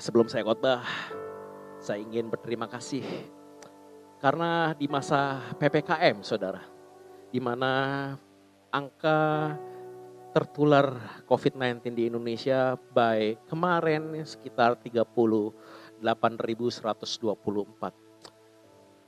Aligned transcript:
Sebelum 0.00 0.26
saya 0.32 0.48
khotbah, 0.48 0.80
saya 1.76 2.00
ingin 2.00 2.32
berterima 2.32 2.64
kasih 2.64 3.04
karena 4.24 4.72
di 4.72 4.88
masa 4.88 5.44
PPKM, 5.60 6.24
saudara, 6.24 6.64
di 7.28 7.36
mana 7.40 8.16
angka 8.72 9.52
tertular 10.32 10.96
COVID-19 11.28 11.92
di 11.92 12.08
Indonesia 12.08 12.80
by 12.96 13.36
kemarin 13.44 14.24
sekitar 14.24 14.80
38.124. 14.80 16.00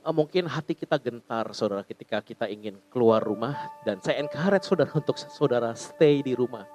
Eh, 0.03 0.11
mungkin 0.11 0.51
hati 0.51 0.75
kita 0.75 0.99
gentar 0.99 1.47
saudara 1.55 1.87
ketika 1.87 2.19
kita 2.19 2.45
ingin 2.51 2.75
keluar 2.91 3.23
rumah 3.23 3.55
dan 3.87 4.03
saya 4.03 4.19
encourage 4.19 4.67
saudara 4.67 4.91
untuk 5.01 5.15
saudara 5.17 5.71
stay 5.73 6.21
di 6.21 6.35
rumah. 6.35 6.67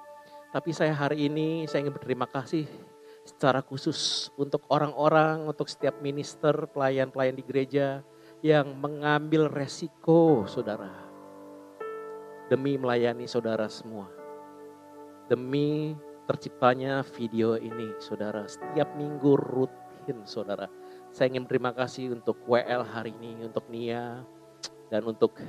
Tapi 0.49 0.73
saya 0.73 0.97
hari 0.97 1.29
ini 1.29 1.69
saya 1.69 1.85
ingin 1.85 1.93
berterima 1.93 2.25
kasih 2.25 2.65
secara 3.39 3.63
khusus 3.63 4.27
untuk 4.35 4.67
orang-orang, 4.67 5.47
untuk 5.47 5.71
setiap 5.71 6.03
minister, 6.03 6.51
pelayan-pelayan 6.75 7.39
di 7.39 7.43
gereja 7.47 8.03
yang 8.43 8.75
mengambil 8.75 9.47
resiko 9.47 10.43
saudara. 10.43 10.91
Demi 12.51 12.75
melayani 12.75 13.31
saudara 13.31 13.71
semua. 13.71 14.11
Demi 15.31 15.95
terciptanya 16.27 16.99
video 17.15 17.55
ini 17.55 17.95
saudara. 18.03 18.43
Setiap 18.43 18.99
minggu 18.99 19.39
rutin 19.39 20.19
saudara. 20.27 20.67
Saya 21.15 21.31
ingin 21.31 21.47
terima 21.47 21.71
kasih 21.71 22.19
untuk 22.19 22.43
WL 22.43 22.83
hari 22.91 23.15
ini, 23.23 23.47
untuk 23.47 23.71
Nia, 23.71 24.19
dan 24.91 25.07
untuk 25.07 25.39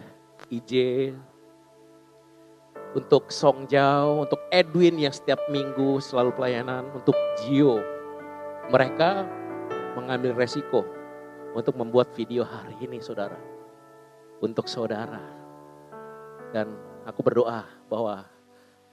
IJ, 0.46 1.10
untuk 2.94 3.30
Song 3.30 3.70
Jao, 3.70 4.26
untuk 4.26 4.42
Edwin 4.50 4.98
yang 4.98 5.14
setiap 5.14 5.38
minggu 5.46 6.02
selalu 6.02 6.34
pelayanan, 6.34 6.90
untuk 6.90 7.14
Gio. 7.38 7.78
Mereka 8.70 9.26
mengambil 9.94 10.34
resiko 10.34 10.82
untuk 11.54 11.74
membuat 11.78 12.10
video 12.14 12.42
hari 12.42 12.74
ini 12.82 12.98
saudara. 12.98 13.38
Untuk 14.42 14.66
saudara. 14.66 15.22
Dan 16.50 16.74
aku 17.06 17.22
berdoa 17.22 17.66
bahwa 17.86 18.26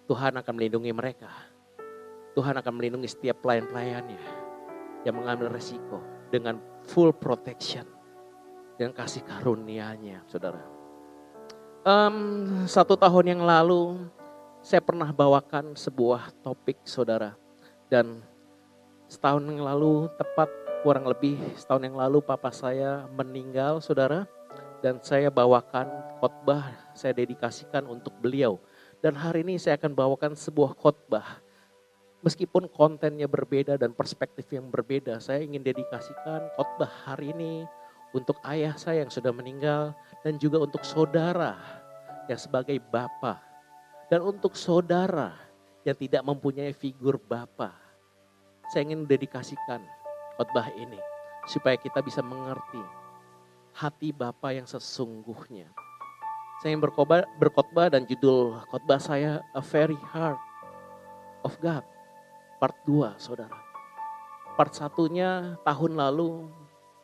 Tuhan 0.06 0.38
akan 0.38 0.54
melindungi 0.54 0.94
mereka. 0.94 1.30
Tuhan 2.38 2.54
akan 2.54 2.74
melindungi 2.78 3.10
setiap 3.10 3.42
pelayan-pelayannya 3.42 4.22
yang 5.10 5.16
mengambil 5.18 5.50
resiko 5.50 5.98
dengan 6.30 6.62
full 6.86 7.10
protection. 7.14 7.86
Dengan 8.78 8.94
kasih 8.94 9.26
karunia-Nya 9.26 10.22
saudara. 10.30 10.77
Um, 11.88 12.68
satu 12.68 13.00
tahun 13.00 13.32
yang 13.32 13.48
lalu 13.48 14.12
saya 14.60 14.84
pernah 14.84 15.08
bawakan 15.08 15.72
sebuah 15.72 16.36
topik 16.44 16.84
saudara. 16.84 17.40
Dan 17.88 18.20
setahun 19.08 19.48
yang 19.48 19.64
lalu 19.64 20.12
tepat 20.20 20.52
kurang 20.84 21.08
lebih 21.08 21.40
setahun 21.56 21.88
yang 21.88 21.96
lalu 21.96 22.20
papa 22.20 22.52
saya 22.52 23.08
meninggal 23.16 23.80
saudara. 23.80 24.28
Dan 24.84 25.00
saya 25.00 25.32
bawakan 25.32 25.88
khotbah 26.20 26.76
saya 26.92 27.16
dedikasikan 27.16 27.88
untuk 27.88 28.12
beliau. 28.20 28.60
Dan 29.00 29.16
hari 29.16 29.48
ini 29.48 29.56
saya 29.56 29.80
akan 29.80 29.96
bawakan 29.96 30.36
sebuah 30.36 30.76
khotbah. 30.76 31.40
Meskipun 32.20 32.68
kontennya 32.68 33.32
berbeda 33.32 33.80
dan 33.80 33.96
perspektif 33.96 34.52
yang 34.52 34.68
berbeda, 34.68 35.24
saya 35.24 35.40
ingin 35.40 35.64
dedikasikan 35.64 36.52
khotbah 36.60 36.92
hari 37.08 37.32
ini 37.32 37.64
untuk 38.16 38.40
ayah 38.48 38.76
saya 38.80 39.04
yang 39.04 39.12
sudah 39.12 39.30
meninggal 39.36 39.92
dan 40.24 40.40
juga 40.40 40.64
untuk 40.64 40.82
saudara 40.82 41.77
yang 42.28 42.40
sebagai 42.40 42.78
bapak 42.80 43.40
dan 44.08 44.24
untuk 44.24 44.56
saudara 44.56 45.36
yang 45.88 45.96
tidak 45.96 46.24
mempunyai 46.24 46.76
figur 46.76 47.16
bapak. 47.20 47.76
Saya 48.68 48.84
ingin 48.84 49.08
dedikasikan 49.08 49.80
khotbah 50.36 50.68
ini 50.76 51.00
supaya 51.48 51.80
kita 51.80 52.04
bisa 52.04 52.20
mengerti 52.20 52.84
hati 53.72 54.12
Bapa 54.12 54.52
yang 54.52 54.68
sesungguhnya. 54.68 55.72
Saya 56.60 56.74
ingin 56.74 56.84
berkhotbah, 56.84 57.24
berkhotbah 57.40 57.88
dan 57.88 58.04
judul 58.04 58.60
khotbah 58.68 59.00
saya 59.00 59.46
A 59.56 59.64
Very 59.64 59.96
Heart 60.12 60.42
of 61.48 61.56
God. 61.64 61.86
Part 62.58 62.76
2, 62.90 63.16
saudara. 63.22 63.54
Part 64.58 64.74
satunya 64.74 65.56
tahun 65.62 65.94
lalu 65.94 66.50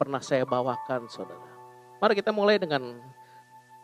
pernah 0.01 0.17
saya 0.17 0.44
bawakan, 0.50 1.05
saudara. 1.05 1.53
Mari 2.01 2.17
kita 2.17 2.34
mulai 2.34 2.57
dengan 2.57 2.97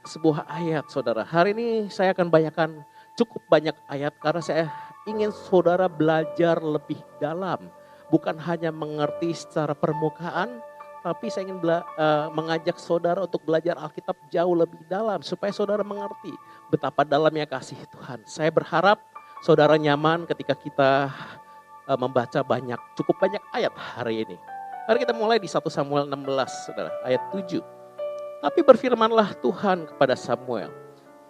sebuah 0.05 0.47
ayat, 0.47 0.87
saudara. 0.87 1.25
Hari 1.27 1.51
ini 1.55 1.67
saya 1.91 2.15
akan 2.15 2.31
bacakan 2.31 2.83
cukup 3.19 3.43
banyak 3.51 3.75
ayat 3.91 4.15
karena 4.19 4.41
saya 4.43 4.65
ingin 5.07 5.31
saudara 5.31 5.91
belajar 5.91 6.59
lebih 6.61 6.99
dalam. 7.19 7.67
Bukan 8.09 8.41
hanya 8.41 8.73
mengerti 8.73 9.37
secara 9.37 9.77
permukaan, 9.77 10.63
tapi 11.05 11.29
saya 11.29 11.47
ingin 11.47 11.61
uh, 11.61 12.27
mengajak 12.33 12.75
saudara 12.81 13.23
untuk 13.23 13.45
belajar 13.45 13.77
Alkitab 13.77 14.17
jauh 14.33 14.55
lebih 14.57 14.81
dalam 14.89 15.21
supaya 15.21 15.53
saudara 15.53 15.85
mengerti 15.85 16.33
betapa 16.73 17.05
dalamnya 17.05 17.45
kasih 17.45 17.77
Tuhan. 17.93 18.25
Saya 18.25 18.49
berharap 18.49 18.99
saudara 19.45 19.77
nyaman 19.77 20.25
ketika 20.25 20.57
kita 20.57 20.91
uh, 21.85 21.99
membaca 22.01 22.41
banyak, 22.41 22.79
cukup 22.97 23.15
banyak 23.21 23.43
ayat 23.53 23.71
hari 23.77 24.25
ini. 24.25 24.37
Mari 24.89 25.05
kita 25.05 25.13
mulai 25.13 25.37
di 25.37 25.45
1 25.45 25.61
Samuel 25.69 26.09
16, 26.09 26.65
saudara, 26.65 26.89
ayat 27.05 27.21
7. 27.29 27.78
Tapi 28.39 28.63
berfirmanlah 28.63 29.35
Tuhan 29.43 29.83
kepada 29.83 30.15
Samuel, 30.15 30.71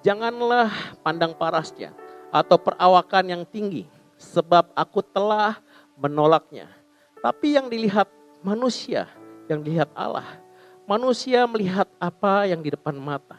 janganlah 0.06 0.70
pandang 1.02 1.34
parasnya 1.34 1.90
atau 2.30 2.62
perawakan 2.62 3.26
yang 3.34 3.44
tinggi, 3.50 3.90
sebab 4.14 4.70
aku 4.78 5.02
telah 5.02 5.58
menolaknya. 5.98 6.70
Tapi 7.18 7.58
yang 7.58 7.66
dilihat 7.66 8.06
manusia, 8.46 9.10
yang 9.50 9.66
dilihat 9.66 9.90
Allah. 9.98 10.38
Manusia 10.86 11.50
melihat 11.50 11.90
apa 11.98 12.46
yang 12.46 12.62
di 12.62 12.74
depan 12.74 12.94
mata, 12.98 13.38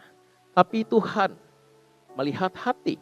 tapi 0.51 0.83
Tuhan 0.83 1.35
melihat 2.19 2.51
hati. 2.55 2.99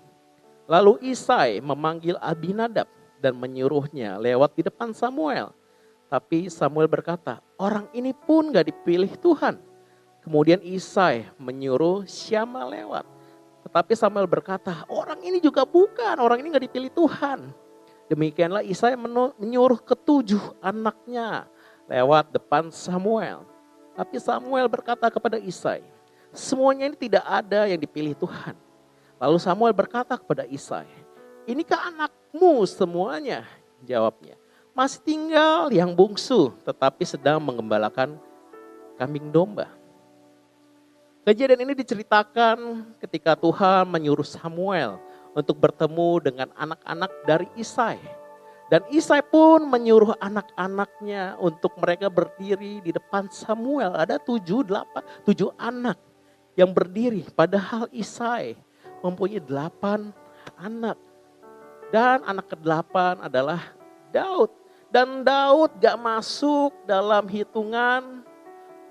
Lalu 0.69 1.12
Isai 1.12 1.65
memanggil 1.65 2.21
Abinadab 2.21 2.89
dan 3.25 3.37
menyuruhnya 3.41 4.21
lewat 4.21 4.53
di 4.53 4.69
depan 4.69 4.93
Samuel. 4.93 5.53
Tapi 6.09 6.49
Samuel 6.49 6.89
berkata, 6.89 7.41
orang 7.61 7.89
ini 7.93 8.12
pun 8.17 8.53
gak 8.53 8.69
dipilih 8.69 9.12
Tuhan. 9.21 9.61
Kemudian 10.28 10.61
Isai 10.61 11.25
menyuruh 11.41 12.05
Syama 12.05 12.69
lewat. 12.69 13.09
Tetapi 13.65 13.97
Samuel 13.97 14.28
berkata, 14.28 14.84
orang 14.93 15.25
ini 15.25 15.41
juga 15.41 15.65
bukan, 15.65 16.21
orang 16.21 16.44
ini 16.44 16.53
gak 16.53 16.69
dipilih 16.69 16.93
Tuhan. 16.93 17.49
Demikianlah 18.12 18.61
Isai 18.61 18.93
menyuruh 19.41 19.81
ketujuh 19.81 20.61
anaknya 20.61 21.49
lewat 21.88 22.28
depan 22.28 22.69
Samuel. 22.69 23.41
Tapi 23.97 24.21
Samuel 24.21 24.69
berkata 24.69 25.09
kepada 25.09 25.41
Isai, 25.41 25.81
semuanya 26.28 26.93
ini 26.93 27.09
tidak 27.09 27.25
ada 27.25 27.65
yang 27.65 27.81
dipilih 27.81 28.12
Tuhan. 28.12 28.53
Lalu 29.17 29.41
Samuel 29.41 29.72
berkata 29.72 30.12
kepada 30.21 30.44
Isai, 30.44 30.93
inikah 31.49 31.88
anakmu 31.88 32.69
semuanya? 32.69 33.49
Jawabnya, 33.81 34.37
masih 34.76 35.00
tinggal 35.00 35.73
yang 35.73 35.97
bungsu 35.97 36.53
tetapi 36.69 37.08
sedang 37.08 37.41
mengembalakan 37.41 38.20
kambing 39.00 39.32
domba. 39.32 39.78
Kejadian 41.29 41.61
ini 41.69 41.77
diceritakan 41.77 42.89
ketika 43.05 43.37
Tuhan 43.37 43.85
menyuruh 43.85 44.25
Samuel 44.25 44.97
untuk 45.37 45.61
bertemu 45.61 46.25
dengan 46.25 46.49
anak-anak 46.57 47.13
dari 47.29 47.45
Isai. 47.53 48.01
Dan 48.73 48.81
Isai 48.89 49.21
pun 49.21 49.69
menyuruh 49.69 50.17
anak-anaknya 50.25 51.37
untuk 51.37 51.77
mereka 51.77 52.09
berdiri 52.09 52.81
di 52.81 52.97
depan 52.97 53.29
Samuel. 53.29 53.93
Ada 53.93 54.17
tujuh, 54.25 54.73
delapan, 54.73 55.05
tujuh 55.29 55.53
anak 55.61 56.01
yang 56.57 56.73
berdiri. 56.73 57.29
Padahal 57.37 57.93
Isai 57.93 58.57
mempunyai 59.05 59.45
delapan 59.45 60.09
anak. 60.57 60.97
Dan 61.93 62.25
anak 62.25 62.57
ke-delapan 62.57 63.21
adalah 63.21 63.77
Daud. 64.17 64.49
Dan 64.89 65.29
Daud 65.29 65.77
gak 65.77 66.01
masuk 66.01 66.73
dalam 66.89 67.29
hitungan 67.29 68.25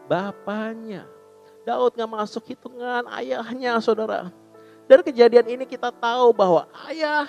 bapaknya. 0.05 1.16
Daud 1.67 1.99
gak 1.99 2.07
masuk 2.07 2.47
hitungan 2.47 3.03
ayahnya 3.19 3.75
saudara. 3.83 4.31
Dari 4.87 5.03
kejadian 5.03 5.51
ini 5.51 5.67
kita 5.67 5.91
tahu 5.91 6.31
bahwa 6.31 6.63
ayah 6.87 7.27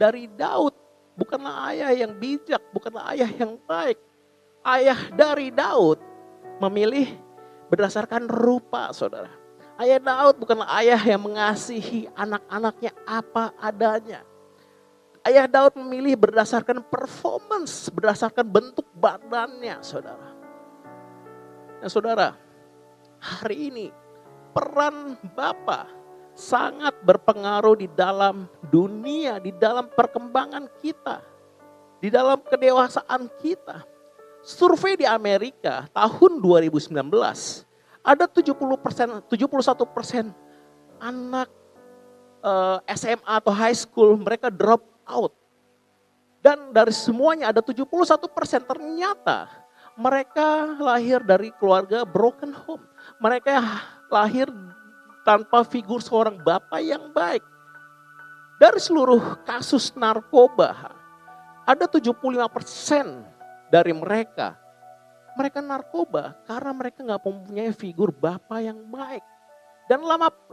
dari 0.00 0.24
Daud 0.32 0.72
bukanlah 1.12 1.68
ayah 1.76 1.92
yang 1.92 2.16
bijak, 2.16 2.64
bukanlah 2.72 3.12
ayah 3.12 3.28
yang 3.28 3.60
baik. 3.68 4.00
Ayah 4.64 4.96
dari 5.12 5.52
Daud 5.52 6.00
memilih 6.56 7.20
berdasarkan 7.68 8.24
rupa, 8.24 8.88
saudara. 8.96 9.28
Ayah 9.76 10.00
Daud 10.00 10.40
bukanlah 10.40 10.72
ayah 10.80 11.00
yang 11.04 11.20
mengasihi 11.20 12.08
anak-anaknya 12.16 12.96
apa 13.04 13.52
adanya. 13.60 14.24
Ayah 15.20 15.44
Daud 15.44 15.76
memilih 15.76 16.16
berdasarkan 16.16 16.80
performance, 16.80 17.92
berdasarkan 17.92 18.46
bentuk 18.46 18.88
badannya, 18.96 19.84
saudara. 19.84 20.32
Nah, 21.76 21.90
saudara, 21.92 22.45
hari 23.20 23.72
ini 23.72 23.86
peran 24.56 25.20
Bapak 25.36 25.88
sangat 26.36 26.92
berpengaruh 27.00 27.80
di 27.80 27.88
dalam 27.96 28.44
dunia, 28.68 29.40
di 29.40 29.52
dalam 29.56 29.88
perkembangan 29.88 30.68
kita, 30.84 31.24
di 32.00 32.12
dalam 32.12 32.40
kedewasaan 32.44 33.32
kita. 33.40 33.84
Survei 34.46 34.94
di 34.94 35.08
Amerika 35.08 35.90
tahun 35.90 36.38
2019 36.38 36.92
ada 38.06 38.24
70 38.30 38.54
persen, 38.78 39.08
71 39.26 39.82
persen 39.90 40.30
anak 41.02 41.50
eh, 42.46 42.78
SMA 42.94 43.32
atau 43.42 43.50
high 43.50 43.74
school 43.74 44.14
mereka 44.14 44.46
drop 44.52 44.86
out. 45.08 45.34
Dan 46.38 46.70
dari 46.70 46.94
semuanya 46.94 47.50
ada 47.50 47.58
71 47.58 47.90
persen 48.30 48.62
ternyata 48.62 49.50
mereka 49.98 50.78
lahir 50.78 51.24
dari 51.26 51.50
keluarga 51.58 52.06
broken 52.06 52.54
home. 52.54 52.84
Mereka 53.18 53.54
lahir 54.12 54.50
tanpa 55.26 55.66
figur 55.66 55.98
seorang 55.98 56.38
bapak 56.38 56.80
yang 56.80 57.10
baik. 57.10 57.42
Dari 58.56 58.80
seluruh 58.80 59.44
kasus 59.44 59.92
narkoba, 59.92 60.96
ada 61.66 61.84
75 61.84 62.16
persen 62.48 63.26
dari 63.68 63.92
mereka, 63.92 64.56
mereka 65.36 65.60
narkoba 65.60 66.32
karena 66.48 66.72
mereka 66.72 67.04
nggak 67.04 67.20
mempunyai 67.20 67.72
figur 67.76 68.08
bapak 68.14 68.64
yang 68.64 68.80
baik. 68.88 69.20
Dan 69.86 70.02
85 70.02 70.50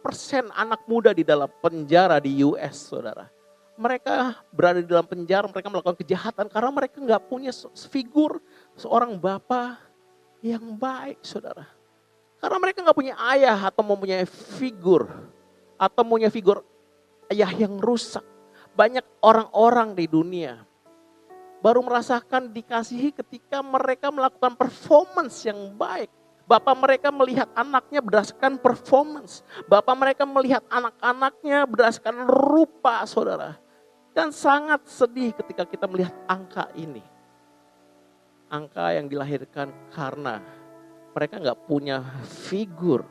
persen 0.00 0.48
anak 0.56 0.82
muda 0.88 1.12
di 1.12 1.22
dalam 1.22 1.46
penjara 1.62 2.18
di 2.18 2.42
US, 2.42 2.90
saudara. 2.90 3.28
Mereka 3.76 4.42
berada 4.50 4.80
di 4.80 4.88
dalam 4.88 5.04
penjara, 5.04 5.44
mereka 5.46 5.68
melakukan 5.68 6.00
kejahatan 6.00 6.48
karena 6.48 6.70
mereka 6.72 6.96
nggak 6.98 7.22
punya 7.28 7.52
figur 7.92 8.40
seorang 8.74 9.20
bapak 9.20 9.76
yang 10.40 10.74
baik, 10.80 11.20
saudara. 11.20 11.75
Karena 12.36 12.58
mereka 12.60 12.84
nggak 12.84 12.98
punya 12.98 13.14
ayah 13.32 13.58
atau 13.68 13.82
mempunyai 13.82 14.28
figur 14.28 15.08
atau 15.76 16.02
punya 16.04 16.28
figur 16.28 16.60
ayah 17.32 17.50
yang 17.52 17.80
rusak. 17.80 18.22
Banyak 18.76 19.04
orang-orang 19.24 19.96
di 19.96 20.04
dunia 20.04 20.66
baru 21.66 21.82
merasakan 21.82 22.54
dikasihi 22.54 23.10
ketika 23.10 23.58
mereka 23.58 24.14
melakukan 24.14 24.54
performance 24.54 25.42
yang 25.42 25.74
baik. 25.74 26.06
Bapak 26.46 26.78
mereka 26.78 27.10
melihat 27.10 27.50
anaknya 27.58 27.98
berdasarkan 27.98 28.62
performance. 28.62 29.42
Bapak 29.66 29.98
mereka 29.98 30.22
melihat 30.22 30.62
anak-anaknya 30.70 31.66
berdasarkan 31.66 32.22
rupa 32.22 33.02
saudara. 33.02 33.58
Dan 34.14 34.30
sangat 34.30 34.86
sedih 34.86 35.34
ketika 35.34 35.66
kita 35.66 35.90
melihat 35.90 36.14
angka 36.30 36.70
ini. 36.78 37.02
Angka 38.46 38.94
yang 38.94 39.10
dilahirkan 39.10 39.74
karena 39.90 40.38
mereka 41.16 41.40
nggak 41.40 41.64
punya 41.64 42.04
figur 42.28 43.08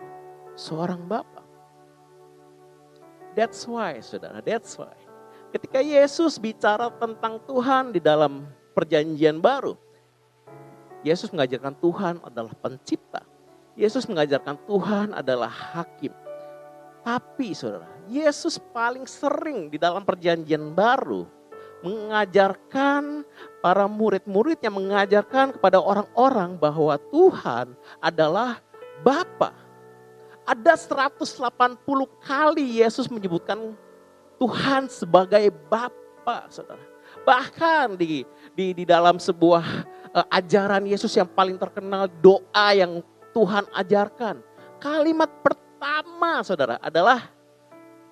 seorang 0.53 1.01
bapak. 1.09 1.41
That's 3.33 3.65
why, 3.65 3.97
saudara, 4.05 4.45
that's 4.45 4.77
why. 4.77 4.93
Ketika 5.49 5.81
Yesus 5.81 6.37
bicara 6.37 6.93
tentang 7.01 7.41
Tuhan 7.49 7.89
di 7.89 7.97
dalam 7.97 8.45
perjanjian 8.77 9.41
baru, 9.41 9.73
Yesus 11.01 11.33
mengajarkan 11.33 11.73
Tuhan 11.81 12.21
adalah 12.21 12.53
pencipta. 12.53 13.25
Yesus 13.73 14.05
mengajarkan 14.05 14.55
Tuhan 14.69 15.11
adalah 15.17 15.49
hakim. 15.49 16.13
Tapi 17.01 17.57
saudara, 17.57 17.89
Yesus 18.05 18.61
paling 18.71 19.09
sering 19.09 19.73
di 19.73 19.81
dalam 19.81 20.05
perjanjian 20.05 20.77
baru 20.77 21.25
mengajarkan 21.85 23.21
para 23.61 23.85
murid-murid 23.85 24.57
yang 24.57 24.81
mengajarkan 24.81 25.53
kepada 25.53 25.77
orang-orang 25.77 26.57
bahwa 26.57 26.97
Tuhan 27.13 27.77
adalah 28.01 28.57
Bapa. 29.05 29.53
Ada 30.45 30.77
180 30.77 31.77
kali 32.25 32.81
Yesus 32.81 33.05
menyebutkan 33.09 33.77
Tuhan 34.41 34.89
sebagai 34.89 35.53
Bapa, 35.69 36.49
saudara. 36.49 36.81
Bahkan 37.25 37.97
di 37.97 38.25
di, 38.53 38.73
di 38.73 38.83
dalam 38.85 39.17
sebuah 39.17 39.65
uh, 40.13 40.25
ajaran 40.29 40.85
Yesus 40.85 41.13
yang 41.17 41.29
paling 41.29 41.57
terkenal 41.57 42.09
doa 42.21 42.67
yang 42.73 43.01
Tuhan 43.33 43.65
ajarkan. 43.73 44.41
Kalimat 44.77 45.29
pertama 45.41 46.41
saudara 46.45 46.77
adalah 46.81 47.29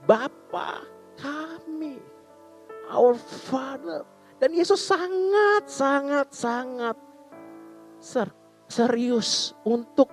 Bapa. 0.05 0.83
Our 2.93 3.17
Father. 3.17 4.05
Dan 4.37 4.53
Yesus 4.53 4.85
sangat, 4.85 5.65
sangat, 5.65 6.27
sangat 6.29 6.97
ser 7.97 8.27
serius 8.67 9.55
untuk 9.63 10.11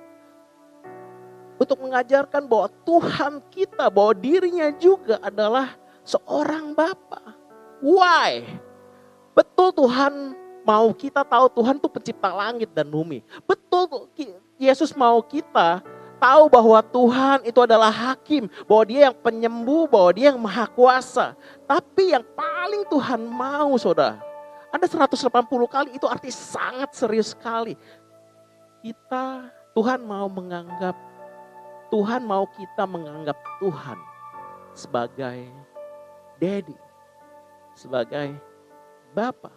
untuk 1.61 1.77
mengajarkan 1.85 2.49
bahwa 2.49 2.73
Tuhan 2.89 3.45
kita, 3.53 3.93
bahwa 3.93 4.17
dirinya 4.17 4.73
juga 4.81 5.21
adalah 5.21 5.77
seorang 6.09 6.73
Bapa. 6.73 7.37
Why? 7.85 8.49
Betul 9.37 9.77
Tuhan 9.77 10.33
mau 10.65 10.89
kita 10.97 11.21
tahu 11.21 11.53
Tuhan 11.53 11.77
itu 11.77 11.89
pencipta 11.93 12.33
langit 12.33 12.73
dan 12.73 12.89
bumi. 12.89 13.21
Betul 13.45 14.09
Yesus 14.57 14.97
mau 14.97 15.21
kita 15.21 15.85
tahu 16.21 16.53
bahwa 16.53 16.79
Tuhan 16.85 17.49
itu 17.49 17.59
adalah 17.65 17.89
hakim, 17.89 18.47
bahwa 18.69 18.85
dia 18.85 19.01
yang 19.09 19.17
penyembuh, 19.17 19.89
bahwa 19.89 20.11
dia 20.13 20.29
yang 20.31 20.39
maha 20.39 20.69
kuasa. 20.69 21.33
Tapi 21.65 22.13
yang 22.13 22.23
paling 22.37 22.85
Tuhan 22.93 23.25
mau 23.25 23.73
saudara, 23.81 24.21
ada 24.69 24.85
180 24.85 25.17
kali 25.67 25.97
itu 25.97 26.05
arti 26.05 26.29
sangat 26.29 26.93
serius 26.93 27.33
sekali. 27.33 27.75
Kita, 28.85 29.49
Tuhan 29.73 30.05
mau 30.05 30.29
menganggap, 30.29 30.95
Tuhan 31.89 32.23
mau 32.23 32.45
kita 32.53 32.85
menganggap 32.85 33.41
Tuhan 33.59 33.99
sebagai 34.77 35.49
daddy, 36.39 36.77
sebagai 37.75 38.37
Bapak. 39.11 39.57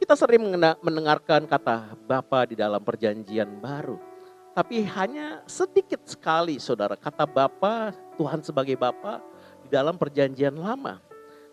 Kita 0.00 0.16
sering 0.18 0.42
mendengarkan 0.82 1.46
kata 1.46 1.94
Bapak 2.08 2.50
di 2.50 2.56
dalam 2.58 2.82
perjanjian 2.82 3.60
baru. 3.62 4.09
Tapi 4.50 4.82
hanya 4.82 5.46
sedikit 5.46 6.02
sekali 6.04 6.58
saudara 6.58 6.98
kata 6.98 7.22
Bapak, 7.22 7.94
Tuhan 8.18 8.42
sebagai 8.42 8.74
Bapak 8.74 9.22
di 9.62 9.68
dalam 9.70 9.94
perjanjian 9.94 10.58
lama. 10.58 10.98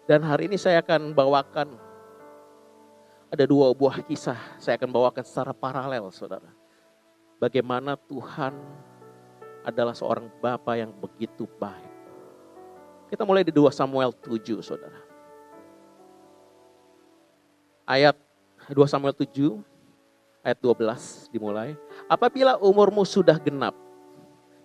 Dan 0.09 0.25
hari 0.25 0.49
ini 0.49 0.57
saya 0.57 0.81
akan 0.81 1.13
bawakan 1.13 1.77
ada 3.27 3.43
dua 3.43 3.75
buah 3.75 3.99
kisah 4.07 4.39
saya 4.55 4.79
akan 4.79 4.89
bawakan 4.89 5.23
secara 5.23 5.51
paralel 5.51 6.09
saudara. 6.09 6.49
Bagaimana 7.37 7.99
Tuhan 8.09 8.55
adalah 9.61 9.93
seorang 9.93 10.31
Bapa 10.41 10.79
yang 10.79 10.89
begitu 10.95 11.45
baik. 11.59 11.93
Kita 13.11 13.23
mulai 13.23 13.43
di 13.43 13.53
2 13.55 13.71
Samuel 13.71 14.11
7, 14.11 14.59
saudara. 14.59 14.99
Ayat 17.87 18.19
2 18.71 18.75
Samuel 18.83 19.15
7, 19.15 19.59
ayat 20.43 20.59
12 20.59 21.31
dimulai. 21.31 21.75
Apabila 22.07 22.55
umurmu 22.59 23.03
sudah 23.03 23.35
genap 23.35 23.75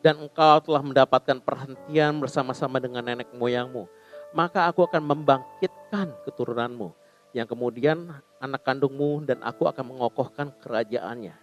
dan 0.03 0.19
engkau 0.19 0.63
telah 0.63 0.83
mendapatkan 0.83 1.43
perhentian 1.43 2.23
bersama-sama 2.23 2.79
dengan 2.79 3.03
nenek 3.03 3.31
moyangmu, 3.35 3.91
maka 4.31 4.71
aku 4.71 4.87
akan 4.87 5.03
membangkitkan 5.03 6.15
keturunanmu 6.23 6.95
yang 7.35 7.47
kemudian 7.51 8.15
anak 8.39 8.63
kandungmu 8.63 9.27
dan 9.27 9.43
aku 9.43 9.67
akan 9.67 9.91
mengokohkan 9.91 10.55
kerajaannya. 10.63 11.35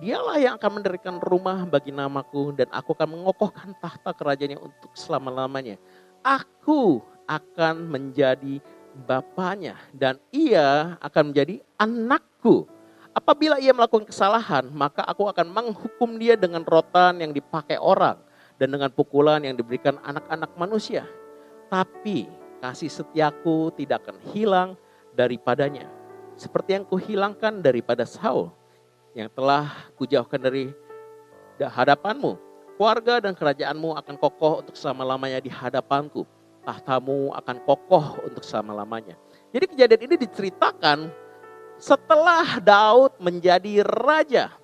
Dialah 0.00 0.40
yang 0.40 0.54
akan 0.56 0.80
mendirikan 0.80 1.20
rumah 1.20 1.68
bagi 1.68 1.92
namaku 1.92 2.56
dan 2.56 2.72
aku 2.72 2.96
akan 2.96 3.12
mengokohkan 3.12 3.76
tahta 3.76 4.16
kerajaannya 4.16 4.56
untuk 4.56 4.88
selama-lamanya 4.96 5.76
aku 6.22 7.02
akan 7.26 7.90
menjadi 7.90 8.62
bapaknya 9.04 9.76
dan 9.92 10.16
ia 10.30 10.96
akan 11.02 11.34
menjadi 11.34 11.60
anakku. 11.76 12.66
Apabila 13.12 13.60
ia 13.60 13.76
melakukan 13.76 14.08
kesalahan, 14.08 14.72
maka 14.72 15.04
aku 15.04 15.28
akan 15.28 15.52
menghukum 15.52 16.16
dia 16.16 16.32
dengan 16.32 16.64
rotan 16.64 17.20
yang 17.20 17.36
dipakai 17.36 17.76
orang 17.76 18.16
dan 18.56 18.72
dengan 18.72 18.88
pukulan 18.88 19.44
yang 19.44 19.52
diberikan 19.52 20.00
anak-anak 20.00 20.48
manusia. 20.56 21.04
Tapi 21.68 22.24
kasih 22.64 22.88
setiaku 22.88 23.72
tidak 23.76 24.08
akan 24.08 24.16
hilang 24.32 24.68
daripadanya. 25.12 25.92
Seperti 26.40 26.80
yang 26.80 26.88
kuhilangkan 26.88 27.60
daripada 27.60 28.08
Saul 28.08 28.48
yang 29.12 29.28
telah 29.28 29.92
kujauhkan 30.00 30.40
dari 30.40 30.72
hadapanmu 31.60 32.52
Keluarga 32.82 33.22
dan 33.22 33.38
kerajaanmu 33.38 33.94
akan 33.94 34.18
kokoh 34.18 34.64
untuk 34.64 34.74
selama-lamanya 34.74 35.38
di 35.38 35.46
hadapanku. 35.46 36.26
Tahtamu 36.66 37.30
akan 37.30 37.56
kokoh 37.62 38.26
untuk 38.26 38.42
selama-lamanya. 38.42 39.14
Jadi 39.54 39.70
kejadian 39.70 40.02
ini 40.10 40.16
diceritakan 40.26 41.06
setelah 41.82 42.62
Daud 42.62 43.18
menjadi 43.18 43.82
raja. 43.82 44.54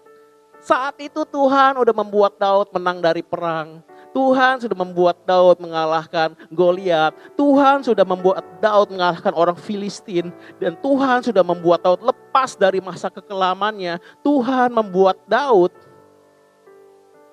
Saat 0.63 1.03
itu 1.03 1.27
Tuhan 1.27 1.75
udah 1.75 1.95
membuat 1.95 2.39
Daud 2.39 2.71
menang 2.71 3.03
dari 3.03 3.27
perang. 3.27 3.83
Tuhan 4.15 4.63
sudah 4.63 4.79
membuat 4.79 5.23
Daud 5.27 5.59
mengalahkan 5.63 6.35
Goliat. 6.51 7.15
Tuhan 7.35 7.83
sudah 7.83 8.07
membuat 8.07 8.43
Daud 8.63 8.95
mengalahkan 8.95 9.35
orang 9.35 9.59
Filistin 9.59 10.31
dan 10.63 10.79
Tuhan 10.79 11.27
sudah 11.27 11.43
membuat 11.43 11.83
Daud 11.83 12.03
lepas 12.03 12.55
dari 12.55 12.79
masa 12.79 13.11
kekelamannya. 13.11 13.99
Tuhan 14.23 14.71
membuat 14.75 15.19
Daud 15.27 15.75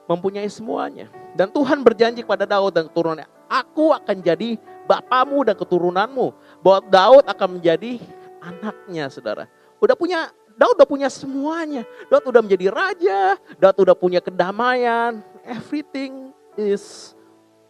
mempunyai 0.10 0.50
semuanya. 0.50 1.10
Dan 1.34 1.50
Tuhan 1.50 1.82
berjanji 1.82 2.22
kepada 2.22 2.46
Daud 2.46 2.74
dan 2.74 2.86
keturunannya, 2.88 3.28
aku 3.50 3.92
akan 3.92 4.18
jadi 4.22 4.56
bapamu 4.86 5.44
dan 5.44 5.56
keturunanmu. 5.58 6.28
Bahwa 6.62 6.80
Daud 6.86 7.26
akan 7.26 7.60
menjadi 7.60 7.98
anaknya, 8.40 9.10
saudara. 9.10 9.50
Udah 9.80 9.96
punya, 9.98 10.32
Daud 10.56 10.80
udah 10.80 10.88
punya 10.88 11.10
semuanya. 11.12 11.84
Daud 12.08 12.32
udah 12.32 12.42
menjadi 12.42 12.72
raja, 12.72 13.36
Daud 13.60 13.78
udah 13.84 13.96
punya 13.96 14.24
kedamaian. 14.24 15.20
Everything 15.44 16.32
is 16.56 17.14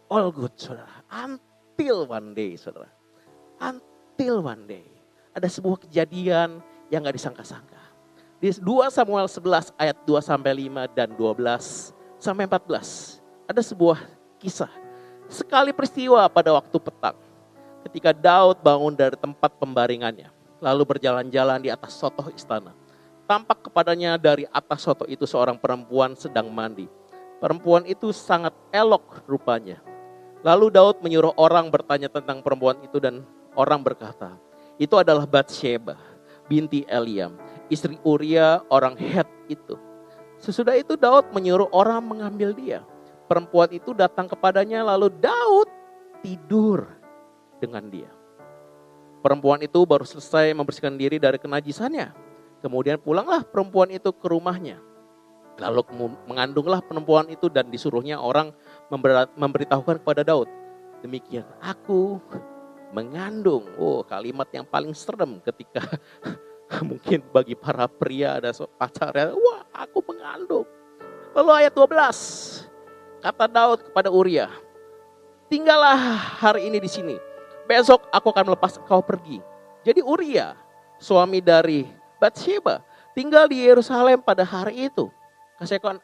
all 0.06 0.30
good, 0.30 0.54
saudara. 0.54 1.02
Until 1.10 2.06
one 2.06 2.32
day, 2.32 2.54
saudara. 2.54 2.90
Until 3.58 4.42
one 4.42 4.64
day. 4.70 4.86
Ada 5.36 5.50
sebuah 5.52 5.82
kejadian 5.84 6.64
yang 6.88 7.04
gak 7.04 7.18
disangka-sangka. 7.18 7.82
Di 8.36 8.52
2 8.52 8.92
Samuel 8.92 9.28
11 9.28 9.72
ayat 9.80 9.96
2 10.04 10.20
sampai 10.20 10.68
5 10.68 10.92
dan 10.92 11.08
12 11.16 11.92
sampai 12.20 12.44
14. 12.44 13.20
Ada 13.48 13.62
sebuah 13.64 13.98
kisah. 14.36 14.70
Sekali 15.26 15.72
peristiwa 15.72 16.28
pada 16.28 16.52
waktu 16.52 16.76
petang. 16.76 17.16
Ketika 17.86 18.12
Daud 18.12 18.60
bangun 18.60 18.92
dari 18.94 19.16
tempat 19.16 19.56
pembaringannya. 19.56 20.35
Lalu 20.62 20.96
berjalan-jalan 20.96 21.60
di 21.60 21.68
atas 21.68 21.96
sotoh 21.96 22.32
istana. 22.32 22.72
Tampak 23.26 23.66
kepadanya 23.68 24.14
dari 24.16 24.46
atas 24.48 24.86
soto 24.86 25.02
itu 25.10 25.26
seorang 25.26 25.58
perempuan 25.58 26.14
sedang 26.14 26.46
mandi. 26.48 26.86
Perempuan 27.42 27.82
itu 27.84 28.14
sangat 28.14 28.54
elok 28.70 29.26
rupanya. 29.26 29.82
Lalu 30.46 30.70
Daud 30.70 31.02
menyuruh 31.02 31.34
orang 31.34 31.68
bertanya 31.68 32.06
tentang 32.06 32.40
perempuan 32.40 32.78
itu 32.86 33.02
dan 33.02 33.26
orang 33.58 33.82
berkata, 33.82 34.38
itu 34.78 34.94
adalah 34.94 35.26
Bathsheba 35.26 35.98
binti 36.46 36.86
Eliam, 36.86 37.34
istri 37.66 37.98
Uria 38.06 38.62
orang 38.70 38.94
Het 38.94 39.26
itu. 39.50 39.74
Sesudah 40.38 40.78
itu 40.78 40.94
Daud 40.94 41.34
menyuruh 41.34 41.68
orang 41.74 42.00
mengambil 42.06 42.54
dia. 42.54 42.80
Perempuan 43.26 43.66
itu 43.74 43.90
datang 43.90 44.30
kepadanya 44.30 44.86
lalu 44.86 45.10
Daud 45.10 45.66
tidur 46.22 46.86
dengan 47.58 47.90
dia. 47.90 48.10
Perempuan 49.26 49.58
itu 49.58 49.82
baru 49.82 50.06
selesai 50.06 50.54
membersihkan 50.54 50.94
diri 50.94 51.18
dari 51.18 51.34
kenajisannya. 51.42 52.14
Kemudian 52.62 53.02
pulanglah 53.02 53.42
perempuan 53.42 53.90
itu 53.90 54.14
ke 54.14 54.30
rumahnya. 54.30 54.78
Lalu 55.58 55.82
mengandunglah 56.30 56.78
perempuan 56.78 57.26
itu 57.26 57.50
dan 57.50 57.66
disuruhnya 57.66 58.22
orang 58.22 58.54
memberitahukan 59.34 59.98
kepada 59.98 60.22
Daud. 60.22 60.46
Demikian, 61.02 61.42
aku 61.58 62.22
mengandung. 62.94 63.66
Oh, 63.74 64.06
kalimat 64.06 64.46
yang 64.54 64.62
paling 64.62 64.94
serem 64.94 65.42
ketika 65.42 65.82
mungkin 66.86 67.26
bagi 67.34 67.58
para 67.58 67.90
pria 67.90 68.38
ada 68.38 68.54
pacarnya, 68.78 69.34
wah 69.34 69.66
aku 69.74 70.06
mengandung. 70.06 70.70
Lalu 71.34 71.66
ayat 71.66 71.74
12, 71.74 73.26
kata 73.26 73.50
Daud 73.50 73.90
kepada 73.90 74.06
Uria, 74.06 74.46
tinggallah 75.50 75.98
hari 76.38 76.70
ini 76.70 76.78
di 76.78 76.86
sini. 76.86 77.35
Besok 77.66 78.06
aku 78.14 78.30
akan 78.30 78.54
melepas 78.54 78.78
kau 78.86 79.02
pergi. 79.02 79.42
Jadi 79.82 79.98
Uria, 80.02 80.54
suami 81.02 81.42
dari 81.42 81.82
Bathsheba, 82.22 82.82
tinggal 83.14 83.50
di 83.50 83.66
Yerusalem 83.66 84.22
pada 84.22 84.46
hari 84.46 84.86
itu. 84.86 85.10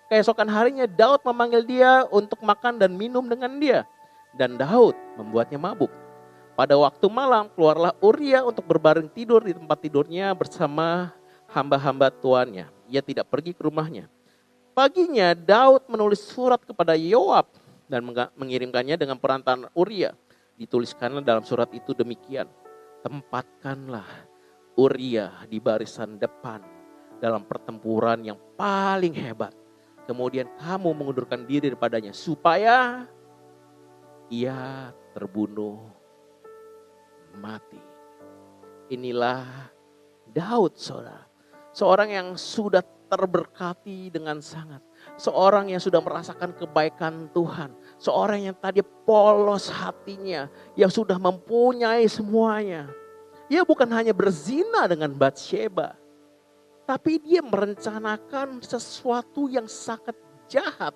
Keesokan 0.09 0.49
harinya 0.51 0.91
Daud 0.91 1.23
memanggil 1.23 1.63
dia 1.63 2.03
untuk 2.11 2.43
makan 2.43 2.83
dan 2.83 2.99
minum 2.99 3.23
dengan 3.31 3.53
dia. 3.63 3.87
Dan 4.35 4.59
Daud 4.59 4.97
membuatnya 5.15 5.61
mabuk. 5.61 5.93
Pada 6.57 6.77
waktu 6.77 7.07
malam 7.09 7.49
keluarlah 7.53 7.97
Uria 8.03 8.43
untuk 8.43 8.65
berbaring 8.67 9.09
tidur 9.13 9.45
di 9.45 9.55
tempat 9.57 9.79
tidurnya 9.81 10.33
bersama 10.33 11.13
hamba-hamba 11.53 12.11
tuannya. 12.11 12.69
Ia 12.89 13.01
tidak 13.05 13.29
pergi 13.29 13.53
ke 13.57 13.65
rumahnya. 13.65 14.09
Paginya 14.73 15.37
Daud 15.37 15.85
menulis 15.89 16.25
surat 16.25 16.61
kepada 16.65 16.97
Yoab 16.97 17.45
dan 17.93 18.01
mengirimkannya 18.37 18.97
dengan 18.97 19.21
perantaran 19.21 19.69
Uria. 19.77 20.17
Dituliskanlah 20.63 21.27
dalam 21.27 21.43
surat 21.43 21.67
itu 21.75 21.91
demikian. 21.91 22.47
Tempatkanlah 23.03 24.07
Uria 24.79 25.43
di 25.51 25.59
barisan 25.59 26.23
depan 26.23 26.63
dalam 27.19 27.43
pertempuran 27.43 28.23
yang 28.23 28.39
paling 28.55 29.11
hebat. 29.11 29.51
Kemudian 30.07 30.47
kamu 30.63 30.95
mengundurkan 30.95 31.43
diri 31.51 31.75
daripadanya 31.75 32.15
supaya 32.15 33.11
ia 34.31 34.95
terbunuh 35.19 35.83
mati. 37.43 37.83
Inilah 38.95 39.43
Daud 40.31 40.79
saudara. 40.79 41.27
Seorang 41.75 42.15
yang 42.15 42.29
sudah 42.39 42.87
terberkati 43.11 44.15
dengan 44.15 44.39
sangat. 44.39 44.81
Seorang 45.19 45.69
yang 45.75 45.83
sudah 45.83 46.01
merasakan 46.01 46.55
kebaikan 46.57 47.29
Tuhan. 47.35 47.77
Seorang 48.03 48.51
yang 48.51 48.57
tadi 48.59 48.83
polos 48.83 49.71
hatinya. 49.71 50.51
Yang 50.75 50.99
sudah 50.99 51.23
mempunyai 51.23 52.03
semuanya. 52.11 52.91
Ia 53.47 53.63
bukan 53.63 53.87
hanya 53.95 54.11
berzina 54.11 54.91
dengan 54.91 55.15
Bathsheba 55.15 56.03
tapi 56.83 57.23
dia 57.23 57.41
merencanakan 57.41 58.61
sesuatu 58.61 59.47
yang 59.47 59.71
sangat 59.71 60.13
jahat. 60.51 60.95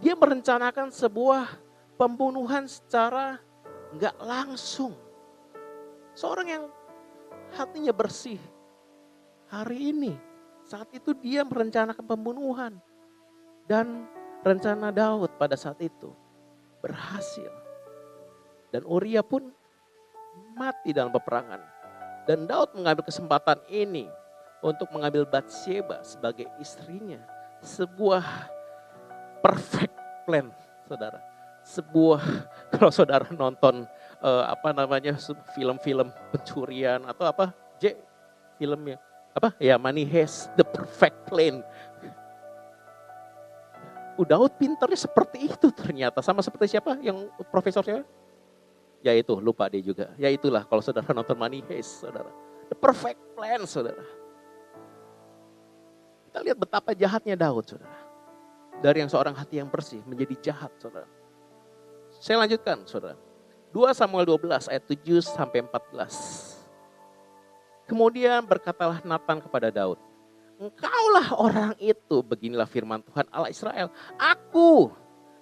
Dia 0.00 0.18
merencanakan 0.18 0.88
sebuah 0.90 1.46
pembunuhan 1.94 2.64
secara 2.66 3.36
nggak 3.94 4.16
langsung. 4.18 4.94
Seorang 6.16 6.48
yang 6.48 6.64
hatinya 7.54 7.92
bersih. 7.92 8.40
Hari 9.48 9.94
ini, 9.94 10.12
saat 10.66 10.90
itu 10.90 11.14
dia 11.16 11.46
merencanakan 11.46 12.04
pembunuhan. 12.04 12.72
Dan 13.68 14.10
rencana 14.42 14.94
Daud 14.94 15.34
pada 15.36 15.58
saat 15.58 15.78
itu 15.82 16.12
berhasil. 16.82 17.50
Dan 18.68 18.84
Uria 18.84 19.24
pun 19.24 19.48
mati 20.54 20.92
dalam 20.92 21.10
peperangan. 21.10 21.60
Dan 22.28 22.44
Daud 22.44 22.76
mengambil 22.76 23.08
kesempatan 23.08 23.58
ini 23.72 24.04
untuk 24.60 24.92
mengambil 24.92 25.24
Bathsheba 25.24 26.04
sebagai 26.04 26.44
istrinya. 26.60 27.24
Sebuah 27.64 28.24
perfect 29.40 29.96
plan, 30.28 30.52
saudara. 30.84 31.18
Sebuah 31.64 32.22
kalau 32.76 32.92
saudara 32.92 33.24
nonton 33.32 33.88
uh, 34.20 34.44
apa 34.52 34.76
namanya 34.76 35.16
film-film 35.56 36.12
pencurian 36.30 37.02
atau 37.08 37.24
apa 37.28 37.54
J 37.80 37.96
filmnya 38.58 38.98
apa 39.38 39.54
ya 39.62 39.78
Money 39.78 40.02
has 40.08 40.50
the 40.58 40.66
perfect 40.66 41.14
plan. 41.30 41.62
Daud 44.26 44.58
pinternya 44.58 44.98
seperti 44.98 45.46
itu 45.46 45.68
ternyata 45.70 46.18
sama 46.22 46.42
seperti 46.42 46.78
siapa 46.78 46.98
yang 46.98 47.30
profesor 47.50 47.82
siapa? 47.82 48.02
Ya 48.98 49.14
itu 49.14 49.38
lupa 49.38 49.70
dia 49.70 49.78
juga. 49.78 50.10
Ya 50.18 50.26
itulah 50.26 50.66
kalau 50.66 50.82
saudara 50.82 51.06
nonton 51.14 51.38
Money 51.38 51.62
Heist, 51.70 52.02
saudara. 52.02 52.30
The 52.66 52.76
perfect 52.76 53.20
plan, 53.38 53.62
saudara. 53.62 54.02
Kita 56.28 56.38
lihat 56.44 56.58
betapa 56.58 56.90
jahatnya 56.92 57.38
Daud, 57.38 57.64
saudara. 57.64 57.98
Dari 58.78 59.02
yang 59.02 59.10
seorang 59.10 59.34
hati 59.34 59.62
yang 59.62 59.70
bersih 59.70 60.02
menjadi 60.02 60.50
jahat, 60.50 60.74
saudara. 60.82 61.06
Saya 62.18 62.42
lanjutkan, 62.42 62.82
saudara. 62.84 63.16
2 63.70 63.94
Samuel 63.94 64.26
12 64.26 64.68
ayat 64.72 64.84
7 64.84 65.22
sampai 65.22 65.62
14. 65.62 66.58
Kemudian 67.88 68.44
berkatalah 68.44 69.00
Nathan 69.00 69.40
kepada 69.40 69.72
Daud, 69.72 69.96
Engkaulah 70.58 71.28
orang 71.38 71.72
itu, 71.78 72.18
beginilah 72.26 72.66
firman 72.66 72.98
Tuhan 73.06 73.30
Allah 73.30 73.50
Israel. 73.50 73.88
Aku 74.18 74.90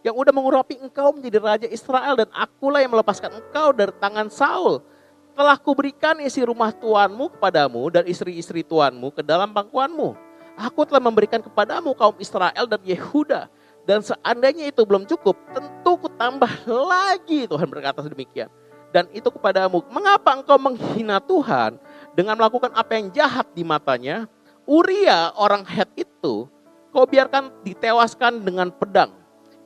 yang 0.04 0.12
udah 0.12 0.30
mengurapi 0.30 0.76
engkau 0.76 1.16
menjadi 1.16 1.38
raja 1.40 1.68
Israel 1.72 2.14
dan 2.20 2.28
akulah 2.36 2.84
yang 2.84 2.92
melepaskan 2.92 3.32
engkau 3.32 3.72
dari 3.72 3.96
tangan 3.96 4.28
Saul. 4.28 4.84
Telah 5.32 5.56
kuberikan 5.56 6.20
isi 6.20 6.44
rumah 6.44 6.72
tuanmu 6.72 7.32
kepadamu 7.36 7.92
dan 7.92 8.04
istri-istri 8.08 8.64
tuanmu 8.64 9.12
ke 9.12 9.20
dalam 9.20 9.52
pangkuanmu 9.52 10.26
Aku 10.56 10.88
telah 10.88 11.04
memberikan 11.04 11.44
kepadamu 11.44 11.92
kaum 11.92 12.16
Israel 12.16 12.64
dan 12.64 12.80
Yehuda. 12.80 13.52
Dan 13.86 14.02
seandainya 14.02 14.66
itu 14.66 14.82
belum 14.82 15.06
cukup, 15.06 15.36
tentu 15.54 15.92
ku 15.94 16.08
tambah 16.18 16.50
lagi 16.66 17.46
Tuhan 17.46 17.68
berkata 17.70 18.02
demikian. 18.02 18.50
Dan 18.90 19.06
itu 19.12 19.28
kepadamu, 19.28 19.84
mengapa 19.92 20.34
engkau 20.34 20.56
menghina 20.58 21.20
Tuhan 21.22 21.78
dengan 22.16 22.34
melakukan 22.34 22.72
apa 22.72 22.98
yang 22.98 23.12
jahat 23.12 23.46
di 23.52 23.62
matanya? 23.62 24.26
Uria 24.66 25.30
orang 25.38 25.62
Het 25.62 25.86
itu, 25.94 26.50
kau 26.90 27.06
biarkan 27.06 27.54
ditewaskan 27.62 28.42
dengan 28.42 28.74
pedang. 28.74 29.14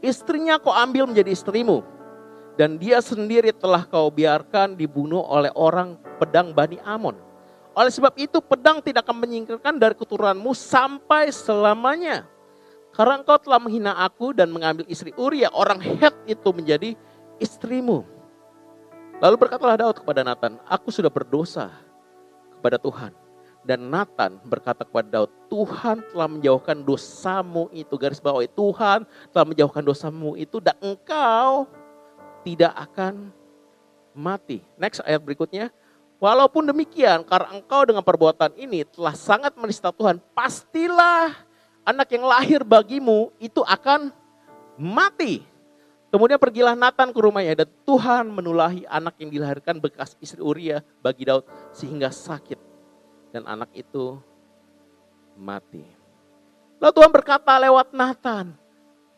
Istrinya 0.05 0.61
kau 0.61 0.77
ambil 0.77 1.09
menjadi 1.09 1.33
istrimu. 1.33 1.81
Dan 2.61 2.77
dia 2.77 3.01
sendiri 3.01 3.57
telah 3.57 3.89
kau 3.89 4.13
biarkan 4.13 4.77
dibunuh 4.77 5.25
oleh 5.25 5.49
orang 5.57 5.97
pedang 6.21 6.53
Bani 6.53 6.77
Amon. 6.85 7.17
Oleh 7.73 7.89
sebab 7.89 8.13
itu 8.21 8.45
pedang 8.45 8.85
tidak 8.85 9.09
akan 9.09 9.25
menyingkirkan 9.25 9.81
dari 9.81 9.97
keturunanmu 9.97 10.53
sampai 10.53 11.33
selamanya. 11.33 12.29
Karena 12.93 13.23
engkau 13.23 13.41
telah 13.41 13.63
menghina 13.63 13.97
aku 13.97 14.37
dan 14.37 14.53
mengambil 14.53 14.85
istri 14.91 15.17
Uria, 15.17 15.49
orang 15.57 15.81
Het 15.81 16.13
itu 16.29 16.49
menjadi 16.53 16.93
istrimu. 17.41 18.05
Lalu 19.21 19.37
berkatalah 19.37 19.81
Daud 19.81 20.01
kepada 20.05 20.21
Nathan, 20.21 20.61
aku 20.69 20.93
sudah 20.93 21.09
berdosa 21.09 21.73
kepada 22.59 22.77
Tuhan. 22.77 23.20
Dan 23.61 23.93
Nathan 23.93 24.41
berkata 24.49 24.89
kepada 24.89 25.21
Daud, 25.21 25.31
Tuhan 25.53 26.01
telah 26.09 26.29
menjauhkan 26.33 26.81
dosamu 26.81 27.69
itu. 27.77 27.93
Garis 28.01 28.23
bawah 28.23 28.41
Tuhan 28.41 29.05
telah 29.31 29.45
menjauhkan 29.45 29.85
dosamu 29.85 30.33
itu 30.37 30.59
dan 30.65 30.77
engkau 30.81 31.69
tidak 32.41 32.73
akan 32.73 33.29
mati. 34.17 34.65
Next 34.81 35.05
ayat 35.05 35.21
berikutnya. 35.21 35.69
Walaupun 36.21 36.69
demikian, 36.69 37.25
karena 37.25 37.57
engkau 37.57 37.81
dengan 37.89 38.05
perbuatan 38.05 38.53
ini 38.61 38.85
telah 38.85 39.17
sangat 39.17 39.57
menista 39.57 39.89
Tuhan, 39.89 40.21
pastilah 40.37 41.33
anak 41.81 42.13
yang 42.13 42.29
lahir 42.29 42.61
bagimu 42.61 43.33
itu 43.41 43.65
akan 43.65 44.13
mati. 44.77 45.41
Kemudian 46.13 46.37
pergilah 46.37 46.77
Nathan 46.77 47.15
ke 47.15 47.21
rumahnya 47.25 47.65
dan 47.65 47.69
Tuhan 47.89 48.29
menulahi 48.29 48.85
anak 48.85 49.17
yang 49.17 49.33
dilahirkan 49.33 49.81
bekas 49.81 50.13
istri 50.21 50.45
Uria 50.45 50.85
bagi 51.01 51.25
Daud 51.25 51.47
sehingga 51.73 52.13
sakit. 52.13 52.70
Dan 53.31 53.47
anak 53.47 53.71
itu 53.75 54.19
mati. 55.39 55.87
Lalu 56.81 56.93
Tuhan 56.97 57.13
berkata 57.13 57.53
lewat 57.61 57.93
Nathan, 57.95 58.57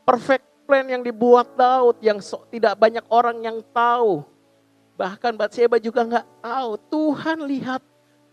perfect 0.03 0.45
plan 0.67 0.87
yang 0.87 1.03
dibuat 1.03 1.53
Daud 1.55 1.99
yang 2.03 2.19
so, 2.19 2.45
tidak 2.51 2.75
banyak 2.77 3.05
orang 3.09 3.39
yang 3.43 3.59
tahu. 3.73 4.27
Bahkan 4.99 5.35
Batseba 5.35 5.81
juga 5.81 6.05
nggak 6.05 6.27
tahu. 6.43 6.71
Tuhan 6.91 7.39
lihat 7.49 7.83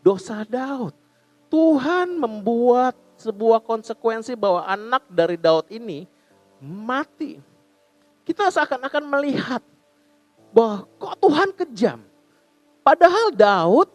dosa 0.03 0.43
Daud. 0.43 0.93
Tuhan 1.49 2.19
membuat 2.19 2.93
sebuah 3.17 3.59
konsekuensi 3.65 4.37
bahwa 4.37 4.63
anak 4.63 5.03
dari 5.09 5.35
Daud 5.35 5.67
ini 5.73 6.05
mati. 6.61 7.41
Kita 8.23 8.53
seakan-akan 8.53 9.03
melihat 9.09 9.61
bahwa 10.53 10.85
kok 11.01 11.15
Tuhan 11.17 11.49
kejam. 11.53 11.99
Padahal 12.85 13.33
Daud 13.33 13.89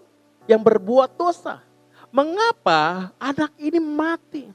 yang 0.51 0.61
berbuat 0.61 1.15
dosa. 1.15 1.63
Mengapa 2.15 3.11
anak 3.19 3.51
ini 3.59 3.83
mati? 3.83 4.47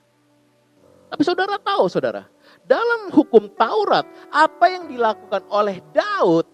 Tapi 1.12 1.22
saudara 1.28 1.60
tahu 1.60 1.92
saudara, 1.92 2.24
dalam 2.63 3.12
hukum 3.12 3.51
Taurat 3.51 4.08
apa 4.32 4.66
yang 4.72 4.88
dilakukan 4.88 5.44
oleh 5.51 5.84
Daud 5.92 6.48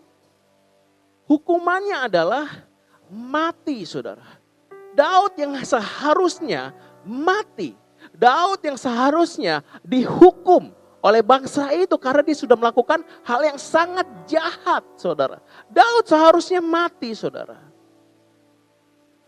hukumannya 1.30 2.10
adalah 2.10 2.50
mati 3.14 3.86
saudara. 3.86 4.26
Daud 4.98 5.38
yang 5.38 5.54
seharusnya 5.62 6.74
mati 7.06 7.76
Daud 8.14 8.62
yang 8.62 8.78
seharusnya 8.78 9.66
dihukum 9.82 10.70
oleh 11.02 11.22
bangsa 11.22 11.70
itu 11.74 11.94
karena 11.98 12.22
dia 12.26 12.38
sudah 12.38 12.58
melakukan 12.58 13.02
hal 13.26 13.42
yang 13.46 13.58
sangat 13.62 14.06
jahat, 14.26 14.82
saudara. 14.98 15.42
Daud 15.70 16.06
seharusnya 16.06 16.62
mati, 16.62 17.14
saudara. 17.14 17.62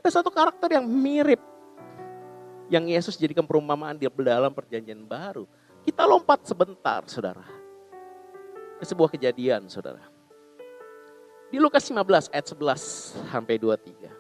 Ada 0.01 0.21
satu 0.21 0.33
karakter 0.33 0.77
yang 0.77 0.85
mirip 0.85 1.37
yang 2.67 2.83
Yesus 2.87 3.15
jadikan 3.15 3.47
perumpamaan 3.47 3.95
di 3.95 4.07
dalam 4.07 4.51
perjanjian 4.51 5.03
baru. 5.07 5.47
Kita 5.87 6.03
lompat 6.03 6.43
sebentar, 6.43 7.03
saudara. 7.07 7.43
Ke 8.77 8.83
sebuah 8.83 9.09
kejadian, 9.11 9.71
saudara. 9.71 10.03
Di 11.47 11.63
Lukas 11.63 11.87
15 11.87 12.27
ayat 12.35 12.45
11 12.51 13.31
sampai 13.31 13.55
23. 13.55 14.11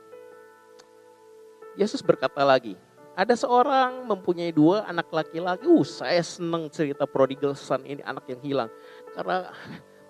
Yesus 1.75 1.99
berkata 1.99 2.39
lagi, 2.41 2.79
ada 3.17 3.35
seorang 3.35 4.07
mempunyai 4.07 4.55
dua 4.55 4.87
anak 4.87 5.11
laki-laki. 5.11 5.67
Uh, 5.67 5.83
saya 5.83 6.23
senang 6.23 6.71
cerita 6.71 7.03
prodigal 7.03 7.51
son 7.57 7.83
ini 7.83 7.99
anak 8.05 8.29
yang 8.31 8.41
hilang. 8.41 8.69
Karena 9.11 9.51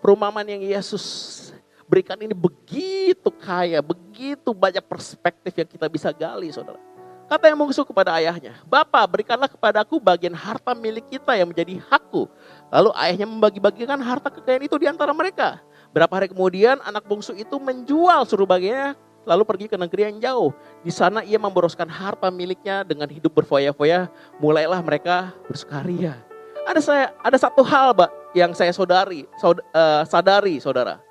perumpamaan 0.04 0.46
yang 0.46 0.62
Yesus 0.62 1.04
berikan 1.90 2.22
ini 2.22 2.38
begitu 2.38 3.34
kaya, 3.34 3.82
begitu 3.82 4.54
banyak 4.54 4.86
perspektif 4.86 5.56
yang 5.58 5.68
kita 5.68 5.88
bisa 5.90 6.14
gali, 6.14 6.54
saudara. 6.54 6.97
Kata 7.28 7.52
yang 7.52 7.60
bungsu 7.60 7.84
kepada 7.84 8.16
ayahnya, 8.16 8.56
Bapak 8.64 9.04
berikanlah 9.12 9.52
kepadaku 9.52 10.00
bagian 10.00 10.32
harta 10.32 10.72
milik 10.72 11.12
kita 11.12 11.36
yang 11.36 11.52
menjadi 11.52 11.84
hakku. 11.92 12.24
Lalu 12.72 12.90
ayahnya 12.96 13.28
membagi-bagikan 13.28 14.00
harta 14.00 14.32
kekayaan 14.32 14.64
itu 14.64 14.80
di 14.80 14.88
antara 14.88 15.12
mereka. 15.12 15.60
Berapa 15.92 16.24
hari 16.24 16.32
kemudian 16.32 16.80
anak 16.88 17.04
bungsu 17.04 17.36
itu 17.36 17.60
menjual 17.60 18.24
suruh 18.24 18.48
bagiannya 18.48 18.96
lalu 19.28 19.44
pergi 19.44 19.68
ke 19.68 19.76
negeri 19.76 20.02
yang 20.08 20.18
jauh. 20.24 20.56
Di 20.80 20.92
sana 20.96 21.20
ia 21.20 21.36
memboroskan 21.36 21.92
harta 21.92 22.32
miliknya 22.32 22.88
dengan 22.88 23.12
hidup 23.12 23.36
berfoya-foya. 23.36 24.08
Mulailah 24.40 24.80
mereka 24.80 25.36
bersukaria. 25.52 26.16
Ada 26.64 26.80
saya 26.80 27.06
ada 27.20 27.36
satu 27.36 27.60
hal, 27.64 27.92
Mbak, 27.92 28.12
yang 28.36 28.52
saya 28.56 28.72
saudari, 28.72 29.28
saud, 29.36 29.60
uh, 29.76 30.08
sadari, 30.08 30.64
saudara. 30.64 31.04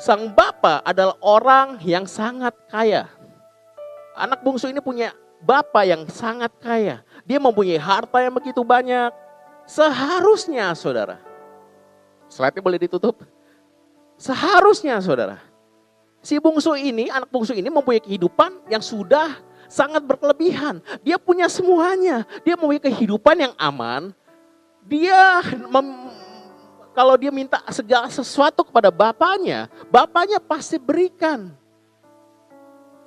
Sang 0.00 0.32
bapak 0.32 0.80
adalah 0.80 1.16
orang 1.20 1.76
yang 1.84 2.08
sangat 2.08 2.56
kaya. 2.72 3.04
Anak 4.20 4.44
bungsu 4.44 4.68
ini 4.68 4.84
punya 4.84 5.16
bapak 5.40 5.84
yang 5.88 6.02
sangat 6.12 6.52
kaya. 6.60 7.00
Dia 7.24 7.40
mempunyai 7.40 7.80
harta 7.80 8.20
yang 8.20 8.36
begitu 8.36 8.60
banyak. 8.60 9.08
Seharusnya, 9.64 10.76
saudara. 10.76 11.16
Slide-nya 12.28 12.60
boleh 12.60 12.78
ditutup. 12.84 13.24
Seharusnya, 14.20 15.00
saudara 15.00 15.40
Si 16.20 16.36
bungsu 16.36 16.76
ini, 16.76 17.08
anak 17.08 17.32
bungsu 17.32 17.56
ini 17.56 17.72
mempunyai 17.72 18.04
kehidupan 18.04 18.68
yang 18.68 18.84
sudah 18.84 19.40
sangat 19.72 20.04
berkelebihan. 20.04 20.84
Dia 21.00 21.16
punya 21.16 21.48
semuanya. 21.48 22.28
Dia 22.44 22.60
mempunyai 22.60 22.84
kehidupan 22.84 23.36
yang 23.40 23.54
aman. 23.56 24.12
Dia 24.84 25.40
mem, 25.72 26.12
kalau 26.92 27.16
dia 27.16 27.32
minta 27.32 27.64
segala 27.72 28.12
sesuatu 28.12 28.60
kepada 28.68 28.92
bapaknya, 28.92 29.72
bapaknya 29.88 30.36
pasti 30.44 30.76
berikan. 30.76 31.56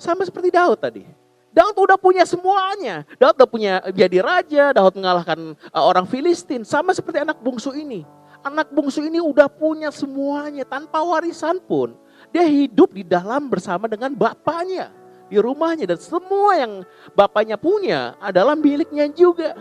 Sama 0.03 0.27
seperti 0.27 0.51
Daud 0.51 0.83
tadi. 0.83 1.07
Daud 1.55 1.79
udah 1.79 1.95
punya 1.95 2.27
semuanya. 2.27 3.07
Daud 3.15 3.39
udah 3.39 3.47
punya 3.47 3.79
jadi 3.95 4.19
raja, 4.19 4.75
Daud 4.75 4.99
mengalahkan 4.99 5.55
uh, 5.71 5.83
orang 5.87 6.03
Filistin. 6.03 6.67
Sama 6.67 6.91
seperti 6.91 7.23
anak 7.23 7.39
bungsu 7.39 7.71
ini. 7.71 8.03
Anak 8.43 8.67
bungsu 8.75 8.99
ini 9.07 9.23
udah 9.23 9.47
punya 9.47 9.87
semuanya 9.95 10.67
tanpa 10.67 10.99
warisan 10.99 11.63
pun. 11.63 11.95
Dia 12.35 12.43
hidup 12.43 12.91
di 12.91 13.07
dalam 13.07 13.47
bersama 13.47 13.87
dengan 13.87 14.11
bapaknya. 14.11 14.91
Di 15.31 15.39
rumahnya 15.39 15.87
dan 15.87 15.99
semua 16.03 16.51
yang 16.59 16.83
bapaknya 17.15 17.55
punya 17.55 18.19
adalah 18.19 18.59
miliknya 18.59 19.07
juga. 19.07 19.55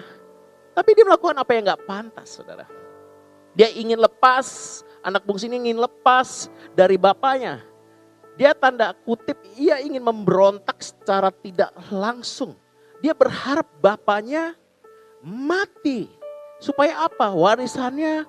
Tapi 0.75 0.91
dia 0.99 1.07
melakukan 1.07 1.39
apa 1.39 1.51
yang 1.55 1.71
gak 1.71 1.87
pantas 1.87 2.35
saudara. 2.35 2.67
Dia 3.55 3.71
ingin 3.71 4.01
lepas, 4.01 4.81
anak 5.07 5.23
bungsu 5.23 5.47
ini 5.47 5.71
ingin 5.71 5.79
lepas 5.79 6.51
dari 6.75 6.99
bapaknya. 6.99 7.63
Dia 8.33 8.57
tanda 8.57 8.97
kutip, 9.05 9.37
ia 9.61 9.77
ingin 9.85 10.01
memberontak 10.01 10.81
secara 10.81 11.29
tidak 11.29 11.69
langsung. 11.93 12.57
Dia 13.05 13.13
berharap 13.13 13.69
bapaknya 13.83 14.57
mati. 15.21 16.09
Supaya 16.63 17.05
apa? 17.05 17.35
Warisannya 17.35 18.25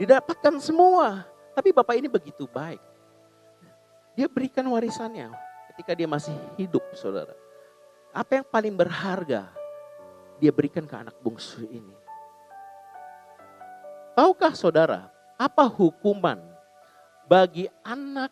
didapatkan 0.00 0.58
semua. 0.58 1.28
Tapi 1.54 1.70
bapak 1.70 1.94
ini 1.94 2.10
begitu 2.10 2.50
baik. 2.50 2.82
Dia 4.18 4.26
berikan 4.26 4.66
warisannya 4.66 5.30
ketika 5.74 5.94
dia 5.94 6.06
masih 6.10 6.34
hidup, 6.58 6.82
saudara. 6.94 7.34
Apa 8.14 8.42
yang 8.42 8.46
paling 8.46 8.74
berharga 8.74 9.50
dia 10.38 10.50
berikan 10.50 10.86
ke 10.86 10.94
anak 10.94 11.14
bungsu 11.22 11.66
ini? 11.66 11.94
Tahukah 14.14 14.54
saudara, 14.54 15.10
apa 15.34 15.66
hukuman 15.66 16.38
bagi 17.26 17.66
anak 17.82 18.30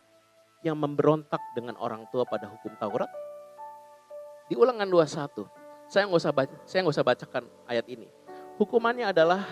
yang 0.62 0.78
memberontak 0.78 1.42
dengan 1.54 1.74
orang 1.78 2.06
tua 2.10 2.22
pada 2.26 2.46
hukum 2.50 2.72
Taurat? 2.78 3.10
Di 4.46 4.54
ulangan 4.58 4.86
21, 4.86 5.46
saya 5.90 6.08
nggak 6.08 6.22
usah 6.22 6.32
baca, 6.34 6.56
saya 6.64 6.78
nggak 6.82 6.94
usah 6.96 7.06
bacakan 7.06 7.44
ayat 7.66 7.86
ini. 7.90 8.08
Hukumannya 8.56 9.10
adalah 9.10 9.44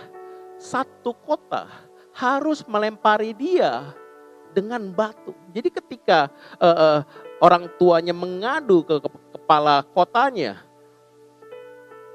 satu 0.61 1.13
kota 1.13 1.67
harus 2.15 2.63
melempari 2.67 3.33
dia 3.35 3.97
dengan 4.53 4.91
batu. 4.91 5.33
Jadi 5.55 5.71
ketika 5.71 6.29
uh, 6.59 6.67
uh, 6.67 7.01
orang 7.41 7.71
tuanya 7.79 8.13
mengadu 8.13 8.83
ke, 8.83 8.99
ke 8.99 9.09
kepala 9.39 9.87
kotanya, 9.95 10.63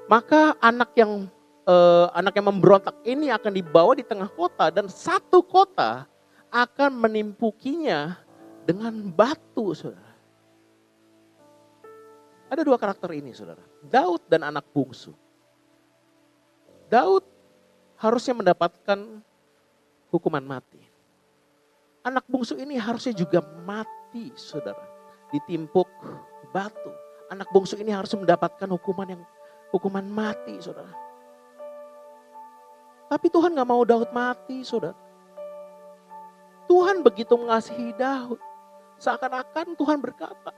maka 0.06 0.54
anak 0.62 0.94
yang 0.94 1.26
uh, 1.66 2.06
anak 2.14 2.38
yang 2.38 2.46
memberontak 2.48 2.96
ini 3.02 3.28
akan 3.32 3.52
dibawa 3.52 3.92
di 3.98 4.04
tengah 4.06 4.30
kota 4.30 4.70
dan 4.70 4.86
satu 4.86 5.42
kota 5.42 6.06
akan 6.54 6.94
menimpukinya 6.94 8.16
dengan 8.66 9.14
batu, 9.14 9.70
saudara. 9.70 10.12
Ada 12.50 12.66
dua 12.66 12.74
karakter 12.76 13.14
ini, 13.14 13.30
saudara. 13.30 13.62
Daud 13.86 14.26
dan 14.26 14.42
anak 14.42 14.66
bungsu. 14.74 15.14
Daud 16.90 17.22
harusnya 17.98 18.34
mendapatkan 18.34 19.22
hukuman 20.10 20.42
mati. 20.42 20.82
anak 22.06 22.22
bungsu 22.30 22.54
ini 22.54 22.78
harusnya 22.78 23.10
juga 23.10 23.42
mati, 23.66 24.30
saudara. 24.38 24.82
Ditimpuk 25.34 25.90
batu. 26.54 26.90
Anak 27.34 27.50
bungsu 27.50 27.74
ini 27.82 27.90
harus 27.90 28.14
mendapatkan 28.14 28.70
hukuman 28.70 29.10
yang 29.10 29.22
hukuman 29.74 30.06
mati, 30.06 30.54
saudara. 30.62 30.94
Tapi 33.10 33.26
Tuhan 33.26 33.58
gak 33.58 33.66
mau 33.66 33.82
Daud 33.82 34.14
mati, 34.14 34.62
saudara. 34.62 34.94
Tuhan 36.70 37.02
begitu 37.02 37.34
mengasihi 37.34 37.90
Daud. 37.94 38.38
Seakan-akan 38.96 39.76
Tuhan 39.76 39.98
berkata, 40.00 40.52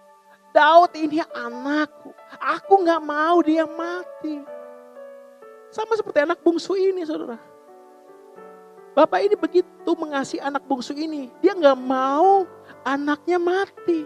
Daud 0.55 0.94
ini 0.96 1.20
anakku. 1.35 2.14
Aku 2.38 2.81
gak 2.87 3.03
mau 3.03 3.42
dia 3.44 3.66
mati. 3.66 4.40
Sama 5.68 5.94
seperti 5.98 6.24
anak 6.24 6.40
bungsu 6.40 6.79
ini, 6.79 7.05
saudara. 7.05 7.37
Bapak 8.98 9.22
ini 9.22 9.38
begitu 9.38 9.90
mengasihi 9.94 10.42
anak 10.42 10.66
bungsu 10.66 10.90
ini. 10.90 11.31
Dia 11.38 11.55
nggak 11.55 11.79
mau 11.79 12.42
anaknya 12.83 13.38
mati. 13.38 14.03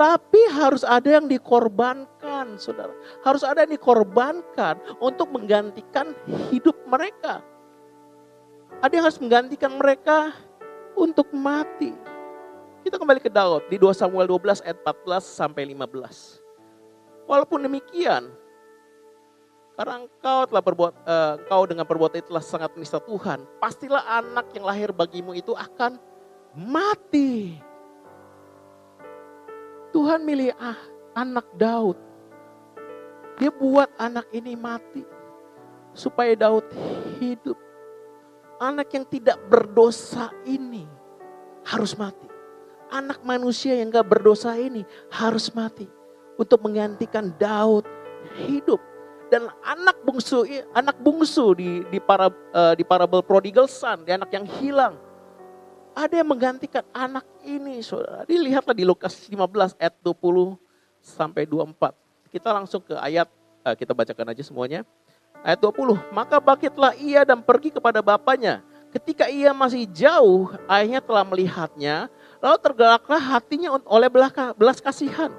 Tapi 0.00 0.40
harus 0.48 0.80
ada 0.80 1.20
yang 1.20 1.28
dikorbankan, 1.28 2.56
saudara. 2.56 2.96
Harus 3.20 3.44
ada 3.44 3.68
yang 3.68 3.76
dikorbankan 3.76 4.80
untuk 4.96 5.28
menggantikan 5.28 6.16
hidup 6.48 6.72
mereka. 6.88 7.44
Ada 8.80 8.92
yang 8.96 9.04
harus 9.04 9.20
menggantikan 9.20 9.76
mereka 9.76 10.32
untuk 10.96 11.28
mati. 11.36 11.92
Kita 12.82 12.98
kembali 12.98 13.22
ke 13.22 13.30
Daud 13.30 13.70
di 13.70 13.78
2 13.78 13.94
Samuel 13.94 14.26
12 14.26 14.66
ayat 14.66 14.78
14 14.82 15.22
sampai 15.22 15.70
15. 15.70 16.42
Walaupun 17.30 17.62
demikian, 17.62 18.26
karena 19.78 20.02
engkau 20.02 20.50
telah 20.50 20.62
berbuat, 20.66 20.92
uh, 21.06 21.34
engkau 21.38 21.62
dengan 21.70 21.86
perbuatan 21.86 22.18
itu 22.18 22.28
telah 22.34 22.42
sangat 22.42 22.74
menista 22.74 22.98
Tuhan. 22.98 23.46
Pastilah 23.62 24.02
anak 24.02 24.50
yang 24.50 24.66
lahir 24.66 24.90
bagimu 24.90 25.30
itu 25.30 25.54
akan 25.54 25.94
mati. 26.58 27.62
Tuhan 29.94 30.26
milih 30.26 30.50
ah, 30.58 30.78
anak 31.14 31.46
Daud. 31.54 31.94
Dia 33.38 33.54
buat 33.54 33.94
anak 33.94 34.26
ini 34.34 34.58
mati. 34.58 35.06
Supaya 35.94 36.34
Daud 36.34 36.66
hidup. 37.22 37.56
Anak 38.58 38.90
yang 38.90 39.06
tidak 39.06 39.38
berdosa 39.46 40.34
ini 40.42 40.82
harus 41.62 41.94
mati. 41.94 42.31
Anak 42.92 43.24
manusia 43.24 43.72
yang 43.72 43.88
gak 43.88 44.04
berdosa 44.04 44.52
ini 44.60 44.84
harus 45.08 45.48
mati. 45.56 45.88
Untuk 46.36 46.60
menggantikan 46.60 47.32
Daud 47.40 47.88
hidup 48.44 48.80
dan 49.32 49.48
anak 49.64 49.96
bungsu 50.04 50.44
anak 50.76 51.00
bungsu 51.00 51.56
di 51.56 51.80
di 51.88 51.96
para 51.96 52.28
uh, 52.28 52.76
di 52.76 52.84
parabel 52.84 53.24
prodigal 53.24 53.64
son, 53.64 54.04
di 54.04 54.12
anak 54.12 54.28
yang 54.28 54.44
hilang. 54.60 54.94
Ada 55.92 56.20
yang 56.20 56.28
menggantikan 56.32 56.84
anak 56.92 57.24
ini, 57.44 57.80
Saudara. 57.84 58.24
Dilihatlah 58.24 58.76
di 58.76 58.84
Lukas 58.84 59.12
15 59.28 59.76
ayat 59.76 59.92
20 60.00 60.56
sampai 61.00 61.44
24. 61.44 62.32
Kita 62.32 62.48
langsung 62.48 62.80
ke 62.80 62.96
ayat 62.96 63.28
uh, 63.64 63.76
kita 63.76 63.92
bacakan 63.92 64.32
aja 64.32 64.40
semuanya. 64.44 64.88
Ayat 65.44 65.60
20, 65.60 65.96
maka 66.14 66.40
bangkitlah 66.40 66.96
ia 66.96 67.24
dan 67.28 67.44
pergi 67.44 67.74
kepada 67.74 68.00
bapaknya. 68.00 68.64
Ketika 68.92 69.28
ia 69.28 69.56
masih 69.56 69.88
jauh, 69.88 70.52
ayahnya 70.68 71.00
telah 71.00 71.24
melihatnya, 71.24 72.12
lalu 72.42 72.58
tergeraklah 72.58 73.22
hatinya 73.22 73.78
oleh 73.86 74.10
belas 74.58 74.82
kasihan 74.82 75.30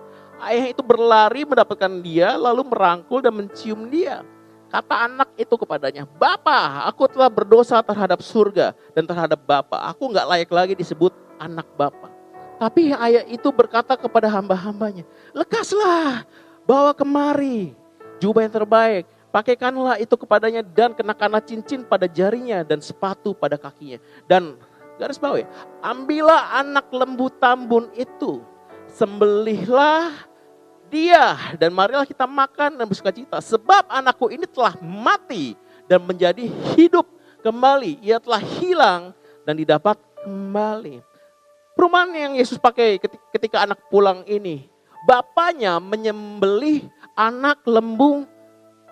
Ayah 0.44 0.76
itu 0.76 0.84
berlari 0.84 1.48
mendapatkan 1.48 1.92
dia, 2.04 2.36
lalu 2.36 2.68
merangkul 2.68 3.24
dan 3.24 3.32
mencium 3.32 3.88
dia. 3.88 4.28
Kata 4.68 5.08
anak 5.08 5.32
itu 5.40 5.56
kepadanya, 5.56 6.04
Bapak, 6.04 6.90
aku 6.90 7.08
telah 7.08 7.32
berdosa 7.32 7.80
terhadap 7.80 8.20
surga 8.20 8.76
dan 8.92 9.08
terhadap 9.08 9.40
Bapak. 9.40 9.80
Aku 9.96 10.12
nggak 10.12 10.28
layak 10.28 10.52
lagi 10.52 10.74
disebut 10.76 11.16
anak 11.40 11.64
Bapak. 11.80 12.12
Tapi 12.60 12.92
ayah 12.92 13.24
itu 13.30 13.48
berkata 13.56 13.96
kepada 13.96 14.28
hamba-hambanya, 14.28 15.08
lekaslah, 15.32 16.28
bawa 16.68 16.92
kemari 16.92 17.72
jubah 18.20 18.44
yang 18.44 18.54
terbaik. 18.54 19.08
Pakaikanlah 19.34 19.98
itu 19.98 20.14
kepadanya 20.14 20.62
dan 20.62 20.94
kenakanlah 20.94 21.42
cincin 21.42 21.82
pada 21.82 22.06
jarinya 22.06 22.62
dan 22.62 22.78
sepatu 22.84 23.34
pada 23.34 23.58
kakinya. 23.58 23.98
Dan 24.30 24.62
garis 24.98 25.18
bawah 25.18 25.42
ya, 25.42 25.48
ambillah 25.82 26.58
anak 26.60 26.90
lembu 26.94 27.30
tambun 27.42 27.90
itu, 27.98 28.42
sembelihlah 28.90 30.14
dia 30.94 31.58
dan 31.58 31.74
marilah 31.74 32.06
kita 32.06 32.30
makan 32.30 32.78
dan 32.78 32.86
bersuka 32.86 33.10
cita. 33.10 33.42
Sebab 33.42 33.90
anakku 33.90 34.30
ini 34.30 34.46
telah 34.46 34.78
mati 34.82 35.58
dan 35.90 36.06
menjadi 36.06 36.46
hidup 36.78 37.10
kembali. 37.42 37.98
Ia 38.06 38.22
telah 38.22 38.42
hilang 38.62 39.02
dan 39.42 39.58
didapat 39.58 39.98
kembali. 40.22 41.02
Perumahan 41.74 42.14
yang 42.14 42.34
Yesus 42.38 42.62
pakai 42.62 43.02
ketika 43.34 43.66
anak 43.66 43.82
pulang 43.90 44.22
ini. 44.30 44.70
Bapaknya 45.04 45.82
menyembelih 45.82 46.86
anak 47.18 47.66
lembu 47.68 48.24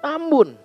tambun. 0.04 0.58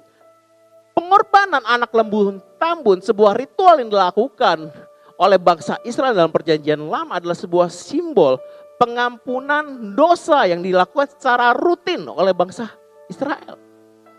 Pengorbanan 0.97 1.63
anak 1.63 1.93
lembu 1.93 2.41
tambun 2.57 3.05
sebuah 3.05 3.37
ritual 3.37 3.79
yang 3.79 3.93
dilakukan 3.93 4.73
oleh 5.17 5.41
bangsa 5.41 5.81
Israel 5.85 6.13
dalam 6.13 6.33
perjanjian 6.33 6.81
lama 6.81 7.17
adalah 7.17 7.37
sebuah 7.37 7.73
simbol 7.73 8.37
pengampunan 8.77 9.97
dosa 9.97 10.45
yang 10.45 10.61
dilakukan 10.61 11.09
secara 11.09 11.57
rutin 11.57 12.05
oleh 12.05 12.37
bangsa 12.37 12.69
Israel. 13.09 13.57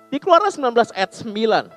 Di 0.10 0.18
Keluaran 0.18 0.50
19 0.50 0.98
ayat 0.98 1.12
9. 1.14 1.70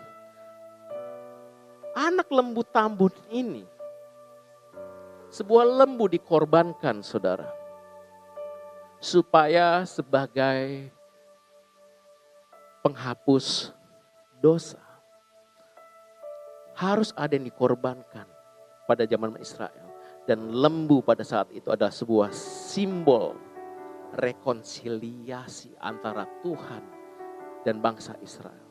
Anak 1.90 2.28
lembu 2.32 2.62
tambun 2.64 3.12
ini 3.28 3.66
sebuah 5.28 5.84
lembu 5.84 6.08
dikorbankan 6.08 7.04
saudara. 7.04 7.50
Supaya 9.00 9.84
sebagai 9.88 10.92
penghapus 12.84 13.72
dosa. 14.40 14.80
Harus 16.76 17.12
ada 17.16 17.36
yang 17.36 17.44
dikorbankan 17.44 18.39
pada 18.90 19.06
zaman 19.06 19.38
Israel 19.38 19.86
dan 20.26 20.50
lembu 20.50 20.98
pada 20.98 21.22
saat 21.22 21.54
itu 21.54 21.70
adalah 21.70 21.94
sebuah 21.94 22.34
simbol 22.34 23.38
rekonsiliasi 24.18 25.78
antara 25.78 26.26
Tuhan 26.42 26.82
dan 27.62 27.78
bangsa 27.78 28.18
Israel. 28.18 28.66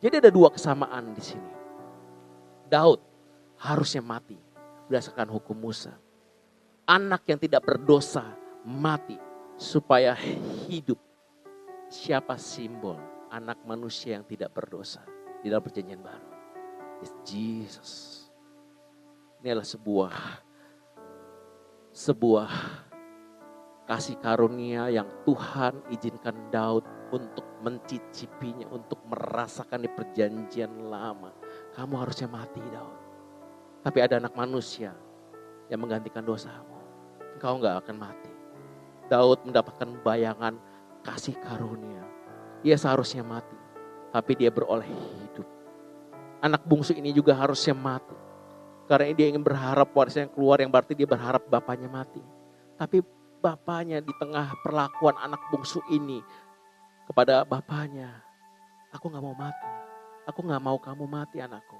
Jadi 0.00 0.24
ada 0.24 0.30
dua 0.32 0.48
kesamaan 0.48 1.12
di 1.12 1.20
sini. 1.20 1.52
Daud 2.72 2.98
harusnya 3.60 4.00
mati 4.00 4.40
berdasarkan 4.88 5.28
hukum 5.28 5.54
Musa. 5.54 5.92
Anak 6.88 7.28
yang 7.28 7.38
tidak 7.38 7.62
berdosa 7.62 8.24
mati 8.64 9.20
supaya 9.60 10.16
hidup. 10.66 10.98
Siapa 11.92 12.40
simbol 12.40 12.96
anak 13.28 13.60
manusia 13.68 14.16
yang 14.16 14.24
tidak 14.24 14.56
berdosa 14.56 15.04
di 15.44 15.52
dalam 15.52 15.62
perjanjian 15.62 16.00
baru? 16.00 16.30
It's 17.04 17.12
Jesus. 17.28 18.21
Ini 19.42 19.58
adalah 19.58 19.66
sebuah 19.66 20.14
sebuah 21.90 22.50
kasih 23.90 24.14
karunia 24.22 24.86
yang 24.86 25.10
Tuhan 25.26 25.82
izinkan 25.90 26.46
Daud 26.54 26.86
untuk 27.10 27.42
mencicipinya, 27.58 28.70
untuk 28.70 29.02
merasakan 29.02 29.82
di 29.82 29.90
perjanjian 29.90 30.86
lama. 30.86 31.34
Kamu 31.74 31.94
harusnya 31.98 32.30
mati 32.30 32.62
Daud. 32.70 32.98
Tapi 33.82 33.98
ada 33.98 34.22
anak 34.22 34.30
manusia 34.38 34.94
yang 35.66 35.82
menggantikan 35.82 36.22
dosamu. 36.22 36.78
Engkau 37.34 37.58
nggak 37.58 37.82
akan 37.82 37.96
mati. 37.98 38.30
Daud 39.10 39.42
mendapatkan 39.42 39.90
bayangan 40.06 40.54
kasih 41.02 41.34
karunia. 41.42 42.06
Ia 42.62 42.78
seharusnya 42.78 43.26
mati, 43.26 43.58
tapi 44.14 44.38
dia 44.38 44.54
beroleh 44.54 44.86
hidup. 44.86 45.50
Anak 46.38 46.62
bungsu 46.62 46.94
ini 46.94 47.10
juga 47.10 47.34
harusnya 47.34 47.74
mati 47.74 48.22
karena 48.90 49.14
dia 49.14 49.26
ingin 49.30 49.44
berharap 49.44 49.94
warisnya 49.94 50.26
yang 50.26 50.34
keluar 50.34 50.56
yang 50.58 50.70
berarti 50.70 50.92
dia 50.98 51.06
berharap 51.06 51.46
bapaknya 51.46 51.88
mati. 51.88 52.22
Tapi 52.76 53.02
bapaknya 53.42 54.02
di 54.02 54.12
tengah 54.18 54.54
perlakuan 54.62 55.18
anak 55.18 55.38
bungsu 55.50 55.82
ini 55.90 56.22
kepada 57.06 57.42
bapaknya. 57.46 58.22
Aku 58.94 59.08
gak 59.08 59.24
mau 59.24 59.34
mati. 59.34 59.70
Aku 60.28 60.40
gak 60.46 60.62
mau 60.62 60.78
kamu 60.78 61.04
mati 61.08 61.42
anakku. 61.42 61.78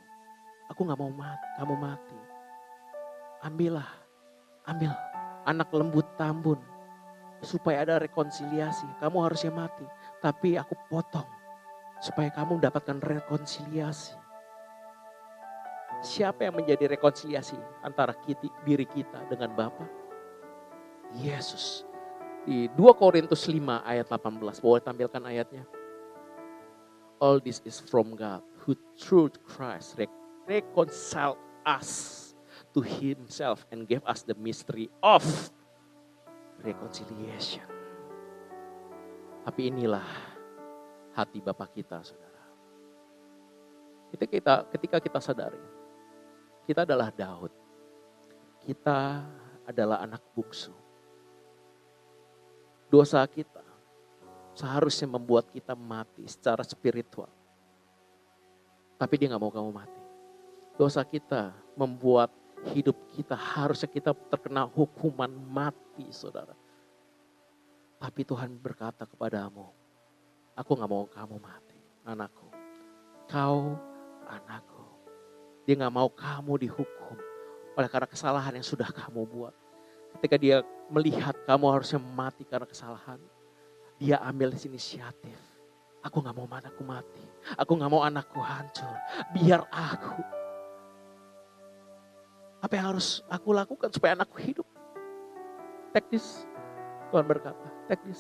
Aku 0.71 0.83
gak 0.88 0.99
mau 0.99 1.12
mati, 1.12 1.49
kamu 1.61 1.75
mati. 1.77 2.19
Ambillah, 3.43 3.91
ambil 4.71 4.95
anak 5.45 5.69
lembut 5.75 6.07
tambun. 6.15 6.59
Supaya 7.43 7.83
ada 7.83 7.99
rekonsiliasi. 7.99 8.87
Kamu 9.03 9.19
harusnya 9.27 9.51
mati. 9.51 9.83
Tapi 10.23 10.55
aku 10.55 10.79
potong. 10.87 11.27
Supaya 11.99 12.31
kamu 12.31 12.62
mendapatkan 12.62 13.03
rekonsiliasi. 13.03 14.21
Siapa 16.03 16.43
yang 16.43 16.59
menjadi 16.59 16.91
rekonsiliasi 16.99 17.55
antara 17.87 18.11
kita, 18.27 18.51
diri 18.67 18.83
kita 18.83 19.23
dengan 19.31 19.55
Bapa? 19.55 19.87
Yesus. 21.15 21.87
Di 22.43 22.67
2 22.75 22.75
Korintus 22.99 23.47
5 23.47 23.87
ayat 23.87 24.11
18. 24.11 24.59
Boleh 24.59 24.83
tampilkan 24.83 25.23
ayatnya? 25.23 25.62
All 27.23 27.38
this 27.38 27.62
is 27.62 27.79
from 27.79 28.19
God 28.19 28.43
who 28.67 28.75
through 28.99 29.31
Christ 29.47 29.95
reconcile 30.51 31.38
us 31.62 32.19
to 32.75 32.83
himself 32.83 33.62
and 33.71 33.87
gave 33.87 34.03
us 34.03 34.27
the 34.27 34.35
mystery 34.35 34.91
of 35.07 35.23
reconciliation. 36.67 37.62
Tapi 39.47 39.71
inilah 39.71 40.07
hati 41.15 41.38
Bapak 41.38 41.79
kita, 41.79 42.03
saudara. 42.03 42.43
Ketika 44.11 44.31
kita, 44.35 44.55
ketika 44.75 44.97
kita 44.99 45.19
sadari, 45.23 45.62
kita 46.66 46.87
adalah 46.87 47.11
Daud. 47.11 47.53
Kita 48.62 48.98
adalah 49.66 50.03
anak 50.03 50.22
bungsu. 50.35 50.70
Dosa 52.87 53.25
kita 53.27 53.64
seharusnya 54.53 55.09
membuat 55.09 55.48
kita 55.48 55.72
mati 55.72 56.29
secara 56.29 56.62
spiritual. 56.62 57.31
Tapi 59.01 59.14
dia 59.18 59.33
nggak 59.33 59.42
mau 59.42 59.51
kamu 59.51 59.70
mati. 59.72 60.03
Dosa 60.79 61.03
kita 61.03 61.57
membuat 61.75 62.31
hidup 62.70 62.94
kita 63.11 63.35
harusnya 63.35 63.90
kita 63.90 64.14
terkena 64.31 64.68
hukuman 64.70 65.33
mati 65.33 66.07
saudara. 66.14 66.55
Tapi 67.98 68.22
Tuhan 68.22 68.55
berkata 68.59 69.07
kepadamu, 69.07 69.66
aku 70.55 70.70
nggak 70.79 70.90
mau 70.90 71.07
kamu 71.11 71.37
mati 71.42 71.79
anakku. 72.07 72.46
Kau 73.27 73.75
anakku. 74.29 74.71
Dia 75.62 75.75
nggak 75.79 75.94
mau 75.94 76.11
kamu 76.11 76.66
dihukum 76.68 77.16
oleh 77.72 77.88
karena 77.88 78.09
kesalahan 78.09 78.59
yang 78.59 78.66
sudah 78.66 78.88
kamu 78.90 79.25
buat. 79.25 79.55
Ketika 80.18 80.37
dia 80.37 80.61
melihat 80.92 81.33
kamu 81.48 81.72
harusnya 81.72 82.01
mati 82.03 82.44
karena 82.44 82.68
kesalahan, 82.68 83.16
dia 83.96 84.20
ambil 84.20 84.53
inisiatif. 84.53 85.38
Aku 86.03 86.18
nggak 86.18 86.35
mau 86.35 86.51
anakku 86.51 86.83
mati. 86.83 87.22
Aku 87.55 87.79
nggak 87.79 87.90
mau 87.90 88.03
anakku 88.03 88.42
hancur. 88.42 88.90
Biar 89.31 89.62
aku. 89.70 90.18
Apa 92.62 92.72
yang 92.75 92.94
harus 92.94 93.22
aku 93.31 93.55
lakukan 93.55 93.90
supaya 93.94 94.18
anakku 94.18 94.38
hidup? 94.42 94.66
Teknis. 95.94 96.42
Tuhan 97.14 97.22
berkata, 97.22 97.68
teknis. 97.87 98.18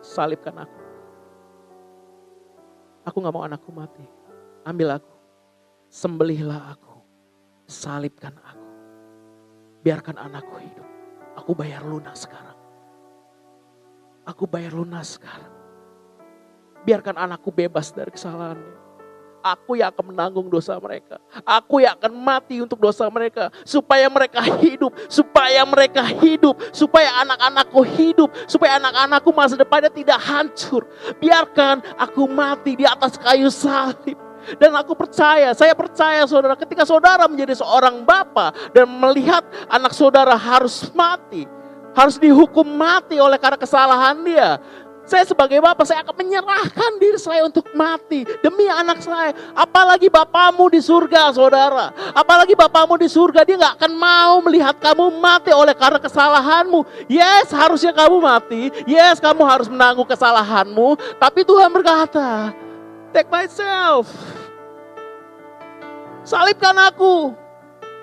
Salibkan 0.00 0.56
aku. 0.64 0.80
Aku 3.04 3.16
nggak 3.20 3.34
mau 3.36 3.44
anakku 3.44 3.68
mati. 3.68 4.04
Ambil 4.64 4.96
aku. 4.96 5.17
Sembelihlah 5.88 6.76
aku. 6.76 7.00
Salibkan 7.64 8.36
aku. 8.44 8.68
Biarkan 9.84 10.20
anakku 10.20 10.56
hidup. 10.60 10.88
Aku 11.40 11.56
bayar 11.56 11.80
lunas 11.80 12.28
sekarang. 12.28 12.56
Aku 14.28 14.44
bayar 14.44 14.76
lunas 14.76 15.16
sekarang. 15.16 15.52
Biarkan 16.84 17.16
anakku 17.16 17.48
bebas 17.48 17.88
dari 17.96 18.12
kesalahannya. 18.12 18.76
Aku 19.38 19.78
yang 19.78 19.88
akan 19.94 20.12
menanggung 20.12 20.50
dosa 20.50 20.76
mereka. 20.76 21.16
Aku 21.46 21.80
yang 21.80 21.96
akan 21.96 22.12
mati 22.20 22.60
untuk 22.60 22.76
dosa 22.82 23.08
mereka. 23.08 23.48
Supaya 23.64 24.10
mereka 24.12 24.44
hidup. 24.60 24.92
Supaya 25.08 25.64
mereka 25.64 26.04
hidup. 26.04 26.58
Supaya 26.74 27.22
anak-anakku 27.24 27.80
hidup. 27.96 28.28
Supaya 28.44 28.76
anak-anakku 28.76 29.30
masa 29.32 29.56
depannya 29.56 29.88
tidak 29.88 30.20
hancur. 30.20 30.84
Biarkan 31.16 31.80
aku 31.96 32.28
mati 32.28 32.76
di 32.76 32.84
atas 32.84 33.16
kayu 33.16 33.48
salib. 33.48 34.27
Dan 34.56 34.72
aku 34.72 34.96
percaya, 34.96 35.52
saya 35.52 35.76
percaya 35.76 36.24
saudara 36.24 36.56
ketika 36.56 36.88
saudara 36.88 37.28
menjadi 37.28 37.60
seorang 37.60 38.00
bapak 38.08 38.72
dan 38.72 38.88
melihat 38.88 39.44
anak 39.68 39.92
saudara 39.92 40.32
harus 40.32 40.88
mati 40.96 41.44
harus 41.98 42.14
dihukum 42.14 42.62
mati 42.62 43.18
oleh 43.18 43.34
karena 43.42 43.58
kesalahan 43.58 44.14
dia. 44.22 44.62
Saya 45.08 45.24
sebagai 45.24 45.56
bapak, 45.64 45.88
saya 45.88 46.04
akan 46.04 46.20
menyerahkan 46.20 47.00
diri 47.00 47.16
saya 47.16 47.40
untuk 47.40 47.64
mati 47.72 48.28
demi 48.44 48.68
anak 48.68 49.00
saya. 49.00 49.32
Apalagi 49.56 50.12
bapamu 50.12 50.68
di 50.68 50.84
surga, 50.84 51.32
saudara. 51.32 51.96
Apalagi 52.12 52.52
bapamu 52.52 53.00
di 53.00 53.08
surga, 53.08 53.40
dia 53.40 53.56
nggak 53.56 53.80
akan 53.80 53.92
mau 53.96 54.44
melihat 54.44 54.76
kamu 54.76 55.16
mati 55.16 55.48
oleh 55.48 55.72
karena 55.72 55.96
kesalahanmu. 55.96 57.08
Yes, 57.08 57.48
harusnya 57.56 57.96
kamu 57.96 58.20
mati. 58.20 58.68
Yes, 58.84 59.16
kamu 59.16 59.48
harus 59.48 59.72
menanggung 59.72 60.04
kesalahanmu. 60.04 61.00
Tapi 61.16 61.40
Tuhan 61.40 61.72
berkata, 61.72 62.52
take 63.12 63.28
myself. 63.32 64.08
Salibkan 66.28 66.76
aku. 66.76 67.32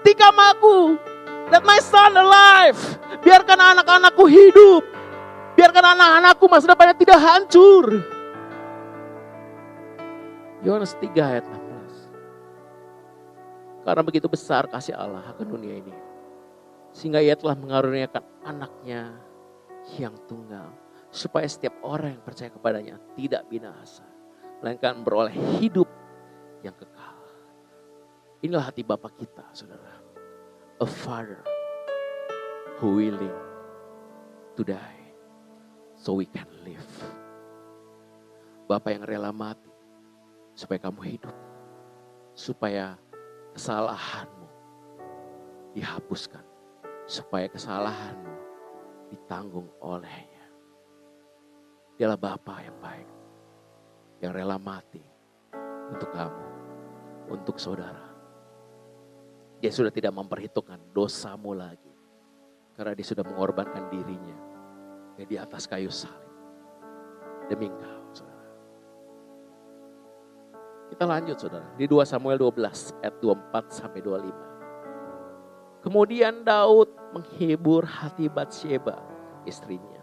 Tikam 0.01 0.33
aku. 0.33 0.97
Let 1.53 1.61
my 1.61 1.77
son 1.77 2.17
alive. 2.17 2.77
Biarkan 3.21 3.57
anak-anakku 3.57 4.25
hidup. 4.25 4.81
Biarkan 5.53 5.93
anak-anakku 5.93 6.45
masa 6.49 6.73
depannya 6.73 6.97
tidak 6.97 7.21
hancur. 7.21 8.01
Yohanes 10.65 10.97
3 10.97 11.13
ayat 11.13 11.45
16. 11.45 13.85
Karena 13.85 14.01
begitu 14.01 14.25
besar 14.25 14.65
kasih 14.65 14.97
Allah 14.97 15.21
akan 15.29 15.45
dunia 15.45 15.77
ini. 15.77 15.93
Sehingga 16.89 17.21
ia 17.21 17.37
telah 17.37 17.53
mengaruniakan 17.53 18.25
anaknya 18.41 19.13
yang 20.01 20.17
tunggal. 20.25 20.73
Supaya 21.13 21.45
setiap 21.45 21.77
orang 21.85 22.17
yang 22.17 22.23
percaya 22.25 22.49
kepadanya 22.49 22.97
tidak 23.13 23.45
binasa. 23.45 24.14
Melainkan 24.65 25.05
beroleh 25.05 25.61
hidup 25.61 25.85
yang 26.65 26.73
kekal. 26.73 27.21
Inilah 28.41 28.73
hati 28.73 28.81
Bapak 28.81 29.13
kita 29.13 29.45
saudara 29.53 30.01
a 30.81 30.89
father 30.89 31.37
who 32.81 32.97
willing 32.97 33.37
to 34.57 34.65
die 34.65 35.13
so 35.93 36.17
we 36.17 36.25
can 36.25 36.49
live. 36.65 36.89
Bapak 38.65 38.97
yang 38.97 39.05
rela 39.05 39.29
mati 39.29 39.69
supaya 40.57 40.81
kamu 40.81 41.13
hidup. 41.13 41.35
Supaya 42.33 42.97
kesalahanmu 43.53 44.49
dihapuskan. 45.77 46.41
Supaya 47.05 47.45
kesalahanmu 47.53 48.33
ditanggung 49.13 49.69
olehnya. 49.77 50.49
Dialah 52.01 52.17
Bapak 52.17 52.65
yang 52.65 52.77
baik. 52.81 53.14
Yang 54.19 54.31
rela 54.31 54.57
mati 54.59 55.03
untuk 55.91 56.11
kamu. 56.11 56.43
Untuk 57.25 57.57
saudara 57.57 58.15
dia 59.65 59.71
sudah 59.71 59.89
tidak 59.89 60.13
memperhitungkan 60.13 60.77
dosamu 60.93 61.57
lagi. 61.57 61.89
Karena 62.75 62.91
dia 62.91 63.07
sudah 63.07 63.23
mengorbankan 63.23 63.87
dirinya 63.87 64.37
di 65.15 65.35
atas 65.39 65.63
kayu 65.65 65.87
salib. 65.87 66.27
Demi 67.47 67.71
engkau, 67.71 68.03
saudara. 68.11 68.45
Kita 70.91 71.03
lanjut, 71.07 71.37
saudara. 71.39 71.65
Di 71.79 71.87
2 71.87 72.03
Samuel 72.03 72.37
12 72.37 72.99
ayat 72.99 73.15
24 73.23 73.71
sampai 73.71 73.99
25. 74.03 75.81
Kemudian 75.87 76.43
Daud 76.43 76.89
menghibur 77.15 77.87
hati 77.87 78.27
Batsheba, 78.27 78.99
istrinya. 79.47 79.94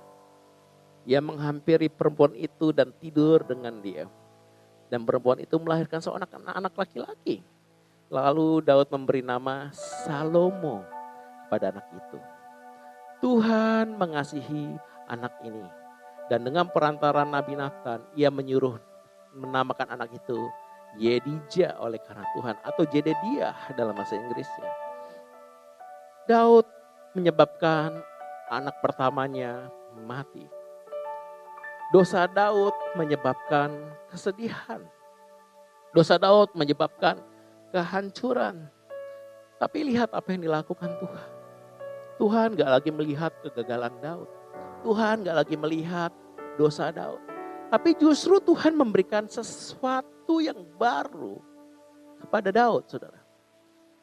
Ia 1.02 1.18
menghampiri 1.18 1.90
perempuan 1.90 2.34
itu 2.38 2.70
dan 2.70 2.94
tidur 3.02 3.42
dengan 3.42 3.82
dia. 3.82 4.06
Dan 4.86 5.02
perempuan 5.02 5.40
itu 5.42 5.58
melahirkan 5.58 5.98
seorang 5.98 6.28
anak 6.46 6.76
laki-laki. 6.76 7.42
Lalu 8.12 8.60
Daud 8.62 8.92
memberi 8.92 9.24
nama 9.24 9.72
Salomo 10.04 10.84
pada 11.48 11.72
anak 11.72 11.86
itu. 11.96 12.18
Tuhan 13.24 13.96
mengasihi 13.96 14.76
anak 15.08 15.32
ini. 15.42 15.64
Dan 16.28 16.44
dengan 16.46 16.68
perantaran 16.70 17.32
Nabi 17.32 17.56
Nathan, 17.56 18.04
ia 18.14 18.28
menyuruh 18.28 18.78
menamakan 19.32 19.96
anak 19.96 20.12
itu 20.12 20.38
Yedija 21.00 21.80
oleh 21.80 21.96
karena 22.04 22.28
Tuhan 22.36 22.56
atau 22.60 22.84
Jedediah 22.84 23.56
dalam 23.72 23.96
bahasa 23.96 24.16
Inggrisnya. 24.16 24.70
Daud 26.28 26.68
menyebabkan 27.16 27.96
anak 28.52 28.76
pertamanya 28.84 29.72
mati. 30.04 30.61
Dosa 31.92 32.24
Daud 32.24 32.72
menyebabkan 32.96 33.68
kesedihan. 34.08 34.80
Dosa 35.92 36.16
Daud 36.16 36.56
menyebabkan 36.56 37.20
kehancuran. 37.68 38.64
Tapi 39.60 39.92
lihat 39.92 40.08
apa 40.16 40.24
yang 40.32 40.48
dilakukan 40.48 40.88
Tuhan. 40.96 41.30
Tuhan 42.16 42.48
gak 42.56 42.70
lagi 42.80 42.88
melihat 42.88 43.28
kegagalan 43.44 43.92
Daud. 44.00 44.24
Tuhan 44.80 45.20
gak 45.20 45.36
lagi 45.36 45.56
melihat 45.60 46.08
dosa 46.56 46.88
Daud. 46.88 47.20
Tapi 47.68 47.92
justru 48.00 48.40
Tuhan 48.40 48.72
memberikan 48.72 49.28
sesuatu 49.28 50.40
yang 50.40 50.64
baru 50.80 51.44
kepada 52.24 52.48
Daud, 52.48 52.88
saudara. 52.88 53.20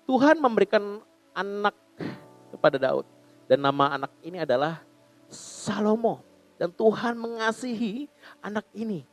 Tuhan 0.06 0.38
memberikan 0.38 1.02
anak 1.34 1.74
kepada 2.54 2.78
Daud. 2.78 3.10
Dan 3.50 3.66
nama 3.66 3.98
anak 3.98 4.14
ini 4.22 4.46
adalah 4.46 4.86
Salomo. 5.34 6.29
Dan 6.60 6.76
Tuhan 6.76 7.16
mengasihi 7.16 8.12
anak 8.44 8.68
ini. 8.76 9.08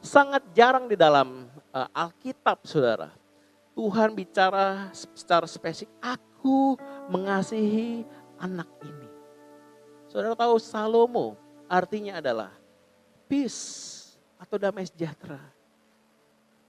Sangat 0.00 0.40
jarang 0.56 0.88
di 0.88 0.96
dalam 0.96 1.52
uh, 1.70 1.88
Alkitab, 1.92 2.64
saudara 2.64 3.12
Tuhan 3.76 4.16
bicara 4.16 4.88
secara 4.96 5.44
spesifik, 5.44 5.92
aku 6.00 6.80
mengasihi 7.12 8.08
anak 8.40 8.72
ini. 8.80 9.08
Saudara 10.08 10.32
tahu 10.32 10.56
Salomo 10.56 11.36
artinya 11.68 12.16
adalah 12.16 12.56
peace 13.28 14.16
atau 14.40 14.56
damai 14.56 14.88
sejahtera. 14.88 15.44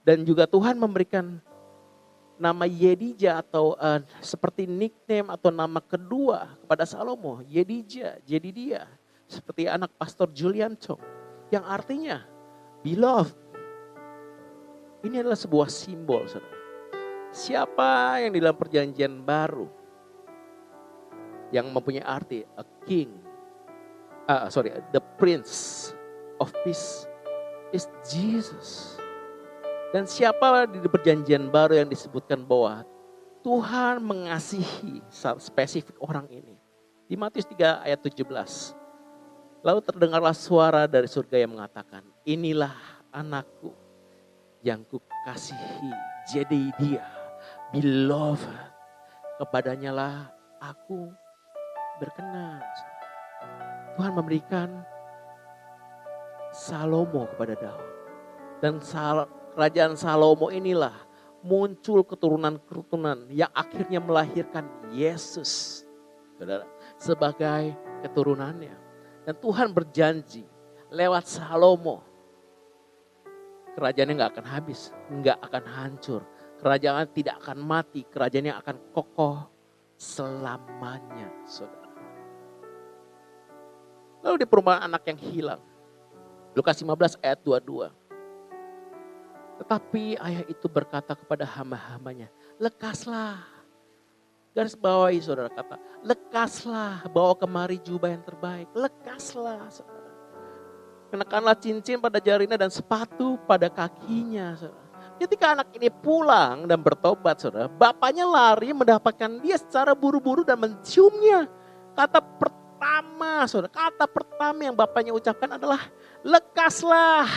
Dan 0.04 0.20
juga 0.20 0.44
Tuhan 0.44 0.76
memberikan 0.76 1.40
nama 2.36 2.68
Yedija 2.68 3.40
atau 3.40 3.72
uh, 3.80 4.04
seperti 4.20 4.68
nickname 4.68 5.32
atau 5.32 5.48
nama 5.48 5.80
kedua 5.80 6.60
kepada 6.60 6.84
Salomo, 6.84 7.40
Yedija, 7.48 8.20
jadi 8.20 8.48
dia. 8.52 8.82
Seperti 9.28 9.68
anak 9.68 9.92
pastor 10.00 10.32
Julian 10.32 10.80
Chong 10.80 11.00
yang 11.52 11.60
artinya 11.68 12.24
beloved. 12.80 13.36
Ini 15.04 15.22
adalah 15.22 15.38
sebuah 15.38 15.68
simbol, 15.68 16.24
saudara. 16.26 16.56
Siapa 17.28 18.18
yang 18.24 18.32
di 18.32 18.40
dalam 18.40 18.56
perjanjian 18.56 19.20
baru 19.20 19.68
yang 21.52 21.68
mempunyai 21.70 22.02
arti 22.02 22.42
a 22.56 22.64
king, 22.88 23.12
uh, 24.26 24.48
sorry, 24.48 24.72
the 24.96 25.02
prince 25.20 25.92
of 26.40 26.48
peace 26.64 27.04
is 27.70 27.84
Jesus. 28.08 28.96
Dan 29.92 30.04
siapa 30.08 30.68
di 30.68 30.80
perjanjian 30.84 31.48
baru 31.52 31.84
yang 31.84 31.88
disebutkan 31.88 32.44
bahwa 32.44 32.84
Tuhan 33.40 34.04
mengasihi 34.04 35.00
spesifik 35.40 35.96
orang 36.00 36.28
ini. 36.28 36.56
Di 37.08 37.16
Matius 37.16 37.48
3 37.48 37.88
ayat 37.88 38.00
17. 38.04 38.77
Lalu 39.66 39.80
terdengarlah 39.82 40.34
suara 40.36 40.86
dari 40.86 41.10
surga 41.10 41.42
yang 41.42 41.58
mengatakan, 41.58 42.06
inilah 42.22 42.72
anakku 43.10 43.74
yang 44.62 44.86
kukasihi. 44.86 45.90
Jadi 46.30 46.70
dia, 46.78 47.04
beloved. 47.74 48.70
Kepadanya 49.38 49.90
lah 49.94 50.16
aku 50.58 51.10
berkenan. 52.02 52.62
Tuhan 53.94 54.12
memberikan 54.14 54.82
Salomo 56.54 57.26
kepada 57.34 57.54
Daud. 57.58 57.86
Dan 58.58 58.82
kerajaan 59.54 59.94
Salomo 59.94 60.50
inilah 60.50 60.94
muncul 61.42 62.02
keturunan-keturunan 62.02 63.30
yang 63.30 63.50
akhirnya 63.54 64.02
melahirkan 64.02 64.66
Yesus. 64.90 65.82
Saudara, 66.38 66.66
sebagai 66.98 67.74
keturunannya. 68.02 68.87
Dan 69.28 69.36
Tuhan 69.44 69.76
berjanji 69.76 70.40
lewat 70.88 71.28
Salomo. 71.28 72.00
Kerajaannya 73.76 74.16
nggak 74.16 74.32
akan 74.32 74.46
habis, 74.48 74.88
nggak 75.12 75.36
akan 75.44 75.64
hancur. 75.68 76.24
Kerajaan 76.56 77.12
tidak 77.12 77.36
akan 77.44 77.60
mati, 77.60 78.08
kerajaannya 78.08 78.56
akan 78.56 78.76
kokoh 78.96 79.52
selamanya, 80.00 81.28
saudara. 81.44 81.92
Lalu 84.24 84.40
di 84.40 84.46
perumahan 84.48 84.88
anak 84.88 85.04
yang 85.04 85.20
hilang. 85.20 85.60
Lukas 86.56 86.80
15 86.80 87.20
ayat 87.20 87.44
22. 87.44 87.92
Tetapi 89.60 90.16
ayah 90.24 90.44
itu 90.48 90.72
berkata 90.72 91.12
kepada 91.12 91.44
hamba-hambanya, 91.44 92.32
lekaslah. 92.56 93.57
Garis 94.58 94.74
bawahi 94.74 95.22
saudara 95.22 95.46
kata, 95.54 95.78
lekaslah, 96.02 97.06
bawa 97.14 97.38
kemari 97.38 97.78
jubah 97.78 98.10
yang 98.10 98.26
terbaik, 98.26 98.66
lekaslah 98.74 99.70
saudara. 99.70 100.10
Kenakanlah 101.14 101.54
cincin 101.62 102.02
pada 102.02 102.18
jarinya 102.18 102.58
dan 102.58 102.66
sepatu 102.66 103.38
pada 103.46 103.70
kakinya 103.70 104.58
saudara. 104.58 105.14
Ketika 105.22 105.54
anak 105.54 105.70
ini 105.78 105.94
pulang 105.94 106.66
dan 106.66 106.82
bertobat 106.82 107.38
saudara, 107.38 107.70
bapaknya 107.70 108.26
lari 108.26 108.74
mendapatkan 108.74 109.38
dia 109.38 109.62
secara 109.62 109.94
buru-buru 109.94 110.42
dan 110.42 110.58
menciumnya. 110.58 111.46
Kata 111.94 112.18
pertama 112.18 113.46
saudara, 113.46 113.70
kata 113.70 114.10
pertama 114.10 114.58
yang 114.66 114.74
bapaknya 114.74 115.14
ucapkan 115.14 115.54
adalah 115.54 115.86
lekaslah. 116.26 117.30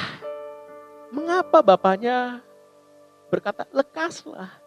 Mengapa 1.13 1.61
bapaknya 1.61 2.41
berkata, 3.29 3.69
lekaslah. 3.69 4.60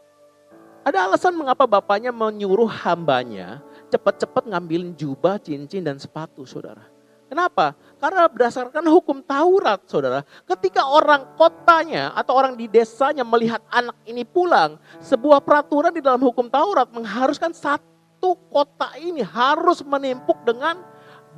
Ada 0.85 1.09
alasan 1.09 1.33
mengapa 1.33 1.65
bapaknya 1.65 2.13
menyuruh 2.13 2.69
hambanya 2.69 3.65
cepat-cepat 3.89 4.45
ngambilin 4.53 4.93
jubah, 4.93 5.41
cincin, 5.41 5.81
dan 5.81 5.97
sepatu, 5.97 6.45
saudara. 6.45 6.85
Kenapa? 7.25 7.73
Karena 7.97 8.29
berdasarkan 8.29 8.85
hukum 8.93 9.25
Taurat, 9.25 9.81
saudara. 9.89 10.21
Ketika 10.45 10.85
orang 10.85 11.25
kotanya 11.41 12.13
atau 12.13 12.37
orang 12.37 12.53
di 12.53 12.69
desanya 12.69 13.25
melihat 13.25 13.65
anak 13.73 13.97
ini 14.05 14.29
pulang, 14.29 14.77
sebuah 15.01 15.41
peraturan 15.41 15.89
di 15.89 16.05
dalam 16.05 16.21
hukum 16.21 16.53
Taurat 16.53 16.93
mengharuskan 16.93 17.57
satu 17.57 18.37
kota 18.53 18.93
ini 19.01 19.25
harus 19.25 19.81
menimpuk 19.81 20.37
dengan 20.45 20.85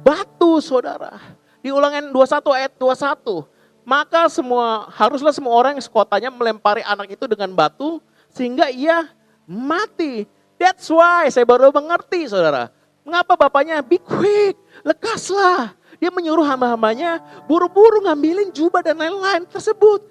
batu, 0.02 0.58
saudara. 0.58 1.22
Di 1.62 1.70
ulangan 1.70 2.10
21 2.10 2.50
ayat 2.50 2.72
21 2.82 3.56
maka 3.86 4.26
semua 4.26 4.90
haruslah 4.90 5.30
semua 5.30 5.54
orang 5.54 5.78
yang 5.78 5.86
sekotanya 5.86 6.26
melempari 6.34 6.82
anak 6.82 7.06
itu 7.14 7.30
dengan 7.30 7.54
batu 7.54 8.02
sehingga 8.34 8.66
ia 8.66 9.06
mati. 9.48 10.26
That's 10.58 10.90
why 10.90 11.30
saya 11.30 11.46
baru 11.46 11.70
mengerti 11.70 12.28
saudara. 12.28 12.68
Mengapa 13.06 13.38
bapaknya 13.38 13.80
be 13.80 14.02
quick, 14.02 14.58
lekaslah. 14.82 15.72
Dia 15.96 16.12
menyuruh 16.12 16.44
hamba-hambanya 16.44 17.22
buru-buru 17.48 18.04
ngambilin 18.04 18.52
jubah 18.52 18.84
dan 18.84 18.98
lain-lain 19.00 19.48
tersebut. 19.48 20.04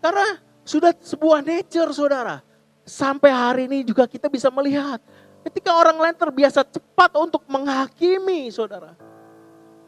Karena 0.00 0.40
sudah 0.62 0.94
sebuah 0.94 1.42
nature 1.44 1.90
saudara. 1.92 2.40
Sampai 2.82 3.30
hari 3.30 3.70
ini 3.70 3.86
juga 3.86 4.06
kita 4.06 4.26
bisa 4.30 4.48
melihat. 4.48 5.02
Ketika 5.42 5.74
orang 5.74 5.98
lain 5.98 6.14
terbiasa 6.14 6.62
cepat 6.62 7.18
untuk 7.18 7.42
menghakimi 7.50 8.46
saudara. 8.54 8.94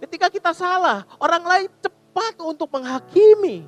Ketika 0.02 0.26
kita 0.28 0.50
salah, 0.50 1.06
orang 1.22 1.44
lain 1.46 1.68
cepat 1.78 2.34
untuk 2.42 2.68
menghakimi. 2.68 3.66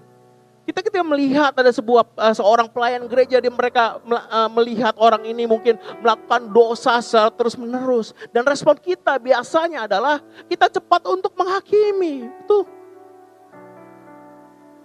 Kita 0.67 0.83
ketika 0.83 1.07
melihat 1.07 1.55
ada 1.55 1.71
sebuah 1.71 2.03
uh, 2.19 2.35
seorang 2.35 2.67
pelayan 2.67 3.07
gereja 3.07 3.39
di 3.39 3.47
mereka 3.47 4.03
uh, 4.03 4.51
melihat 4.51 4.99
orang 4.99 5.23
ini 5.23 5.47
mungkin 5.47 5.79
melakukan 6.03 6.51
dosa 6.51 6.99
secara 6.99 7.31
terus 7.31 7.55
menerus 7.55 8.11
dan 8.35 8.43
respon 8.43 8.75
kita 8.75 9.15
biasanya 9.23 9.87
adalah 9.87 10.19
kita 10.51 10.67
cepat 10.67 11.07
untuk 11.07 11.39
menghakimi. 11.39 12.27
Itu 12.43 12.67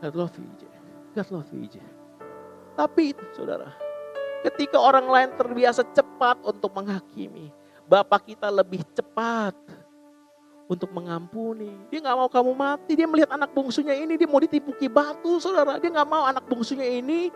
God 0.05 0.13
love 0.13 0.37
you, 0.37 0.45
God 1.17 1.29
love 1.33 1.49
you, 1.49 1.65
Tapi 2.77 3.17
saudara, 3.33 3.73
ketika 4.45 4.77
orang 4.77 5.09
lain 5.09 5.29
terbiasa 5.33 5.81
cepat 5.97 6.45
untuk 6.45 6.77
menghakimi, 6.77 7.49
Bapak 7.89 8.29
kita 8.29 8.53
lebih 8.53 8.85
cepat 8.93 9.57
untuk 10.71 10.87
mengampuni. 10.95 11.75
Dia 11.91 11.99
nggak 11.99 12.15
mau 12.15 12.31
kamu 12.31 12.51
mati. 12.55 12.95
Dia 12.95 13.03
melihat 13.03 13.35
anak 13.35 13.51
bungsunya 13.51 13.91
ini, 13.91 14.15
dia 14.15 14.23
mau 14.23 14.39
ditimpuki 14.39 14.87
batu, 14.87 15.35
saudara. 15.43 15.75
Dia 15.83 15.91
nggak 15.91 16.07
mau 16.07 16.23
anak 16.23 16.47
bungsunya 16.47 16.87
ini 16.87 17.27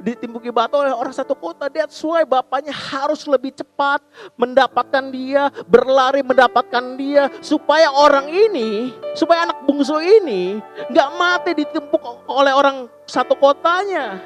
ditimpuki 0.00 0.50
batu 0.50 0.80
oleh 0.80 0.96
orang 0.96 1.12
satu 1.12 1.36
kota. 1.36 1.68
That's 1.68 2.00
why 2.00 2.24
bapaknya 2.24 2.72
harus 2.72 3.28
lebih 3.28 3.52
cepat 3.52 4.00
mendapatkan 4.40 5.04
dia, 5.12 5.52
berlari 5.68 6.24
mendapatkan 6.24 6.96
dia. 6.96 7.28
Supaya 7.44 7.92
orang 7.92 8.32
ini, 8.32 8.96
supaya 9.12 9.44
anak 9.44 9.60
bungsu 9.68 10.00
ini 10.00 10.64
nggak 10.88 11.08
mati 11.20 11.50
ditimpuk 11.52 12.00
oleh 12.24 12.52
orang 12.56 12.88
satu 13.04 13.36
kotanya. 13.36 14.24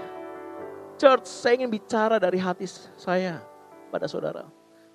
Church, 0.98 1.26
saya 1.26 1.58
ingin 1.58 1.70
bicara 1.70 2.22
dari 2.22 2.38
hati 2.38 2.66
saya 2.94 3.42
pada 3.90 4.06
saudara. 4.06 4.46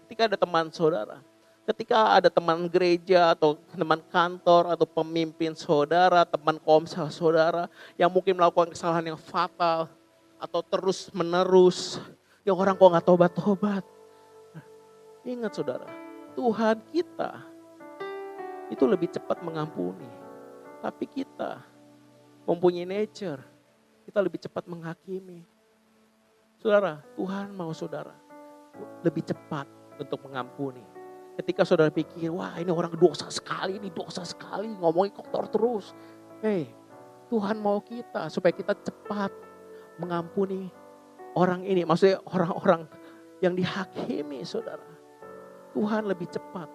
Ketika 0.03 0.31
ada 0.31 0.37
teman 0.39 0.67
saudara, 0.67 1.23
Ketika 1.63 2.19
ada 2.19 2.27
teman 2.27 2.67
gereja 2.67 3.31
atau 3.31 3.55
teman 3.71 4.03
kantor 4.11 4.75
atau 4.75 4.83
pemimpin 4.83 5.55
saudara, 5.55 6.27
teman 6.27 6.59
komsel 6.59 7.07
saudara 7.07 7.71
yang 7.95 8.11
mungkin 8.11 8.35
melakukan 8.35 8.75
kesalahan 8.75 9.15
yang 9.15 9.19
fatal 9.19 9.87
atau 10.35 10.59
terus 10.59 11.07
menerus, 11.15 12.03
yang 12.43 12.59
orang 12.59 12.75
kok 12.75 12.91
nggak 12.91 13.07
tobat-tobat. 13.07 13.83
Ingat 15.23 15.55
saudara, 15.55 15.87
Tuhan 16.35 16.83
kita 16.91 17.31
itu 18.67 18.83
lebih 18.83 19.07
cepat 19.15 19.39
mengampuni. 19.39 20.11
Tapi 20.83 21.07
kita 21.07 21.63
mempunyai 22.43 22.83
nature, 22.83 23.39
kita 24.03 24.19
lebih 24.19 24.43
cepat 24.43 24.67
menghakimi. 24.67 25.47
Saudara, 26.59 26.99
Tuhan 27.15 27.55
mau 27.55 27.71
saudara 27.71 28.19
lebih 28.99 29.23
cepat 29.23 29.63
untuk 29.95 30.27
mengampuni 30.27 31.02
Ketika 31.33 31.65
saudara 31.65 31.89
pikir, 31.89 32.29
wah 32.29 32.53
ini 32.61 32.69
orang 32.69 32.93
dosa 32.93 33.25
sekali, 33.33 33.81
ini 33.81 33.89
dosa 33.89 34.21
sekali, 34.21 34.69
ngomongin 34.77 35.17
kotor 35.17 35.49
terus. 35.49 35.97
Hei, 36.45 36.69
Tuhan 37.33 37.57
mau 37.57 37.81
kita 37.81 38.29
supaya 38.29 38.53
kita 38.53 38.77
cepat 38.77 39.33
mengampuni 39.97 40.69
orang 41.33 41.65
ini. 41.65 41.81
Maksudnya 41.81 42.21
orang-orang 42.29 42.85
yang 43.41 43.57
dihakimi 43.57 44.45
saudara. 44.45 44.85
Tuhan 45.73 46.05
lebih 46.05 46.29
cepat 46.29 46.69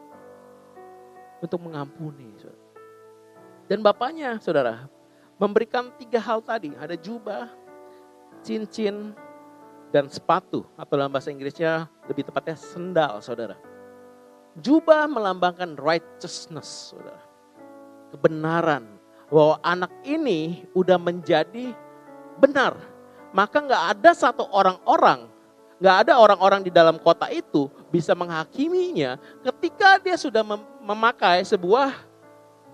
untuk 1.38 1.62
mengampuni. 1.62 2.34
Saudara. 2.42 2.66
Dan 3.70 3.78
bapaknya 3.86 4.42
saudara 4.42 4.90
memberikan 5.38 5.94
tiga 5.94 6.18
hal 6.18 6.42
tadi. 6.42 6.74
Ada 6.74 6.98
jubah, 6.98 7.46
cincin, 8.42 9.14
dan 9.94 10.10
sepatu. 10.10 10.66
Atau 10.74 10.98
dalam 10.98 11.14
bahasa 11.14 11.30
Inggrisnya 11.30 11.86
lebih 12.10 12.26
tepatnya 12.26 12.58
sendal 12.58 13.22
saudara. 13.22 13.54
Jubah 14.58 15.06
melambangkan 15.06 15.78
righteousness, 15.78 16.92
saudara. 16.94 17.22
Kebenaran. 18.10 18.84
Bahwa 19.28 19.60
anak 19.60 19.92
ini 20.02 20.64
udah 20.72 20.96
menjadi 20.96 21.76
benar. 22.40 22.74
Maka 23.30 23.60
nggak 23.60 23.84
ada 23.94 24.10
satu 24.16 24.48
orang-orang 24.50 25.28
Nggak 25.78 25.96
ada 26.06 26.18
orang-orang 26.18 26.66
di 26.66 26.74
dalam 26.74 26.98
kota 26.98 27.30
itu 27.30 27.70
bisa 27.94 28.10
menghakiminya 28.10 29.14
ketika 29.46 30.02
dia 30.02 30.18
sudah 30.18 30.42
mem 30.42 30.58
memakai 30.82 31.46
sebuah 31.46 31.94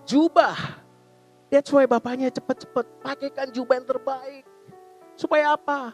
jubah. 0.09 0.57
That's 1.53 1.69
why 1.69 1.85
bapaknya 1.85 2.33
cepat-cepat 2.33 3.05
pakaikan 3.05 3.53
jubah 3.53 3.77
yang 3.77 3.85
terbaik. 3.85 4.43
Supaya 5.13 5.53
apa? 5.53 5.93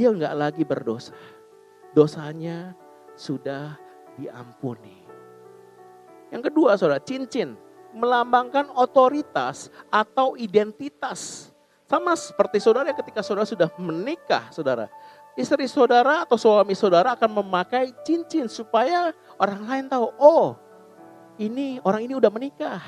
Dia 0.00 0.08
nggak 0.16 0.34
lagi 0.34 0.64
berdosa. 0.64 1.12
Dosanya 1.92 2.72
sudah 3.12 3.76
diampuni. 4.18 5.04
Yang 6.34 6.50
kedua 6.50 6.74
saudara, 6.74 6.98
cincin 6.98 7.54
melambangkan 7.94 8.74
otoritas 8.74 9.70
atau 9.88 10.34
identitas. 10.34 11.50
Sama 11.86 12.18
seperti 12.18 12.58
saudara 12.58 12.90
ketika 12.90 13.22
saudara 13.22 13.46
sudah 13.46 13.70
menikah, 13.78 14.50
saudara. 14.50 14.90
Istri 15.34 15.66
saudara 15.66 16.22
atau 16.22 16.38
suami 16.38 16.74
saudara 16.78 17.14
akan 17.14 17.42
memakai 17.42 17.90
cincin 18.06 18.46
supaya 18.46 19.10
orang 19.38 19.62
lain 19.66 19.84
tahu, 19.90 20.10
oh 20.18 20.58
ini 21.38 21.78
orang 21.82 22.06
ini 22.06 22.14
udah 22.14 22.30
menikah. 22.30 22.82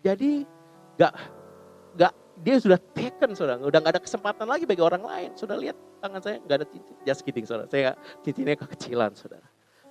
Jadi 0.00 0.48
gak, 0.96 1.12
gak 1.96 2.12
dia 2.40 2.56
sudah 2.56 2.80
taken 2.96 3.36
saudara, 3.36 3.60
udah 3.60 3.80
gak 3.80 3.92
ada 3.96 4.02
kesempatan 4.02 4.48
lagi 4.48 4.64
bagi 4.64 4.80
orang 4.80 5.04
lain. 5.04 5.30
Saudara 5.36 5.60
lihat 5.60 5.76
tangan 6.00 6.20
saya 6.20 6.36
gak 6.44 6.56
ada 6.64 6.66
cincin, 6.68 6.96
just 7.04 7.20
kidding 7.24 7.44
saudara. 7.44 7.68
Saya 7.68 7.96
cincinnya 8.24 8.56
kekecilan 8.56 9.12
saudara. 9.12 9.44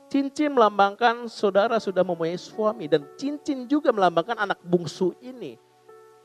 Cincin 0.08 0.56
melambangkan 0.56 1.28
saudara 1.28 1.84
sudah 1.84 2.00
mempunyai 2.00 2.40
suami 2.40 2.88
dan 2.88 3.04
cincin 3.20 3.68
juga 3.68 3.92
melambangkan 3.92 4.40
anak 4.40 4.56
bungsu 4.64 5.12
ini 5.20 5.60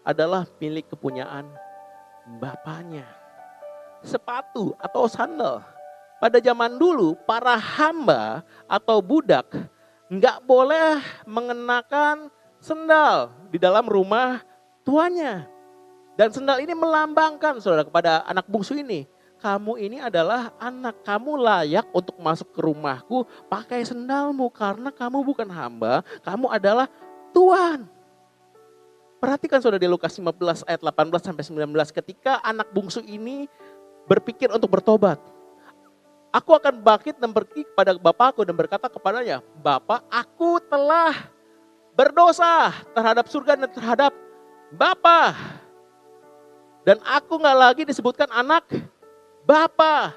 adalah 0.06 0.46
milik 0.62 0.86
kepunyaan 0.94 1.50
bapaknya. 2.38 3.02
Sepatu 4.02 4.74
atau 4.78 5.10
sandal. 5.10 5.66
Pada 6.22 6.38
zaman 6.38 6.78
dulu 6.78 7.18
para 7.26 7.58
hamba 7.58 8.46
atau 8.70 9.02
budak 9.02 9.50
nggak 10.06 10.38
boleh 10.46 11.02
mengenakan 11.26 12.30
sendal 12.62 13.34
di 13.50 13.58
dalam 13.58 13.82
rumah 13.90 14.46
tuanya. 14.86 15.50
Dan 16.14 16.30
sendal 16.30 16.62
ini 16.62 16.70
melambangkan 16.70 17.58
saudara 17.58 17.82
kepada 17.82 18.22
anak 18.30 18.46
bungsu 18.46 18.78
ini 18.78 19.10
kamu 19.42 19.74
ini 19.82 19.98
adalah 19.98 20.54
anak, 20.62 21.02
kamu 21.02 21.34
layak 21.34 21.90
untuk 21.90 22.14
masuk 22.22 22.46
ke 22.54 22.62
rumahku 22.62 23.26
pakai 23.50 23.82
sendalmu 23.82 24.46
karena 24.54 24.94
kamu 24.94 25.26
bukan 25.26 25.50
hamba, 25.50 26.06
kamu 26.22 26.46
adalah 26.46 26.86
Tuhan. 27.34 27.90
Perhatikan 29.18 29.58
saudara 29.58 29.82
di 29.82 29.90
Lukas 29.90 30.14
15 30.14 30.62
ayat 30.66 30.78
18 30.78 31.26
sampai 31.26 31.42
19 31.42 31.74
ketika 31.90 32.38
anak 32.46 32.70
bungsu 32.70 33.02
ini 33.02 33.50
berpikir 34.06 34.46
untuk 34.54 34.70
bertobat. 34.78 35.18
Aku 36.32 36.54
akan 36.54 36.78
bangkit 36.80 37.18
dan 37.18 37.34
pergi 37.34 37.66
kepada 37.66 37.98
bapakku 37.98 38.46
dan 38.46 38.54
berkata 38.54 38.86
kepadanya, 38.86 39.42
Bapak 39.60 40.06
aku 40.06 40.62
telah 40.70 41.12
berdosa 41.92 42.72
terhadap 42.94 43.26
surga 43.26 43.58
dan 43.58 43.70
terhadap 43.74 44.12
Bapak. 44.70 45.34
Dan 46.82 46.98
aku 47.06 47.38
nggak 47.38 47.58
lagi 47.58 47.82
disebutkan 47.86 48.26
anak 48.32 48.66
Bapa. 49.42 50.14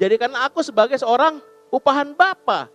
Jadikan 0.00 0.32
aku 0.34 0.64
sebagai 0.64 0.98
seorang 0.98 1.38
upahan 1.70 2.16
Bapa. 2.16 2.68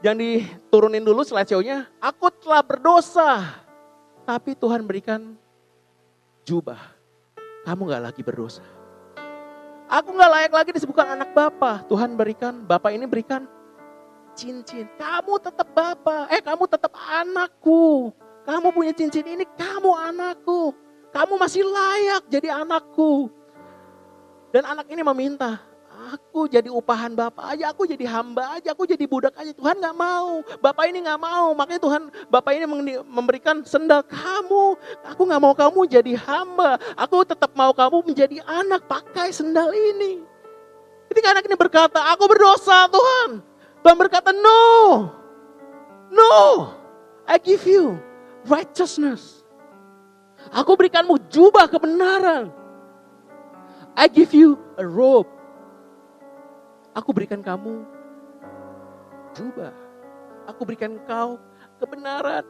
Yang 0.00 0.16
diturunin 0.20 1.04
dulu 1.04 1.20
slide 1.20 1.48
show-nya, 1.48 1.84
aku 2.00 2.32
telah 2.40 2.64
berdosa. 2.64 3.44
Tapi 4.24 4.56
Tuhan 4.56 4.84
berikan 4.84 5.36
jubah. 6.44 6.80
Kamu 7.68 7.84
gak 7.88 8.04
lagi 8.08 8.22
berdosa. 8.24 8.64
Aku 9.90 10.16
gak 10.16 10.32
layak 10.32 10.52
lagi 10.54 10.70
disebutkan 10.72 11.18
anak 11.18 11.36
Bapa. 11.36 11.84
Tuhan 11.84 12.16
berikan, 12.16 12.64
Bapak 12.64 12.96
ini 12.96 13.04
berikan 13.04 13.44
cincin. 14.32 14.88
Kamu 14.96 15.36
tetap 15.42 15.68
Bapak, 15.76 16.32
eh 16.32 16.40
kamu 16.40 16.64
tetap 16.64 16.92
anakku. 16.96 18.14
Kamu 18.48 18.72
punya 18.72 18.96
cincin 18.96 19.26
ini, 19.28 19.44
kamu 19.44 19.92
anakku. 19.92 20.72
Kamu 21.12 21.36
masih 21.36 21.66
layak 21.66 22.24
jadi 22.30 22.62
anakku. 22.62 23.28
Dan 24.50 24.66
anak 24.66 24.90
ini 24.90 25.02
meminta, 25.06 25.62
aku 26.10 26.50
jadi 26.50 26.66
upahan 26.66 27.14
Bapak 27.14 27.54
aja, 27.54 27.70
aku 27.70 27.86
jadi 27.86 28.02
hamba 28.10 28.58
aja, 28.58 28.74
aku 28.74 28.82
jadi 28.82 29.06
budak 29.06 29.30
aja. 29.38 29.54
Tuhan 29.54 29.78
gak 29.78 29.94
mau, 29.94 30.42
Bapak 30.58 30.90
ini 30.90 31.06
gak 31.06 31.22
mau. 31.22 31.54
Makanya 31.54 31.80
Tuhan, 31.82 32.02
Bapak 32.26 32.52
ini 32.58 32.66
memberikan 33.06 33.62
sendal 33.62 34.02
kamu. 34.02 34.74
Aku 35.14 35.22
gak 35.22 35.42
mau 35.42 35.54
kamu 35.54 35.86
jadi 35.86 36.18
hamba, 36.18 36.82
aku 36.98 37.22
tetap 37.22 37.54
mau 37.54 37.70
kamu 37.70 38.10
menjadi 38.10 38.42
anak 38.42 38.90
pakai 38.90 39.30
sendal 39.30 39.70
ini. 39.70 40.26
Ketika 41.10 41.34
anak 41.34 41.46
ini 41.46 41.56
berkata, 41.58 42.02
aku 42.14 42.26
berdosa 42.26 42.86
Tuhan. 42.90 43.42
Tuhan 43.80 43.96
berkata, 43.98 44.30
no, 44.34 44.62
no, 46.10 46.34
I 47.26 47.38
give 47.38 47.62
you 47.66 47.98
righteousness. 48.46 49.42
Aku 50.50 50.74
berikanmu 50.74 51.16
jubah 51.30 51.70
kebenaran. 51.70 52.59
I 53.96 54.06
give 54.08 54.32
you 54.32 54.58
a 54.78 54.86
robe. 54.86 55.28
Aku 56.94 57.14
berikan 57.14 57.42
kamu 57.42 57.86
jubah. 59.36 59.74
Aku 60.50 60.66
berikan 60.66 60.98
kau 61.06 61.38
kebenaran. 61.78 62.44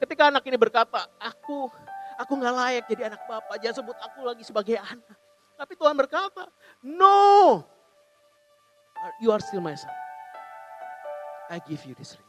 Ketika 0.00 0.28
anak 0.28 0.44
ini 0.44 0.56
berkata, 0.60 1.08
aku 1.16 1.72
aku 2.20 2.32
nggak 2.36 2.54
layak 2.54 2.84
jadi 2.88 3.08
anak 3.08 3.24
bapak, 3.24 3.56
jangan 3.60 3.80
sebut 3.80 3.96
aku 4.04 4.20
lagi 4.24 4.44
sebagai 4.44 4.76
anak. 4.76 5.16
Tapi 5.54 5.72
Tuhan 5.78 5.94
berkata, 5.94 6.50
no, 6.82 7.62
you 9.22 9.30
are 9.30 9.40
still 9.40 9.62
my 9.62 9.72
son. 9.72 9.92
I 11.48 11.60
give 11.62 11.84
you 11.86 11.94
this 11.94 12.18
ring. 12.18 12.23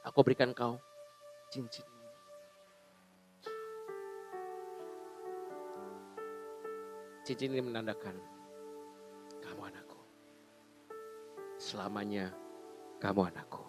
Aku 0.00 0.24
berikan 0.24 0.56
kau 0.56 0.80
cincin 1.52 1.84
ini. 1.84 2.08
Cincin 7.20 7.52
ini 7.52 7.60
menandakan 7.60 8.16
kamu 9.44 9.60
anakku. 9.68 10.00
Selamanya 11.60 12.32
kamu 12.96 13.28
anakku. 13.28 13.60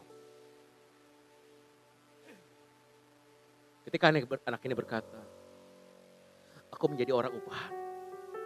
Ketika 3.84 4.08
anak 4.08 4.64
ini 4.64 4.72
berkata, 4.72 5.20
aku 6.72 6.86
menjadi 6.88 7.12
orang 7.12 7.36
upahan 7.36 7.76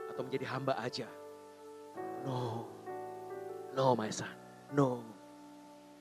atau 0.09 0.25
menjadi 0.25 0.45
hamba 0.49 0.73
aja. 0.81 1.05
No, 2.25 2.65
no 3.77 3.93
my 3.93 4.09
no. 4.73 5.05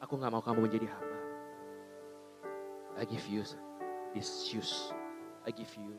Aku 0.00 0.16
gak 0.16 0.32
mau 0.32 0.40
kamu 0.40 0.64
menjadi 0.64 0.88
hamba. 0.88 1.13
I 2.94 3.02
give 3.02 3.26
you 3.26 3.42
these 4.14 4.46
shoes. 4.46 4.94
I 5.42 5.50
give 5.50 5.70
you 5.74 5.98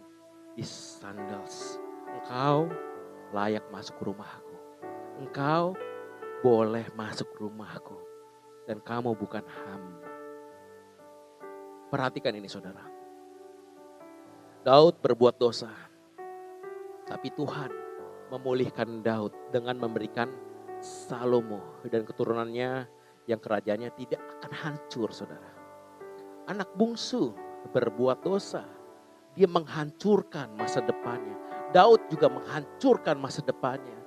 these 0.55 0.71
sandals. 0.71 1.75
Engkau 2.07 2.71
layak 3.35 3.67
masuk 3.67 3.99
rumahku. 3.99 4.55
Engkau 5.19 5.75
boleh 6.39 6.87
masuk 6.95 7.27
rumahku. 7.35 7.99
Dan 8.63 8.79
kamu 8.79 9.11
bukan 9.11 9.43
hamba. 9.43 10.07
Perhatikan 11.91 12.33
ini 12.39 12.47
saudara. 12.47 12.81
Daud 14.63 15.03
berbuat 15.03 15.35
dosa. 15.35 15.69
Tapi 17.05 17.29
Tuhan 17.35 17.69
memulihkan 18.31 19.03
Daud 19.03 19.35
dengan 19.51 19.77
memberikan 19.77 20.31
Salomo 20.79 21.83
dan 21.85 22.07
keturunannya 22.07 22.87
yang 23.29 23.39
kerajaannya 23.43 23.91
tidak 23.93 24.21
akan 24.39 24.51
hancur 24.53 25.13
saudara 25.13 25.54
anak 26.45 26.69
bungsu 26.77 27.33
berbuat 27.73 28.21
dosa, 28.21 28.65
dia 29.33 29.49
menghancurkan 29.49 30.53
masa 30.53 30.79
depannya. 30.81 31.35
Daud 31.73 32.07
juga 32.07 32.31
menghancurkan 32.31 33.19
masa 33.19 33.43
depannya. 33.43 33.99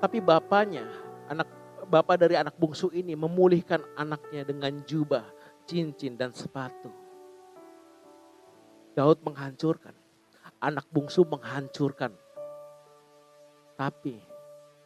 Tapi 0.00 0.16
bapaknya, 0.22 0.88
anak 1.28 1.50
bapak 1.90 2.16
dari 2.16 2.40
anak 2.40 2.56
bungsu 2.56 2.88
ini 2.96 3.12
memulihkan 3.12 3.84
anaknya 4.00 4.48
dengan 4.48 4.80
jubah, 4.88 5.26
cincin 5.68 6.16
dan 6.16 6.32
sepatu. 6.32 6.88
Daud 8.96 9.20
menghancurkan, 9.20 9.92
anak 10.64 10.88
bungsu 10.88 11.28
menghancurkan. 11.28 12.16
Tapi 13.76 14.16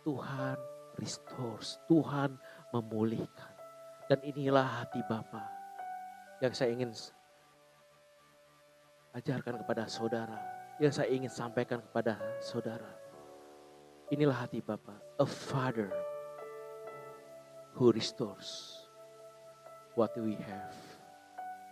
Tuhan 0.02 0.58
restores, 0.98 1.78
Tuhan 1.86 2.34
memulihkan. 2.74 3.54
Dan 4.04 4.20
inilah 4.20 4.84
hati 4.84 5.00
Bapak 5.08 5.53
yang 6.42 6.54
saya 6.54 6.74
ingin 6.74 6.90
ajarkan 9.14 9.62
kepada 9.62 9.86
saudara, 9.86 10.38
yang 10.82 10.90
saya 10.90 11.10
ingin 11.10 11.30
sampaikan 11.30 11.78
kepada 11.78 12.18
saudara. 12.42 12.90
Inilah 14.10 14.46
hati 14.46 14.58
Bapak, 14.60 14.98
a 15.18 15.26
father 15.26 15.88
who 17.74 17.90
restores 17.94 18.82
what 19.94 20.12
we 20.18 20.34
have 20.34 20.74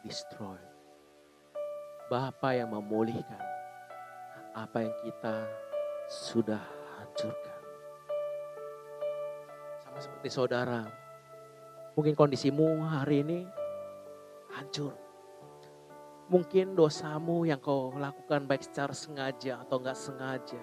destroyed. 0.07 0.71
Bapa 2.11 2.55
yang 2.55 2.71
memulihkan 2.71 3.41
apa 4.53 4.85
yang 4.85 4.95
kita 5.03 5.49
sudah 6.09 6.61
hancurkan. 7.01 7.61
Sama 9.81 9.99
seperti 9.99 10.29
saudara, 10.29 10.85
mungkin 11.97 12.13
kondisimu 12.13 12.85
hari 12.85 13.25
ini 13.25 13.49
hancur. 14.63 14.95
Mungkin 16.31 16.79
dosamu 16.79 17.43
yang 17.45 17.59
kau 17.59 17.93
lakukan 17.99 18.47
baik 18.47 18.63
secara 18.63 18.95
sengaja 18.95 19.61
atau 19.67 19.83
enggak 19.83 19.99
sengaja. 19.99 20.63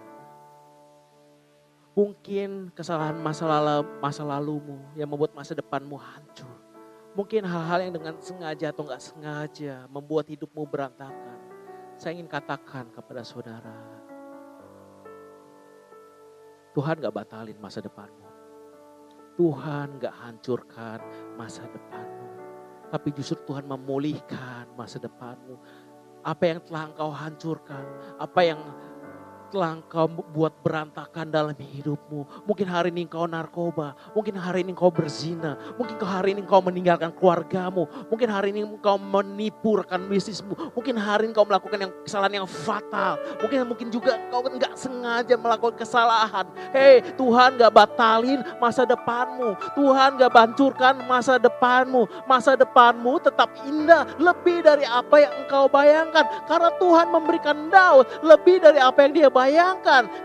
Mungkin 1.93 2.72
kesalahan 2.72 3.20
masa 3.20 3.43
lalu 3.43 3.84
masa 4.00 4.24
lalumu 4.24 4.80
yang 4.95 5.12
membuat 5.12 5.36
masa 5.36 5.52
depanmu 5.52 6.00
hancur. 6.00 6.47
Mungkin 7.12 7.43
hal-hal 7.43 7.91
yang 7.91 7.93
dengan 8.00 8.16
sengaja 8.24 8.72
atau 8.72 8.88
enggak 8.88 9.04
sengaja 9.04 9.84
membuat 9.91 10.32
hidupmu 10.32 10.64
berantakan. 10.64 11.38
Saya 12.00 12.16
ingin 12.16 12.32
katakan 12.32 12.88
kepada 12.95 13.28
saudara, 13.28 13.76
Tuhan 16.72 17.04
gak 17.04 17.12
batalin 17.12 17.60
masa 17.60 17.84
depanmu. 17.84 18.24
Tuhan 19.36 20.00
gak 20.00 20.16
hancurkan 20.16 21.04
masa 21.36 21.68
depanmu. 21.68 22.09
Tapi 22.89 23.13
justru 23.13 23.37
Tuhan 23.45 23.69
memulihkan 23.69 24.69
masa 24.73 24.97
depanmu. 24.97 25.57
Apa 26.25 26.43
yang 26.51 26.59
telah 26.67 26.91
engkau 26.91 27.09
hancurkan, 27.15 27.85
apa 28.19 28.41
yang 28.43 28.59
telah 29.50 29.82
engkau 29.82 30.06
buat 30.08 30.54
berantakan 30.62 31.28
dalam 31.34 31.58
hidupmu. 31.58 32.45
Mungkin 32.45 32.68
hari 32.70 32.93
ini 32.93 33.10
engkau 33.10 33.26
narkoba, 33.26 33.97
mungkin 34.14 34.38
hari 34.38 34.62
ini 34.62 34.78
engkau 34.78 34.93
berzina, 34.93 35.58
mungkin 35.76 35.97
hari 36.06 36.38
ini 36.38 36.45
engkau 36.45 36.62
meninggalkan 36.62 37.10
keluargamu, 37.18 37.89
mungkin 38.08 38.30
hari 38.30 38.54
ini 38.54 38.62
engkau 38.64 39.02
menipu 39.02 39.82
rekan 39.82 40.06
bisnismu, 40.06 40.54
mungkin 40.78 40.95
hari 41.02 41.28
ini 41.28 41.34
engkau 41.34 41.50
melakukan 41.50 41.78
yang 41.82 41.91
kesalahan 42.06 42.45
yang 42.45 42.47
fatal, 42.47 43.18
mungkin 43.41 43.58
mungkin 43.66 43.88
juga 43.89 44.22
engkau 44.22 44.45
nggak 44.45 44.74
sengaja 44.78 45.36
melakukan 45.36 45.76
kesalahan. 45.82 46.45
Hei, 46.70 47.02
Tuhan 47.18 47.58
nggak 47.58 47.74
batalin 47.74 48.45
masa 48.62 48.86
depanmu, 48.86 49.58
Tuhan 49.74 50.22
nggak 50.22 50.32
bancurkan 50.32 50.93
masa 51.10 51.41
depanmu, 51.41 52.06
masa 52.30 52.54
depanmu 52.54 53.18
tetap 53.18 53.50
indah, 53.66 54.06
lebih 54.22 54.62
dari 54.62 54.86
apa 54.86 55.26
yang 55.26 55.34
engkau 55.45 55.66
bayangkan, 55.66 56.26
karena 56.45 56.70
Tuhan 56.78 57.08
memberikan 57.10 57.58
Daud 57.74 58.06
lebih 58.22 58.62
dari 58.62 58.78
apa 58.78 59.00
yang 59.06 59.14
dia 59.18 59.30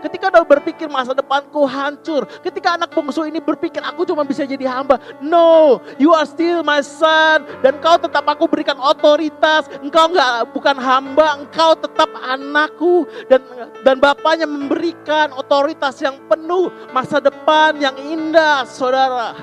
ketika 0.03 0.27
Daud 0.33 0.49
berpikir 0.49 0.91
masa 0.91 1.15
depanku 1.15 1.63
hancur. 1.63 2.27
Ketika 2.43 2.75
anak 2.75 2.91
bungsu 2.91 3.23
ini 3.23 3.39
berpikir 3.39 3.79
aku 3.79 4.03
cuma 4.03 4.27
bisa 4.27 4.43
jadi 4.43 4.67
hamba. 4.67 4.99
No, 5.23 5.79
you 5.95 6.11
are 6.11 6.27
still 6.27 6.65
my 6.65 6.83
son. 6.83 7.47
Dan 7.63 7.79
kau 7.79 7.95
tetap 7.95 8.27
aku 8.27 8.49
berikan 8.49 8.75
otoritas. 8.81 9.71
Engkau 9.79 10.11
nggak 10.11 10.51
bukan 10.51 10.75
hamba, 10.75 11.39
engkau 11.39 11.77
tetap 11.79 12.09
anakku. 12.19 13.07
Dan 13.31 13.39
dan 13.87 14.01
bapaknya 14.03 14.49
memberikan 14.49 15.31
otoritas 15.37 15.95
yang 16.03 16.19
penuh. 16.27 16.73
Masa 16.91 17.23
depan 17.23 17.79
yang 17.79 17.95
indah 17.95 18.67
saudara. 18.67 19.37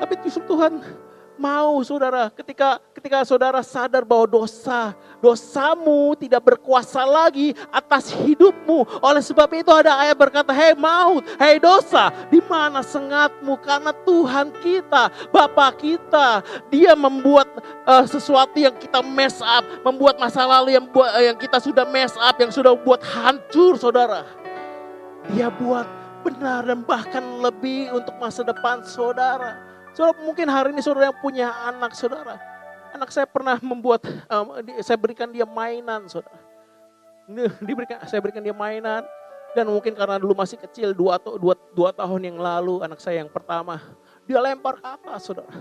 Tapi 0.00 0.14
justru 0.24 0.42
Tuhan 0.48 1.03
mau 1.38 1.82
saudara. 1.82 2.30
Ketika 2.30 2.78
ketika 2.94 3.26
saudara 3.26 3.60
sadar 3.60 4.06
bahwa 4.06 4.26
dosa 4.26 4.94
dosamu 5.18 6.14
tidak 6.18 6.42
berkuasa 6.44 7.02
lagi 7.04 7.52
atas 7.72 8.12
hidupmu. 8.12 8.86
Oleh 9.00 9.22
sebab 9.24 9.48
itu 9.56 9.70
ada 9.72 9.96
ayat 10.04 10.16
berkata 10.16 10.52
hei 10.52 10.76
maut 10.76 11.24
hei 11.40 11.56
dosa 11.58 12.12
di 12.28 12.40
mana 12.44 12.80
sengatmu? 12.84 13.58
Karena 13.60 13.92
Tuhan 14.04 14.52
kita 14.60 15.10
Bapa 15.32 15.72
kita 15.74 16.44
dia 16.68 16.92
membuat 16.92 17.48
uh, 17.88 18.04
sesuatu 18.04 18.56
yang 18.56 18.74
kita 18.76 19.00
mess 19.02 19.40
up 19.42 19.64
membuat 19.82 20.20
masa 20.20 20.44
lalu 20.44 20.76
yang 20.76 20.86
buat 20.88 21.10
uh, 21.12 21.24
yang 21.24 21.36
kita 21.38 21.58
sudah 21.58 21.84
mess 21.88 22.14
up 22.20 22.36
yang 22.38 22.52
sudah 22.52 22.76
buat 22.76 23.00
hancur 23.02 23.76
saudara. 23.80 24.24
Dia 25.32 25.48
buat 25.48 25.88
benar 26.24 26.64
dan 26.64 26.80
bahkan 26.84 27.20
lebih 27.44 27.92
untuk 27.92 28.16
masa 28.16 28.40
depan 28.40 28.80
saudara 28.84 29.73
Saudara 29.94 30.18
mungkin 30.26 30.50
hari 30.50 30.74
ini 30.74 30.82
saudara 30.82 31.14
yang 31.14 31.18
punya 31.22 31.54
anak 31.70 31.94
saudara. 31.94 32.34
Anak 32.90 33.14
saya 33.14 33.30
pernah 33.30 33.62
membuat, 33.62 34.02
um, 34.26 34.58
saya 34.82 34.98
berikan 34.98 35.30
dia 35.30 35.46
mainan 35.46 36.10
saudara. 36.10 36.34
Diberikan, 37.66 38.02
saya 38.10 38.18
berikan 38.18 38.42
dia 38.42 38.54
mainan. 38.54 39.06
Dan 39.54 39.70
mungkin 39.70 39.94
karena 39.94 40.18
dulu 40.18 40.34
masih 40.34 40.58
kecil, 40.58 40.90
dua, 40.90 41.14
dua, 41.22 41.54
dua 41.70 41.94
tahun 41.94 42.26
yang 42.26 42.38
lalu 42.42 42.82
anak 42.82 42.98
saya 42.98 43.22
yang 43.22 43.30
pertama. 43.30 43.78
Dia 44.26 44.42
lempar 44.42 44.82
ke 44.82 44.86
atas 44.86 45.30
saudara. 45.30 45.54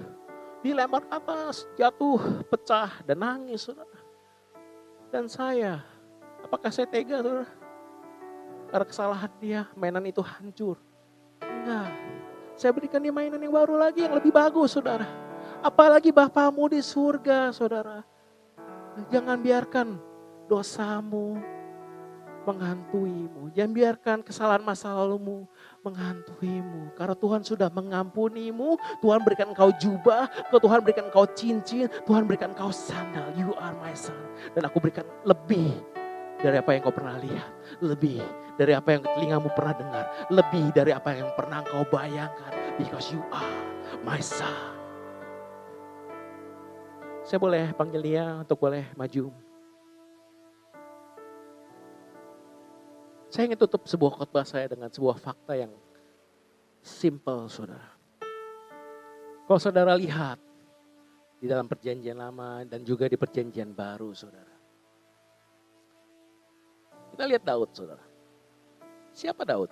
Dia 0.65 0.73
lempar 0.73 1.05
ke 1.05 1.13
atas, 1.13 1.69
jatuh, 1.77 2.41
pecah 2.49 2.89
dan 3.05 3.21
nangis 3.21 3.69
saudara. 3.69 3.97
Dan 5.13 5.29
saya, 5.29 5.85
apakah 6.41 6.73
saya 6.73 6.89
tega 6.89 7.21
saudara? 7.21 7.45
Karena 8.73 8.85
kesalahan 8.89 9.31
dia, 9.37 9.61
mainan 9.77 10.09
itu 10.09 10.25
hancur. 10.25 10.81
Enggak, 11.45 11.93
saya 12.53 12.71
berikan 12.71 13.01
dia 13.01 13.13
mainan 13.13 13.41
yang 13.41 13.53
baru 13.53 13.75
lagi, 13.77 14.05
yang 14.05 14.15
lebih 14.15 14.29
bagus, 14.29 14.77
saudara. 14.77 15.05
Apalagi 15.63 16.11
Bapamu 16.11 16.69
di 16.69 16.83
surga, 16.83 17.55
saudara. 17.55 18.03
Jangan 19.09 19.41
biarkan 19.41 19.97
dosamu 20.45 21.39
menghantuimu. 22.43 23.49
Jangan 23.55 23.71
biarkan 23.71 24.17
kesalahan 24.21 24.61
masa 24.61 24.91
lalumu 24.91 25.47
menghantuimu. 25.81 26.93
Karena 26.93 27.15
Tuhan 27.15 27.41
sudah 27.41 27.71
mengampunimu. 27.71 28.75
Tuhan 28.99 29.23
berikan 29.23 29.55
engkau 29.55 29.71
jubah. 29.79 30.27
Tuhan 30.51 30.79
berikan 30.83 31.07
engkau 31.09 31.25
cincin. 31.31 31.87
Tuhan 32.03 32.27
berikan 32.27 32.51
engkau 32.51 32.69
sandal. 32.69 33.31
You 33.39 33.55
are 33.57 33.73
my 33.79 33.95
son. 33.95 34.19
Dan 34.53 34.67
aku 34.67 34.83
berikan 34.83 35.07
lebih 35.23 35.71
dari 36.43 36.59
apa 36.59 36.75
yang 36.75 36.83
kau 36.83 36.93
pernah 36.93 37.15
lihat. 37.17 37.49
Lebih 37.79 38.19
dari 38.57 38.73
apa 38.77 38.97
yang 38.97 39.03
telingamu 39.03 39.49
pernah 39.53 39.73
dengar. 39.73 40.05
Lebih 40.29 40.65
dari 40.73 40.91
apa 40.93 41.09
yang 41.17 41.29
pernah 41.33 41.65
kau 41.65 41.85
bayangkan. 41.89 42.51
Because 42.77 43.13
you 43.13 43.21
are 43.33 43.53
my 44.05 44.21
son. 44.21 44.73
Saya 47.23 47.39
boleh 47.39 47.71
panggil 47.71 48.01
dia 48.03 48.43
untuk 48.43 48.59
boleh 48.59 48.83
maju. 48.99 49.31
Saya 53.33 53.49
ingin 53.49 53.57
tutup 53.57 53.89
sebuah 53.89 54.13
khotbah 54.21 54.45
saya 54.45 54.69
dengan 54.69 54.93
sebuah 54.93 55.17
fakta 55.17 55.57
yang 55.57 55.73
simple, 56.83 57.49
saudara. 57.49 57.89
Kalau 59.49 59.57
saudara 59.57 59.97
lihat 59.97 60.37
di 61.41 61.49
dalam 61.49 61.65
perjanjian 61.65 62.19
lama 62.19 62.61
dan 62.67 62.85
juga 62.85 63.09
di 63.09 63.17
perjanjian 63.17 63.73
baru, 63.73 64.13
saudara. 64.13 64.53
Kita 67.09 67.23
lihat 67.25 67.41
Daud, 67.41 67.73
saudara. 67.73 68.12
Siapa 69.13 69.45
Daud? 69.45 69.69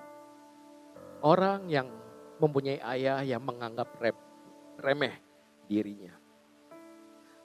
Orang 1.25 1.65
yang 1.69 1.89
mempunyai 2.37 2.77
ayah 2.97 3.21
yang 3.25 3.41
menganggap 3.41 3.89
rem, 3.97 4.17
remeh 4.77 5.17
dirinya. 5.65 6.13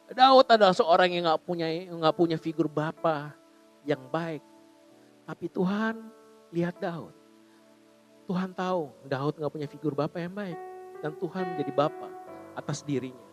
Daud 0.07 0.47
adalah 0.47 0.76
seorang 0.76 1.11
yang 1.11 1.26
nggak 1.26 1.42
punya 1.42 1.66
nggak 1.90 2.16
punya 2.16 2.36
figur 2.38 2.70
bapa 2.70 3.34
yang 3.82 4.07
baik. 4.12 4.44
Tapi 5.26 5.51
Tuhan 5.51 5.99
lihat 6.55 6.78
Daud. 6.78 7.12
Tuhan 8.30 8.55
tahu 8.55 8.92
Daud 9.09 9.34
nggak 9.40 9.53
punya 9.53 9.68
figur 9.68 9.92
bapa 9.99 10.22
yang 10.22 10.32
baik 10.36 10.59
dan 11.03 11.12
Tuhan 11.18 11.44
menjadi 11.57 11.72
bapa 11.74 12.09
atas 12.55 12.86
dirinya. 12.86 13.26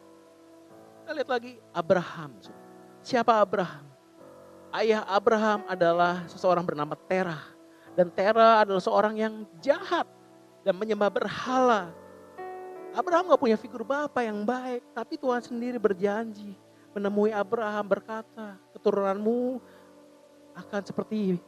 Kita 1.04 1.12
lihat 1.14 1.30
lagi 1.30 1.54
Abraham. 1.76 2.32
Siapa 3.04 3.38
Abraham? 3.38 3.86
Ayah 4.74 5.06
Abraham 5.06 5.62
adalah 5.70 6.26
seseorang 6.26 6.66
bernama 6.66 6.98
Terah. 6.98 7.53
Dan 7.94 8.10
Tera 8.10 8.66
adalah 8.66 8.82
seorang 8.82 9.14
yang 9.18 9.34
jahat 9.62 10.10
dan 10.66 10.74
menyembah 10.74 11.14
berhala. 11.14 11.94
Abraham 12.94 13.34
gak 13.34 13.42
punya 13.42 13.58
figur 13.58 13.82
bapak 13.86 14.26
yang 14.26 14.46
baik, 14.46 14.82
tapi 14.94 15.18
Tuhan 15.18 15.42
sendiri 15.42 15.78
berjanji 15.82 16.54
menemui 16.94 17.34
Abraham 17.34 17.86
berkata, 17.90 18.58
keturunanmu 18.78 19.58
akan 20.54 20.82
seperti 20.86 21.42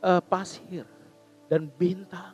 uh, 0.00 0.24
pasir 0.24 0.88
dan 1.52 1.68
bintang. 1.68 2.32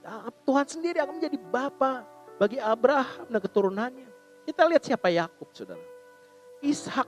Nah, 0.00 0.32
Tuhan 0.48 0.66
sendiri 0.66 0.98
akan 1.04 1.20
menjadi 1.20 1.36
bapak 1.36 2.00
bagi 2.40 2.58
Abraham 2.58 3.28
dan 3.28 3.40
keturunannya. 3.44 4.08
Kita 4.48 4.66
lihat 4.66 4.82
siapa 4.82 5.12
Yakub, 5.12 5.52
saudara. 5.52 5.84
Ishak, 6.64 7.06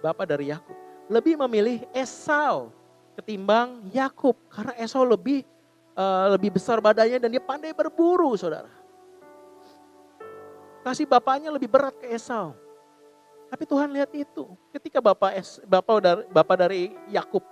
bapak 0.00 0.26
dari 0.26 0.50
Yakub, 0.50 0.74
lebih 1.12 1.36
memilih 1.46 1.84
Esau 1.92 2.72
ketimbang 3.16 3.88
Yakub 3.90 4.36
karena 4.52 4.76
Esau 4.76 5.02
lebih 5.02 5.42
uh, 5.96 6.36
lebih 6.36 6.54
besar 6.54 6.78
badannya 6.78 7.16
dan 7.16 7.32
dia 7.32 7.40
pandai 7.40 7.72
berburu, 7.72 8.36
saudara. 8.36 8.68
Kasih 10.84 11.08
bapaknya 11.08 11.50
lebih 11.50 11.66
berat 11.66 11.96
ke 11.98 12.12
Esau. 12.12 12.54
Tapi 13.50 13.64
Tuhan 13.64 13.90
lihat 13.90 14.12
itu. 14.14 14.44
Ketika 14.70 15.00
bapak 15.00 15.32
es, 15.34 15.58
bapak 15.64 15.96
dari 15.98 16.22
bapak 16.30 16.56
dari 16.60 16.82
Yakub 17.10 17.42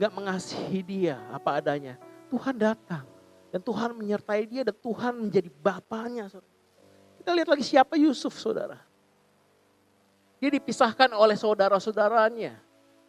nggak 0.00 0.12
mengasihi 0.12 0.80
dia 0.82 1.16
apa 1.30 1.60
adanya, 1.60 1.94
Tuhan 2.32 2.56
datang 2.56 3.04
dan 3.52 3.60
Tuhan 3.62 3.94
menyertai 3.94 4.42
dia 4.48 4.62
dan 4.66 4.74
Tuhan 4.74 5.12
menjadi 5.14 5.48
bapaknya. 5.62 6.26
Saudara. 6.26 6.52
Kita 7.20 7.30
lihat 7.34 7.48
lagi 7.50 7.64
siapa 7.66 7.94
Yusuf, 7.98 8.34
saudara. 8.38 8.78
Dia 10.36 10.52
dipisahkan 10.52 11.10
oleh 11.16 11.34
saudara-saudaranya 11.34 12.60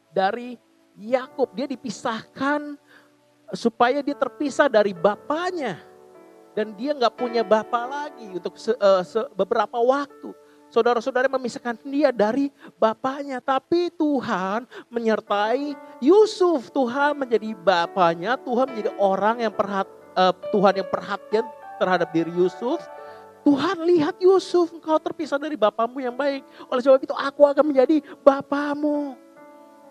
dari 0.09 0.55
Yakub. 0.97 1.53
Dia 1.53 1.69
dipisahkan 1.69 2.75
supaya 3.53 4.01
dia 4.01 4.17
terpisah 4.17 4.67
dari 4.67 4.91
bapaknya. 4.91 5.79
Dan 6.57 6.73
dia 6.73 6.97
nggak 6.97 7.13
punya 7.13 7.45
bapak 7.45 7.85
lagi 7.85 8.33
untuk 8.33 8.57
se, 8.57 8.73
uh, 8.73 9.05
se, 9.05 9.21
beberapa 9.37 9.77
waktu. 9.77 10.33
Saudara-saudara 10.73 11.29
memisahkan 11.29 11.77
dia 11.85 12.09
dari 12.09 12.49
bapaknya. 12.81 13.37
Tapi 13.37 13.93
Tuhan 13.93 14.65
menyertai 14.89 15.77
Yusuf. 16.01 16.73
Tuhan 16.73 17.13
menjadi 17.13 17.53
bapaknya. 17.53 18.35
Tuhan 18.41 18.73
menjadi 18.73 18.91
orang 18.97 19.45
yang 19.45 19.53
perhat, 19.53 19.85
uh, 20.17 20.33
Tuhan 20.49 20.81
yang 20.81 20.89
perhatian 20.89 21.45
terhadap 21.77 22.09
diri 22.09 22.33
Yusuf. 22.33 22.81
Tuhan 23.45 23.79
lihat 23.87 24.19
Yusuf, 24.19 24.75
engkau 24.75 24.99
terpisah 24.99 25.39
dari 25.39 25.55
bapamu 25.55 26.03
yang 26.03 26.11
baik. 26.11 26.43
Oleh 26.67 26.81
sebab 26.83 26.99
itu 26.99 27.15
aku 27.15 27.47
akan 27.47 27.71
menjadi 27.71 28.03
bapamu. 28.19 29.26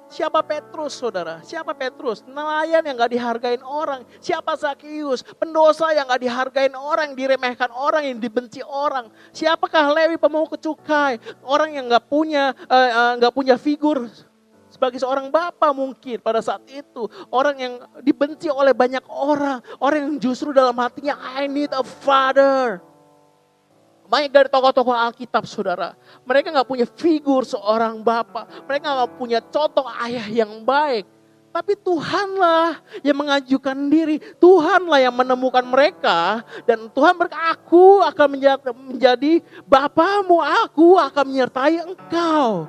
Siapa 0.07 0.39
Petrus 0.47 0.95
saudara? 1.03 1.43
Siapa 1.43 1.75
Petrus? 1.75 2.23
Nelayan 2.23 2.79
yang 2.87 2.95
gak 2.95 3.11
dihargain 3.11 3.63
orang. 3.67 4.07
Siapa 4.23 4.55
Zakius? 4.55 5.27
Pendosa 5.35 5.91
yang 5.91 6.07
gak 6.07 6.23
dihargain 6.23 6.75
orang, 6.79 7.13
yang 7.13 7.19
diremehkan 7.19 7.71
orang, 7.75 8.07
yang 8.07 8.23
dibenci 8.23 8.63
orang. 8.63 9.11
Siapakah 9.35 9.91
Lewi 9.91 10.15
pemungut 10.15 10.63
cukai? 10.63 11.19
Orang 11.43 11.75
yang 11.75 11.91
gak 11.91 12.07
punya 12.07 12.55
uh, 12.71 12.91
uh, 12.95 13.13
gak 13.19 13.35
punya 13.35 13.59
figur 13.59 14.07
sebagai 14.71 15.01
seorang 15.03 15.33
bapak 15.33 15.73
mungkin 15.75 16.23
pada 16.23 16.39
saat 16.39 16.63
itu. 16.71 17.11
Orang 17.33 17.59
yang 17.59 17.75
dibenci 18.05 18.47
oleh 18.47 18.77
banyak 18.77 19.03
orang. 19.11 19.59
Orang 19.83 20.01
yang 20.07 20.17
justru 20.23 20.55
dalam 20.55 20.77
hatinya 20.79 21.19
I 21.19 21.51
need 21.51 21.75
a 21.75 21.83
father. 21.83 22.79
Banyak 24.07 24.31
dari 24.31 24.49
tokoh-tokoh 24.49 24.95
Alkitab 24.95 25.45
saudara. 25.51 25.99
Mereka 26.23 26.55
nggak 26.55 26.69
punya 26.71 26.87
figur 26.87 27.43
seorang 27.43 27.99
bapak. 28.01 28.67
Mereka 28.71 28.87
nggak 28.87 29.13
punya 29.19 29.39
contoh 29.43 29.87
ayah 30.07 30.27
yang 30.31 30.63
baik. 30.63 31.07
Tapi 31.51 31.73
Tuhanlah 31.73 32.85
yang 33.01 33.17
mengajukan 33.17 33.77
diri. 33.89 34.21
Tuhanlah 34.37 35.01
yang 35.01 35.17
menemukan 35.17 35.65
mereka. 35.65 36.45
Dan 36.69 36.93
Tuhan 36.93 37.17
berkata, 37.17 37.49
aku 37.49 38.05
akan 38.05 38.27
menjadi 38.93 39.41
Bapamu. 39.65 40.37
Aku 40.69 41.01
akan 41.01 41.25
menyertai 41.25 41.81
engkau. 41.81 42.69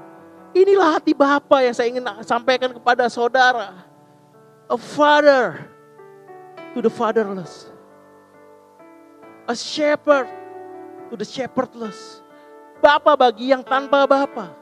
Inilah 0.55 0.97
hati 0.97 1.11
Bapa 1.11 1.59
yang 1.61 1.75
saya 1.75 1.91
ingin 1.91 2.07
sampaikan 2.23 2.71
kepada 2.71 3.11
saudara. 3.11 3.83
A 4.71 4.79
father 4.79 5.67
to 6.71 6.79
the 6.79 6.88
fatherless. 6.89 7.67
A 9.51 9.55
shepherd 9.55 10.31
to 11.10 11.16
the 11.16 11.28
shepherdless. 11.28 12.22
Bapa 12.78 13.18
bagi 13.18 13.49
yang 13.49 13.66
tanpa 13.66 14.05
bapa. 14.05 14.53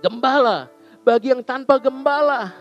Gembala 0.00 0.70
bagi 1.02 1.32
yang 1.32 1.42
tanpa 1.42 1.80
gembala. 1.80 2.52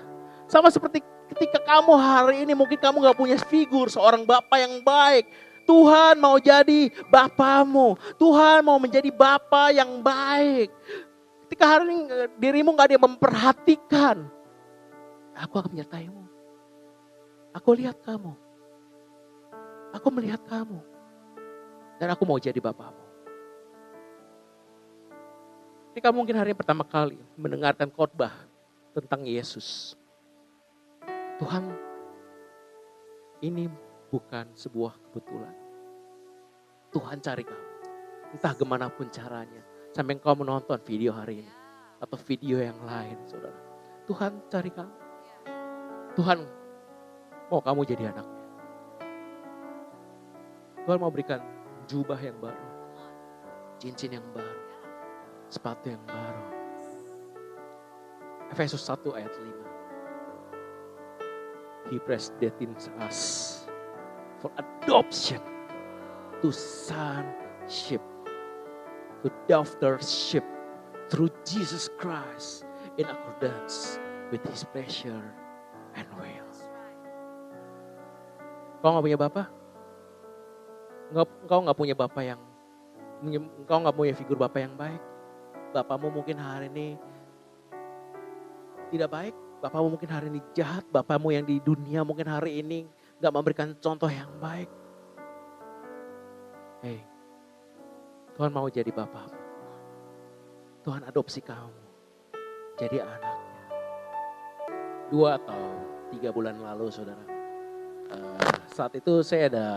Sama 0.50 0.74
seperti 0.74 1.04
ketika 1.36 1.62
kamu 1.62 1.94
hari 1.94 2.36
ini 2.48 2.58
mungkin 2.58 2.80
kamu 2.80 3.06
gak 3.06 3.20
punya 3.20 3.38
figur 3.38 3.92
seorang 3.92 4.26
bapa 4.26 4.58
yang 4.58 4.82
baik. 4.82 5.30
Tuhan 5.70 6.18
mau 6.18 6.42
jadi 6.42 6.90
bapamu. 7.14 7.94
Tuhan 8.18 8.66
mau 8.66 8.82
menjadi 8.82 9.14
bapa 9.14 9.70
yang 9.70 10.02
baik. 10.02 10.74
Ketika 11.46 11.78
hari 11.78 11.94
ini 11.94 11.98
dirimu 12.42 12.74
gak 12.74 12.90
ada 12.90 12.94
yang 12.98 13.06
memperhatikan. 13.06 14.18
Aku 15.38 15.62
akan 15.62 15.72
menyertaimu. 15.78 16.26
Aku 17.54 17.70
lihat 17.78 18.02
kamu. 18.02 18.34
Aku 19.94 20.08
melihat 20.10 20.42
kamu. 20.50 20.89
Dan 22.00 22.08
aku 22.16 22.24
mau 22.24 22.39
jadi 22.39 22.58
bapamu. 22.64 23.04
Ketika 25.91 26.16
mungkin 26.16 26.39
hari 26.39 26.56
pertama 26.56 26.88
kali 26.88 27.20
mendengarkan 27.36 27.91
khotbah 27.91 28.32
tentang 28.95 29.28
Yesus. 29.28 30.00
Tuhan, 31.36 31.76
ini 33.43 33.68
bukan 34.08 34.47
sebuah 34.56 34.95
kebetulan. 35.12 35.56
Tuhan 36.95 37.20
cari 37.20 37.43
kamu. 37.43 37.68
Entah 38.32 38.54
gimana 38.56 38.88
pun 38.88 39.12
caranya. 39.12 39.60
Sampai 39.91 40.16
engkau 40.16 40.39
menonton 40.39 40.80
video 40.88 41.12
hari 41.12 41.43
ini. 41.43 41.54
Atau 42.00 42.16
video 42.16 42.64
yang 42.64 42.80
lain, 42.88 43.20
saudara. 43.28 43.60
Tuhan 44.08 44.39
cari 44.47 44.72
kamu. 44.72 44.95
Tuhan 46.16 46.39
mau 47.52 47.60
kamu 47.60 47.82
jadi 47.84 48.16
anaknya. 48.16 48.39
Tuhan 50.88 50.97
mau 50.97 51.12
berikan 51.12 51.43
jubah 51.90 52.22
yang 52.22 52.38
baru, 52.38 52.70
cincin 53.82 54.22
yang 54.22 54.28
baru, 54.30 54.62
sepatu 55.50 55.90
yang 55.90 56.06
baru. 56.06 56.46
Efesus 58.54 58.86
1 58.86 59.18
ayat 59.18 59.34
5. 61.90 61.90
He 61.90 61.98
predestines 61.98 62.86
us 63.02 63.20
for 64.38 64.54
adoption 64.62 65.42
to 66.46 66.54
sonship, 66.54 68.06
to 69.26 69.34
daughtership 69.50 70.46
through 71.10 71.34
Jesus 71.42 71.90
Christ 71.98 72.70
in 73.02 73.10
accordance 73.10 73.98
with 74.30 74.46
his 74.46 74.62
pleasure 74.70 75.34
and 75.98 76.06
will. 76.14 76.50
Kau 78.80 78.96
gak 78.96 79.04
punya 79.04 79.20
bapak? 79.20 79.59
Engkau 81.14 81.60
nggak 81.66 81.78
punya 81.78 81.95
bapak 81.97 82.24
yang 82.24 82.41
engkau 83.26 83.78
nggak 83.82 83.95
punya 83.97 84.14
figur 84.16 84.38
bapak 84.38 84.60
yang 84.70 84.76
baik. 84.78 85.01
Bapakmu 85.70 86.10
mungkin 86.10 86.38
hari 86.41 86.70
ini 86.70 86.97
tidak 88.89 89.10
baik. 89.14 89.36
Bapakmu 89.62 89.88
mungkin 89.97 90.10
hari 90.10 90.28
ini 90.34 90.39
jahat. 90.53 90.86
Bapakmu 90.89 91.30
yang 91.34 91.45
di 91.45 91.62
dunia 91.62 92.01
mungkin 92.01 92.26
hari 92.26 92.62
ini 92.62 92.89
nggak 93.22 93.34
memberikan 93.34 93.70
contoh 93.78 94.10
yang 94.10 94.30
baik. 94.41 94.70
Hei, 96.80 97.03
Tuhan 98.39 98.55
mau 98.55 98.72
jadi 98.72 98.88
bapak. 98.88 99.36
Tuhan 100.88 101.03
adopsi 101.03 101.43
kamu 101.43 101.76
jadi 102.80 103.03
anaknya. 103.03 103.64
Dua 105.12 105.36
atau 105.36 105.60
tiga 106.16 106.32
bulan 106.32 106.55
lalu 106.64 106.88
saudara. 106.88 107.26
Uh, 108.10 108.39
saat 108.72 108.95
itu 108.95 109.22
saya 109.22 109.51
ada 109.51 109.68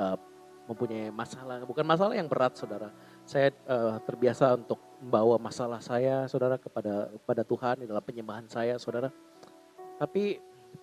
uh, 0.00 0.16
mempunyai 0.68 1.08
masalah, 1.08 1.64
bukan 1.64 1.82
masalah 1.82 2.12
yang 2.12 2.28
berat 2.28 2.52
saudara. 2.54 2.92
Saya 3.24 3.48
uh, 3.64 3.96
terbiasa 4.04 4.52
untuk 4.52 4.76
membawa 5.00 5.40
masalah 5.40 5.80
saya 5.80 6.28
saudara 6.28 6.60
kepada 6.60 7.08
kepada 7.08 7.42
Tuhan 7.42 7.74
di 7.80 7.86
dalam 7.88 8.04
penyembahan 8.04 8.44
saya 8.46 8.76
saudara. 8.76 9.08
Tapi 9.96 10.36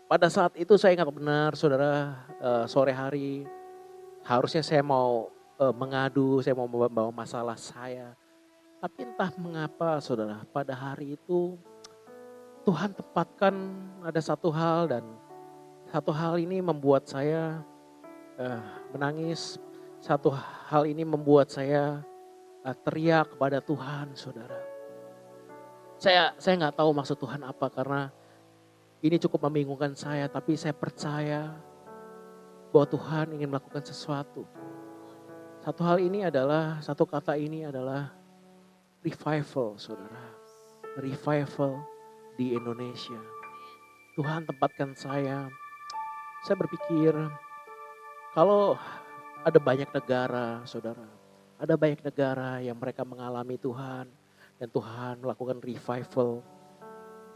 pada 0.10 0.26
saat 0.28 0.58
itu 0.58 0.74
saya 0.76 0.98
ingat 0.98 1.10
benar 1.14 1.54
saudara 1.54 2.18
uh, 2.42 2.66
sore 2.66 2.92
hari 2.92 3.46
harusnya 4.26 4.66
saya 4.66 4.82
mau 4.82 5.30
uh, 5.62 5.74
mengadu, 5.78 6.42
saya 6.42 6.58
mau 6.58 6.66
membawa 6.66 7.14
masalah 7.14 7.56
saya. 7.56 8.18
Tapi 8.82 9.06
entah 9.06 9.30
mengapa 9.38 10.02
saudara 10.02 10.42
pada 10.50 10.74
hari 10.74 11.14
itu 11.18 11.58
Tuhan 12.66 12.98
tempatkan 12.98 13.54
ada 14.02 14.18
satu 14.18 14.50
hal 14.50 14.90
dan 14.90 15.06
satu 15.94 16.10
hal 16.10 16.42
ini 16.42 16.60
membuat 16.66 17.06
saya 17.06 17.62
uh, 18.42 18.62
menangis, 18.90 19.62
satu 20.06 20.30
hal 20.70 20.86
ini 20.86 21.02
membuat 21.02 21.50
saya 21.50 22.06
uh, 22.62 22.78
teriak 22.86 23.34
kepada 23.34 23.58
Tuhan, 23.58 24.14
saudara. 24.14 24.62
Saya 25.98 26.38
saya 26.38 26.54
nggak 26.62 26.78
tahu 26.78 26.94
maksud 26.94 27.18
Tuhan 27.18 27.42
apa 27.42 27.74
karena 27.74 28.14
ini 29.02 29.18
cukup 29.18 29.50
membingungkan 29.50 29.98
saya, 29.98 30.30
tapi 30.30 30.54
saya 30.54 30.78
percaya 30.78 31.58
bahwa 32.70 32.86
Tuhan 32.86 33.34
ingin 33.34 33.50
melakukan 33.50 33.82
sesuatu. 33.82 34.46
Satu 35.66 35.82
hal 35.82 35.98
ini 35.98 36.22
adalah, 36.22 36.78
satu 36.86 37.10
kata 37.10 37.34
ini 37.42 37.66
adalah 37.66 38.14
revival, 39.02 39.82
saudara. 39.82 40.22
Revival 41.02 41.82
di 42.38 42.54
Indonesia. 42.54 43.18
Tuhan 44.14 44.46
tempatkan 44.46 44.94
saya. 44.94 45.50
Saya 46.46 46.56
berpikir, 46.62 47.18
kalau 48.38 48.78
ada 49.46 49.62
banyak 49.62 49.90
negara, 49.94 50.66
saudara. 50.66 51.06
Ada 51.62 51.78
banyak 51.78 52.02
negara 52.02 52.58
yang 52.66 52.74
mereka 52.82 53.06
mengalami 53.06 53.62
Tuhan. 53.62 54.10
Dan 54.58 54.70
Tuhan 54.74 55.22
melakukan 55.22 55.62
revival. 55.62 56.42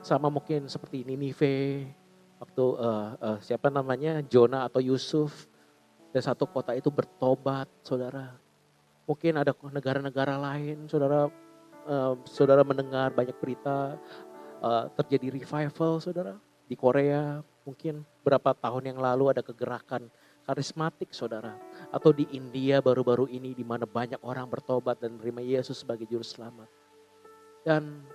Sama 0.01 0.33
mungkin 0.33 0.65
seperti 0.65 1.05
Ninive. 1.05 1.85
Waktu 2.41 2.65
uh, 2.81 3.09
uh, 3.21 3.37
siapa 3.45 3.69
namanya, 3.69 4.25
Jonah 4.25 4.65
atau 4.65 4.81
Yusuf. 4.81 5.45
Dan 6.09 6.25
satu 6.25 6.49
kota 6.49 6.73
itu 6.73 6.89
bertobat, 6.89 7.69
saudara. 7.85 8.33
Mungkin 9.05 9.37
ada 9.37 9.53
negara-negara 9.53 10.33
lain, 10.41 10.89
saudara. 10.89 11.29
Uh, 11.85 12.17
saudara 12.25 12.65
mendengar 12.65 13.13
banyak 13.13 13.37
berita 13.37 14.01
uh, 14.65 14.89
terjadi 14.97 15.37
revival, 15.37 16.01
saudara. 16.01 16.33
Di 16.65 16.73
Korea 16.73 17.45
mungkin 17.69 18.01
berapa 18.25 18.57
tahun 18.57 18.93
yang 18.93 18.97
lalu 18.97 19.29
ada 19.29 19.45
kegerakan 19.45 20.09
karismatik 20.49 21.13
saudara. 21.13 21.53
Atau 21.89 22.13
di 22.13 22.29
India 22.37 22.79
baru-baru 22.79 23.25
ini 23.29 23.57
di 23.57 23.65
mana 23.65 23.89
banyak 23.89 24.21
orang 24.21 24.45
bertobat 24.45 25.01
dan 25.01 25.17
menerima 25.17 25.41
Yesus 25.41 25.81
sebagai 25.81 26.05
juru 26.05 26.21
selamat. 26.21 26.69
Dan 27.65 28.05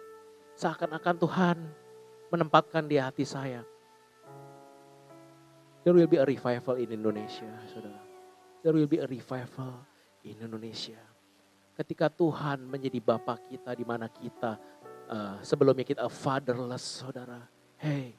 seakan-akan 0.55 1.17
Tuhan 1.19 1.57
menempatkan 2.31 2.87
di 2.87 2.97
hati 2.99 3.27
saya. 3.27 3.67
There 5.83 5.93
will 5.93 6.09
be 6.09 6.17
a 6.17 6.25
revival 6.25 6.81
in 6.81 6.95
Indonesia, 6.95 7.51
saudara. 7.69 8.01
There 8.65 8.73
will 8.73 8.89
be 8.89 9.03
a 9.03 9.09
revival 9.11 9.85
in 10.25 10.41
Indonesia. 10.41 10.97
Ketika 11.77 12.09
Tuhan 12.09 12.65
menjadi 12.65 13.03
Bapak 13.03 13.51
kita 13.51 13.77
di 13.77 13.85
mana 13.85 14.09
kita 14.09 14.57
uh, 15.11 15.37
sebelumnya 15.45 15.85
kita 15.85 16.09
fatherless, 16.09 17.05
saudara. 17.05 17.45
Hey, 17.77 18.17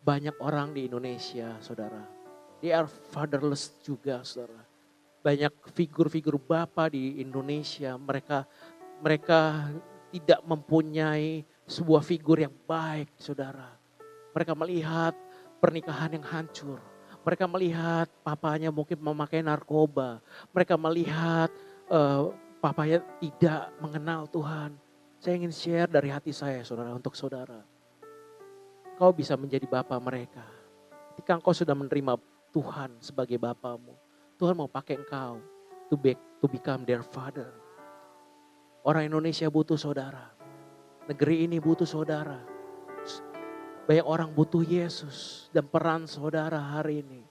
banyak 0.00 0.38
orang 0.40 0.72
di 0.72 0.88
Indonesia, 0.88 1.58
saudara. 1.60 2.21
They 2.62 2.70
are 2.70 2.86
fatherless 2.86 3.74
juga, 3.82 4.22
saudara. 4.22 4.62
Banyak 5.26 5.50
figur-figur 5.74 6.38
Bapak 6.38 6.94
di 6.94 7.18
Indonesia, 7.18 7.98
mereka 7.98 8.46
mereka 9.02 9.66
tidak 10.14 10.40
mempunyai 10.46 11.42
sebuah 11.66 12.06
figur 12.06 12.38
yang 12.38 12.54
baik, 12.70 13.10
saudara. 13.18 13.66
Mereka 14.30 14.54
melihat 14.54 15.14
pernikahan 15.58 16.14
yang 16.14 16.22
hancur. 16.22 16.78
Mereka 17.26 17.50
melihat 17.50 18.06
papanya 18.22 18.70
mungkin 18.70 19.02
memakai 19.02 19.42
narkoba. 19.42 20.22
Mereka 20.54 20.78
melihat 20.78 21.50
uh, 21.90 22.30
papanya 22.62 23.02
tidak 23.18 23.74
mengenal 23.82 24.30
Tuhan. 24.30 24.78
Saya 25.18 25.34
ingin 25.38 25.54
share 25.54 25.90
dari 25.90 26.10
hati 26.10 26.30
saya 26.30 26.62
saudara 26.62 26.94
untuk 26.94 27.18
saudara. 27.18 27.62
Kau 28.98 29.10
bisa 29.10 29.34
menjadi 29.34 29.66
bapak 29.66 29.98
mereka. 30.02 30.46
Ketika 31.14 31.38
engkau 31.38 31.54
sudah 31.54 31.74
menerima 31.74 32.18
Tuhan 32.52 33.00
sebagai 33.00 33.40
bapamu. 33.40 33.96
Tuhan 34.36 34.54
mau 34.54 34.68
pakai 34.68 35.00
engkau 35.00 35.40
to, 35.88 35.96
be, 35.96 36.12
to 36.38 36.46
become 36.46 36.84
their 36.84 37.00
father. 37.00 37.48
Orang 38.84 39.08
Indonesia 39.08 39.48
butuh 39.48 39.80
saudara. 39.80 40.30
Negeri 41.08 41.48
ini 41.48 41.58
butuh 41.58 41.88
saudara. 41.88 42.38
Banyak 43.88 44.06
orang 44.06 44.30
butuh 44.30 44.62
Yesus 44.62 45.48
dan 45.50 45.66
peran 45.66 46.06
saudara 46.06 46.60
hari 46.60 47.02
ini. 47.02 47.24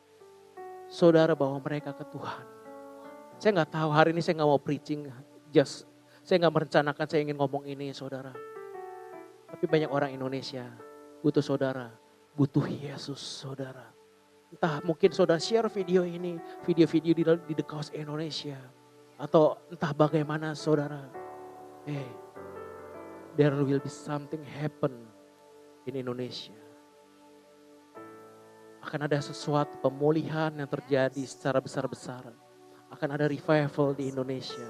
Saudara 0.92 1.32
bawa 1.38 1.62
mereka 1.64 1.96
ke 1.96 2.04
Tuhan. 2.12 2.46
Saya 3.40 3.52
nggak 3.62 3.72
tahu 3.72 3.90
hari 3.96 4.12
ini 4.12 4.20
saya 4.20 4.38
nggak 4.42 4.52
mau 4.52 4.60
preaching, 4.60 5.08
just 5.50 5.88
saya 6.22 6.44
nggak 6.44 6.56
merencanakan 6.62 7.06
saya 7.08 7.22
ingin 7.24 7.40
ngomong 7.40 7.64
ini 7.66 7.96
saudara. 7.96 8.36
Tapi 9.48 9.66
banyak 9.66 9.90
orang 9.90 10.12
Indonesia 10.12 10.68
butuh 11.24 11.42
saudara, 11.42 11.90
butuh 12.36 12.68
Yesus 12.68 13.18
saudara. 13.18 14.01
Entah 14.52 14.84
mungkin 14.84 15.16
saudara 15.16 15.40
share 15.40 15.72
video 15.72 16.04
ini, 16.04 16.36
video-video 16.68 17.16
di, 17.16 17.24
di 17.24 17.54
The 17.56 17.64
Coast 17.64 17.96
Indonesia. 17.96 18.60
Atau 19.16 19.56
entah 19.72 19.96
bagaimana 19.96 20.52
saudara. 20.52 21.08
Hey, 21.88 22.04
there 23.40 23.56
will 23.56 23.80
be 23.80 23.88
something 23.88 24.44
happen 24.44 24.92
in 25.88 25.96
Indonesia. 25.96 26.58
Akan 28.84 29.08
ada 29.08 29.24
sesuatu 29.24 29.80
pemulihan 29.80 30.52
yang 30.52 30.68
terjadi 30.68 31.24
secara 31.24 31.64
besar-besaran. 31.64 32.36
Akan 32.92 33.08
ada 33.08 33.32
revival 33.32 33.96
di 33.96 34.12
Indonesia. 34.12 34.68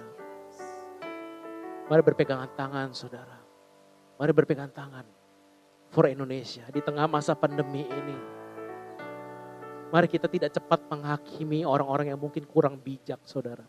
Mari 1.90 2.02
berpegangan 2.06 2.54
tangan 2.54 2.94
saudara. 2.94 3.40
Mari 4.22 4.30
berpegangan 4.30 4.72
tangan 4.78 5.06
for 5.90 6.06
Indonesia 6.06 6.70
di 6.70 6.86
tengah 6.86 7.10
masa 7.10 7.34
pandemi 7.34 7.82
ini. 7.90 8.41
Mari 9.92 10.08
kita 10.08 10.32
tidak 10.32 10.56
cepat 10.56 10.88
menghakimi 10.88 11.68
orang-orang 11.68 12.16
yang 12.16 12.20
mungkin 12.20 12.48
kurang 12.48 12.80
bijak 12.80 13.20
saudara. 13.28 13.68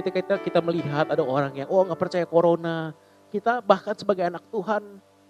Ketika 0.00 0.16
kita, 0.24 0.34
kita 0.40 0.60
melihat 0.64 1.12
ada 1.12 1.20
orang 1.20 1.52
yang 1.52 1.68
oh 1.68 1.84
nggak 1.84 2.00
percaya 2.00 2.24
corona, 2.24 2.96
kita 3.28 3.60
bahkan 3.60 3.92
sebagai 3.92 4.24
anak 4.24 4.40
Tuhan, 4.48 4.80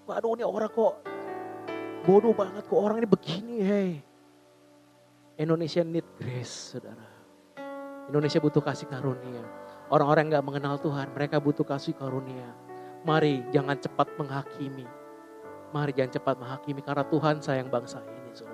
waduh 0.07 0.39
ini 0.39 0.47
orang 0.47 0.71
kok 0.71 1.13
Bodoh 2.03 2.35
banget 2.35 2.67
kok 2.67 2.83
orang 2.83 2.99
ini 2.99 3.07
begini, 3.07 3.57
hey. 3.63 3.91
Indonesia 5.39 5.87
need 5.87 6.03
grace, 6.19 6.75
saudara. 6.75 7.07
Indonesia 8.11 8.43
butuh 8.43 8.59
kasih 8.59 8.91
karunia. 8.91 9.47
Orang-orang 9.87 10.35
gak 10.35 10.43
mengenal 10.43 10.83
Tuhan, 10.83 11.15
mereka 11.15 11.39
butuh 11.39 11.63
kasih 11.63 11.95
karunia. 11.95 12.51
Mari 13.07 13.47
jangan 13.55 13.79
cepat 13.79 14.19
menghakimi. 14.19 14.83
Mari 15.71 15.95
jangan 15.95 16.13
cepat 16.19 16.35
menghakimi 16.43 16.83
karena 16.83 17.07
Tuhan 17.07 17.39
sayang 17.39 17.71
bangsa 17.71 18.03
ini, 18.03 18.31
saudara. 18.35 18.52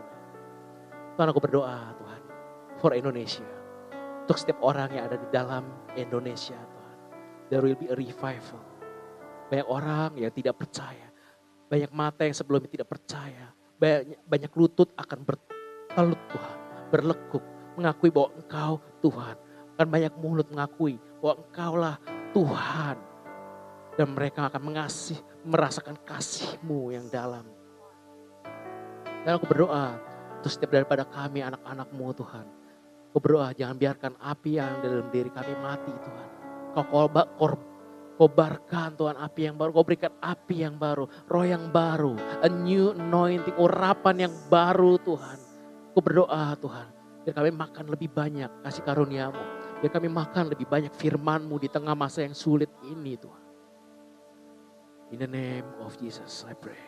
Tuhan 1.18 1.34
aku 1.34 1.42
berdoa, 1.42 1.98
Tuhan, 1.98 2.20
for 2.78 2.94
Indonesia. 2.94 3.50
Untuk 4.22 4.38
setiap 4.38 4.62
orang 4.62 4.94
yang 4.94 5.10
ada 5.10 5.18
di 5.18 5.26
dalam 5.34 5.66
Indonesia, 5.98 6.54
Tuhan. 6.54 6.96
There 7.50 7.58
will 7.58 7.74
be 7.74 7.90
a 7.90 7.96
revival. 7.98 8.62
Banyak 9.50 9.66
orang 9.66 10.14
yang 10.14 10.30
tidak 10.30 10.62
percaya 10.62 11.08
banyak 11.68 11.92
mata 11.92 12.24
yang 12.24 12.32
sebelumnya 12.32 12.72
tidak 12.72 12.88
percaya. 12.88 13.52
Banyak, 13.76 14.24
banyak 14.24 14.52
lutut 14.56 14.88
akan 14.96 15.18
bertelut 15.20 16.20
Tuhan. 16.32 16.56
Berlekuk. 16.88 17.44
Mengakui 17.76 18.10
bahwa 18.10 18.28
engkau 18.40 18.72
Tuhan. 19.04 19.36
Akan 19.76 19.88
banyak 19.92 20.12
mulut 20.18 20.48
mengakui 20.48 20.96
bahwa 21.20 21.44
engkaulah 21.44 21.96
Tuhan. 22.32 22.96
Dan 24.00 24.16
mereka 24.16 24.48
akan 24.48 24.62
mengasih, 24.64 25.20
merasakan 25.44 26.00
kasihmu 26.08 26.96
yang 26.96 27.06
dalam. 27.12 27.44
Dan 29.28 29.36
aku 29.36 29.44
berdoa 29.44 30.00
untuk 30.38 30.50
setiap 30.54 30.70
daripada 30.70 31.02
kami 31.02 31.42
anak-anakmu 31.42 32.06
Tuhan. 32.14 32.46
Aku 33.10 33.18
berdoa 33.18 33.50
jangan 33.52 33.76
biarkan 33.76 34.12
api 34.22 34.62
yang 34.62 34.78
dalam 34.78 35.10
diri 35.10 35.30
kami 35.34 35.54
mati 35.58 35.90
Tuhan. 35.90 36.28
Kau 36.78 36.84
korban 36.86 37.26
Kobarkan 38.18 38.98
Tuhan 38.98 39.14
api 39.14 39.46
yang 39.46 39.54
baru, 39.54 39.70
kau 39.70 39.86
berikan 39.86 40.10
api 40.18 40.66
yang 40.66 40.74
baru, 40.74 41.06
roh 41.30 41.46
yang 41.46 41.70
baru, 41.70 42.18
a 42.42 42.50
new 42.50 42.90
anointing, 42.90 43.54
urapan 43.54 44.26
yang 44.26 44.34
baru 44.50 44.98
Tuhan. 45.06 45.38
Aku 45.94 46.02
berdoa 46.02 46.58
Tuhan, 46.58 46.90
biar 47.22 47.34
kami 47.38 47.50
makan 47.54 47.84
lebih 47.86 48.10
banyak 48.10 48.50
kasih 48.66 48.82
karuniamu. 48.82 49.38
Biar 49.78 49.94
kami 49.94 50.10
makan 50.10 50.50
lebih 50.50 50.66
banyak 50.66 50.90
firmanmu 50.98 51.62
di 51.62 51.70
tengah 51.70 51.94
masa 51.94 52.26
yang 52.26 52.34
sulit 52.34 52.66
ini 52.90 53.14
Tuhan. 53.14 53.44
In 55.14 55.22
the 55.22 55.30
name 55.30 55.70
of 55.78 55.94
Jesus 56.02 56.42
I 56.42 56.58
pray. 56.58 56.87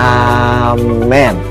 Amen. 0.00 1.49